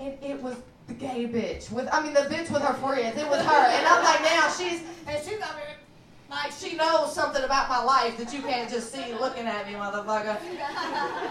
And 0.00 0.16
it 0.22 0.42
was 0.42 0.56
the 0.86 0.94
gay 0.94 1.26
bitch 1.26 1.70
with, 1.70 1.88
I 1.92 2.02
mean, 2.02 2.14
the 2.14 2.20
bitch 2.20 2.50
with 2.50 2.62
her 2.62 2.74
friends. 2.74 3.18
It 3.18 3.28
was 3.28 3.44
her. 3.44 3.66
And 3.66 3.86
I'm 3.86 4.02
like, 4.02 4.22
now 4.22 4.48
she's, 4.48 4.82
and 5.06 5.18
she's 5.18 5.36
here, 5.36 5.76
like, 6.30 6.52
she 6.52 6.76
knows 6.76 7.14
something 7.14 7.42
about 7.42 7.68
my 7.68 7.82
life 7.82 8.16
that 8.18 8.32
you 8.32 8.42
can't 8.42 8.70
just 8.70 8.92
see 8.92 9.14
looking 9.14 9.46
at 9.46 9.66
me, 9.66 9.74
motherfucker. 9.74 10.38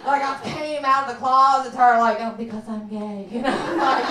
Like, 0.06 0.24
I 0.24 0.40
came 0.44 0.84
out 0.84 1.08
of 1.08 1.14
the 1.14 1.20
closet 1.20 1.72
to 1.72 1.78
her, 1.78 2.00
like, 2.00 2.18
oh, 2.22 2.34
because 2.38 2.68
I'm 2.68 2.88
gay, 2.88 3.28
you 3.32 3.42
know? 3.42 3.78
Like, 3.78 4.06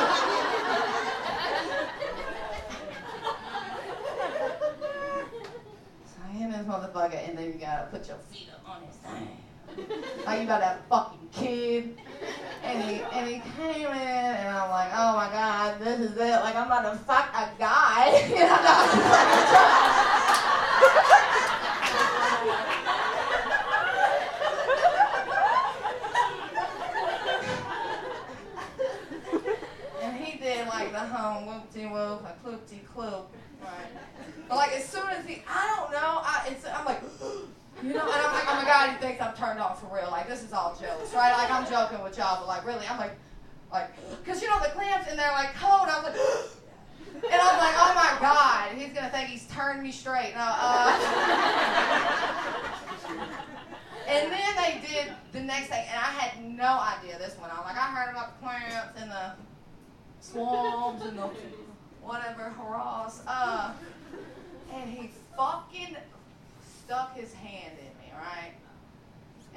so 6.04 6.20
I 6.24 6.36
am 6.36 6.52
this 6.52 6.66
motherfucker, 6.66 7.28
and 7.28 7.36
then 7.36 7.46
you 7.46 7.54
gotta 7.54 7.86
put 7.90 8.06
your 8.06 8.18
feet 8.30 8.48
up 8.54 8.68
on 8.68 8.82
his 8.86 8.96
thing. 8.96 9.36
Like, 10.24 10.38
you 10.40 10.44
about 10.44 10.60
to 10.60 10.66
a 10.66 10.78
fucking 10.88 11.28
kid. 11.32 11.98
And 12.62 12.82
he, 12.82 13.02
and 13.12 13.28
he 13.28 13.42
came 13.56 13.86
in, 13.86 13.92
and 13.92 14.48
I'm 14.48 14.70
like, 14.70 14.90
oh 14.94 15.16
my 15.16 15.28
god, 15.30 15.80
this 15.80 16.00
is 16.00 16.16
it. 16.16 16.40
Like, 16.40 16.56
I'm 16.56 16.66
about 16.66 16.92
to 16.92 16.98
fuck 16.98 17.28
a 17.34 17.50
guy. 17.58 18.22
You 18.28 18.36
know? 18.36 20.32
And 30.02 30.16
he 30.16 30.38
the 31.06 31.16
home 31.16 31.46
whoop 31.46 31.72
de 31.72 31.86
whoop, 31.86 32.24
a 32.24 32.34
cloop 32.42 32.66
de 32.68 32.80
cloop. 32.92 33.26
Right. 33.62 33.90
But 34.48 34.56
like 34.56 34.72
as 34.72 34.84
soon 34.88 35.08
as 35.08 35.24
he, 35.26 35.42
I 35.48 35.76
don't 35.76 35.92
know, 35.92 36.20
I, 36.22 36.48
it's, 36.50 36.66
I'm 36.66 36.84
like, 36.84 37.00
you 37.82 37.92
know, 37.92 38.02
and 38.02 38.10
I'm 38.10 38.32
like, 38.32 38.44
oh 38.46 38.54
my 38.54 38.64
god, 38.64 38.90
he 38.90 38.96
thinks 38.96 39.20
I'm 39.22 39.34
turned 39.34 39.60
on 39.60 39.76
for 39.76 39.94
real. 39.94 40.08
Like 40.10 40.28
this 40.28 40.42
is 40.42 40.52
all 40.52 40.76
jokes, 40.80 41.14
right? 41.14 41.32
Like 41.32 41.50
I'm 41.50 41.68
joking 41.68 42.02
with 42.02 42.18
y'all, 42.18 42.40
but 42.40 42.48
like 42.48 42.66
really, 42.66 42.86
I'm 42.86 42.98
like, 42.98 43.12
like, 43.72 43.90
cause 44.24 44.42
you 44.42 44.48
know 44.48 44.58
the 44.60 44.68
clamps 44.70 45.08
and 45.08 45.18
they're 45.18 45.32
like 45.32 45.54
cold. 45.54 45.88
I 45.88 46.00
was 46.00 46.04
like, 46.04 46.16
and 47.32 47.40
I'm 47.40 47.58
like, 47.58 47.74
oh 47.76 47.92
my 47.94 48.18
god, 48.20 48.76
he's 48.76 48.92
gonna 48.92 49.10
think 49.10 49.28
he's 49.28 49.46
turned 49.46 49.82
me 49.82 49.92
straight. 49.92 50.32
No, 50.34 50.44
uh, 50.44 50.92
and 54.08 54.32
then 54.32 54.56
they 54.56 54.80
did 54.86 55.12
the 55.32 55.40
next 55.40 55.68
thing, 55.68 55.84
and 55.88 55.98
I 55.98 56.10
had 56.12 56.44
no 56.44 56.78
idea 56.78 57.18
this 57.18 57.36
went 57.40 57.52
on. 57.52 57.64
Like 57.64 57.76
I 57.76 57.90
heard 57.90 58.10
about 58.10 58.38
the 58.38 58.46
clamps 58.46 59.00
and 59.00 59.10
the 59.10 59.32
swabs 60.20 61.04
and 61.04 61.18
the 61.18 61.28
whatever 62.02 62.50
hurrahs. 62.50 63.22
Uh, 63.26 63.72
and 64.74 64.90
he 64.90 65.10
fucking 65.36 65.96
stuck 66.84 67.16
his 67.16 67.32
hand 67.34 67.72
in 67.78 67.86
me, 68.00 68.12
right? 68.14 68.52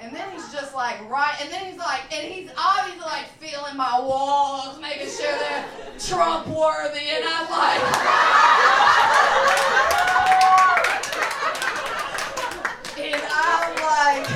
And 0.00 0.14
then 0.14 0.30
he's 0.32 0.50
just 0.50 0.74
like, 0.74 0.98
right, 1.10 1.34
and 1.42 1.52
then 1.52 1.66
he's 1.66 1.76
like, 1.76 2.00
and 2.10 2.26
he's 2.32 2.50
obviously 2.56 3.02
like 3.02 3.28
feeling 3.38 3.76
my 3.76 4.00
walls, 4.00 4.80
making 4.80 5.08
sure 5.08 5.30
they're 5.38 5.64
Trump 5.98 6.46
worthy, 6.46 7.06
and 7.10 7.24
I'm 7.26 7.50
like, 7.50 7.82
and 12.96 13.22
I'm 13.30 13.74
like, 13.76 14.26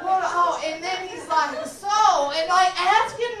what, 0.00 0.22
oh, 0.30 0.62
and 0.64 0.82
then 0.82 1.08
he's 1.08 1.26
like, 1.28 1.66
so, 1.66 2.30
and 2.30 2.48
like 2.48 2.80
asking 2.80 3.33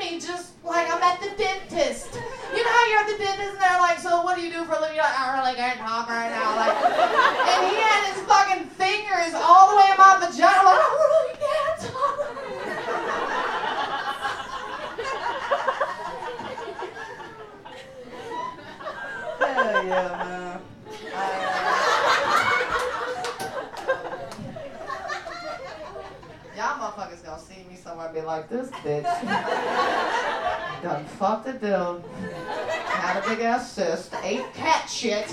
like 0.74 0.90
I'm 0.90 1.00
at 1.02 1.20
the 1.20 1.30
dentist. 1.38 2.14
You 2.14 2.64
know 2.64 2.70
how 2.70 2.86
you're 2.90 2.98
at 2.98 3.06
the 3.06 3.16
dentist 3.16 3.52
and 3.52 3.60
they're 3.62 3.78
like, 3.78 4.00
so 4.00 4.22
what 4.22 4.34
do 4.36 4.42
you 4.42 4.50
do 4.50 4.64
for 4.64 4.72
a 4.72 4.80
living? 4.80 4.96
You're 4.96 5.04
like, 5.04 5.20
I 5.20 5.38
really 5.38 5.54
can't 5.54 5.78
talk 5.78 6.08
right 6.08 6.30
now. 6.30 6.56
Like, 6.56 6.74
and 6.74 7.70
he 7.70 7.76
had 7.78 8.10
his 8.10 8.20
fucking 8.26 8.66
fingers 8.74 9.34
all 9.34 9.70
the 9.70 9.76
way 9.76 9.86
in 9.92 9.96
my 9.96 10.18
vagina. 10.18 10.50
I'm 10.50 10.64
like, 10.66 10.82
I 10.82 10.90
really 10.98 11.38
can't 11.38 11.78
talk. 11.78 12.18
Hell 19.38 19.86
yeah, 19.86 20.10
man. 20.24 20.60
Y'all 26.56 26.78
motherfuckers 26.78 27.22
gonna 27.24 27.40
see 27.40 27.62
me 27.70 27.76
somewhere 27.76 28.06
and 28.06 28.14
be 28.14 28.20
like, 28.22 28.48
this 28.48 28.70
bitch 28.70 29.04
done 30.84 31.04
fucked 31.06 31.48
a 31.48 31.52
dude, 31.54 32.04
had 32.84 33.16
a 33.16 33.26
big 33.26 33.40
ass 33.40 33.72
cyst, 33.72 34.14
ate 34.22 34.52
cat 34.52 34.86
shit. 34.86 35.26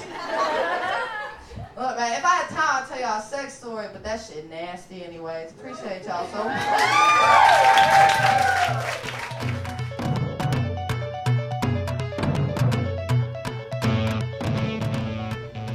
Look, 1.75 1.97
man, 1.97 2.17
if 2.17 2.23
I 2.23 2.35
had 2.35 2.47
time, 2.47 2.83
I'd 2.83 2.87
tell 2.87 3.01
y'all 3.01 3.19
a 3.19 3.21
sex 3.21 3.55
story, 3.55 3.87
but 3.91 4.01
that 4.01 4.21
shit 4.21 4.49
nasty 4.49 5.03
anyways. 5.03 5.51
Appreciate 5.51 6.05
y'all 6.05 6.25
so 6.31 6.45
much. 6.45 6.61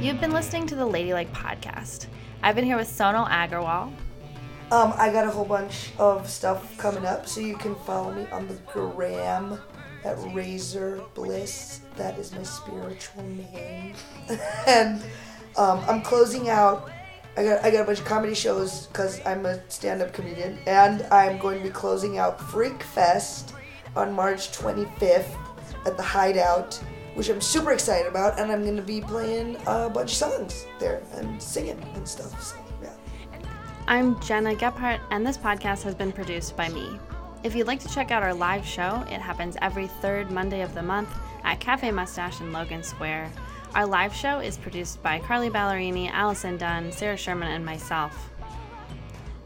You've 0.01 0.19
been 0.19 0.31
listening 0.31 0.65
to 0.67 0.75
the 0.75 0.87
Ladylike 0.87 1.31
podcast. 1.33 2.07
I've 2.41 2.55
been 2.55 2.65
here 2.65 2.77
with 2.77 2.87
Sonal 2.87 3.29
Aggarwal. 3.29 3.93
Um, 4.69 4.93
I 4.97 5.11
got 5.11 5.25
a 5.25 5.31
whole 5.31 5.45
bunch 5.45 5.91
of 5.97 6.29
stuff 6.29 6.77
coming 6.77 7.05
up, 7.05 7.25
so 7.25 7.39
you 7.39 7.55
can 7.55 7.73
follow 7.73 8.13
me 8.13 8.27
on 8.33 8.49
the 8.49 8.55
gram 8.73 9.57
at 10.03 10.17
Razor 10.33 11.01
Bliss. 11.13 11.81
That 11.95 12.19
is 12.19 12.33
my 12.33 12.43
spiritual 12.43 13.23
name. 13.23 13.95
and 14.67 15.01
um, 15.55 15.83
I'm 15.87 16.01
closing 16.01 16.49
out. 16.49 16.91
I 17.37 17.43
got 17.43 17.63
I 17.63 17.71
got 17.71 17.81
a 17.81 17.83
bunch 17.85 17.99
of 17.99 18.05
comedy 18.05 18.33
shows 18.33 18.87
because 18.87 19.25
I'm 19.25 19.45
a 19.45 19.61
stand-up 19.69 20.11
comedian, 20.11 20.59
and 20.67 21.03
I'm 21.03 21.37
going 21.37 21.59
to 21.59 21.63
be 21.63 21.69
closing 21.69 22.17
out 22.17 22.41
Freak 22.41 22.83
Fest 22.83 23.53
on 23.95 24.11
March 24.11 24.51
25th 24.51 25.33
at 25.85 25.95
the 25.95 26.03
Hideout, 26.03 26.75
which 27.13 27.29
I'm 27.29 27.39
super 27.39 27.71
excited 27.71 28.07
about, 28.07 28.37
and 28.37 28.51
I'm 28.51 28.63
going 28.63 28.75
to 28.75 28.81
be 28.81 28.99
playing 28.99 29.55
a 29.65 29.89
bunch 29.89 30.11
of 30.11 30.17
songs 30.17 30.65
there 30.77 31.01
and 31.13 31.41
singing 31.41 31.81
and 31.95 32.05
stuff. 32.05 32.43
So. 32.43 32.66
I'm 33.89 34.19
Gena 34.19 34.53
Gephart, 34.53 34.99
and 35.11 35.25
this 35.25 35.37
podcast 35.37 35.83
has 35.83 35.95
been 35.95 36.11
produced 36.11 36.57
by 36.57 36.67
me. 36.67 36.99
If 37.43 37.55
you'd 37.55 37.67
like 37.67 37.79
to 37.79 37.87
check 37.87 38.11
out 38.11 38.21
our 38.21 38.33
live 38.33 38.65
show, 38.65 39.05
it 39.09 39.21
happens 39.21 39.55
every 39.61 39.87
third 39.87 40.29
Monday 40.29 40.59
of 40.59 40.73
the 40.73 40.83
month 40.83 41.07
at 41.45 41.61
Cafe 41.61 41.89
Mustache 41.91 42.41
in 42.41 42.51
Logan 42.51 42.83
Square. 42.83 43.31
Our 43.75 43.85
live 43.85 44.13
show 44.13 44.39
is 44.39 44.57
produced 44.57 45.01
by 45.01 45.19
Carly 45.19 45.49
Ballerini, 45.49 46.11
Allison 46.11 46.57
Dunn, 46.57 46.91
Sarah 46.91 47.15
Sherman, 47.15 47.47
and 47.47 47.65
myself. 47.65 48.29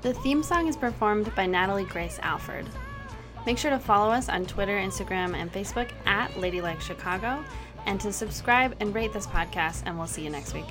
The 0.02 0.16
theme 0.16 0.42
song 0.42 0.68
is 0.68 0.76
performed 0.76 1.36
by 1.36 1.46
Natalie 1.46 1.86
Grace 1.86 2.18
Alford. 2.24 2.66
Make 3.46 3.60
sure 3.60 3.70
to 3.70 3.78
follow 3.78 4.12
us 4.12 4.28
on 4.28 4.48
Twitter, 4.48 4.80
Instagram, 4.80 5.36
and 5.36 5.54
Facebook 5.54 5.92
at 6.08 6.36
Ladylike 6.40 6.82
Chicago, 6.82 7.46
and 7.86 8.02
to 8.02 8.12
subscribe 8.12 8.76
and 8.80 8.96
rate 8.96 9.14
this 9.14 9.28
podcast, 9.28 9.84
and 9.86 10.00
we'll 10.00 10.08
see 10.08 10.24
you 10.24 10.32
next 10.32 10.56
week. 10.56 10.66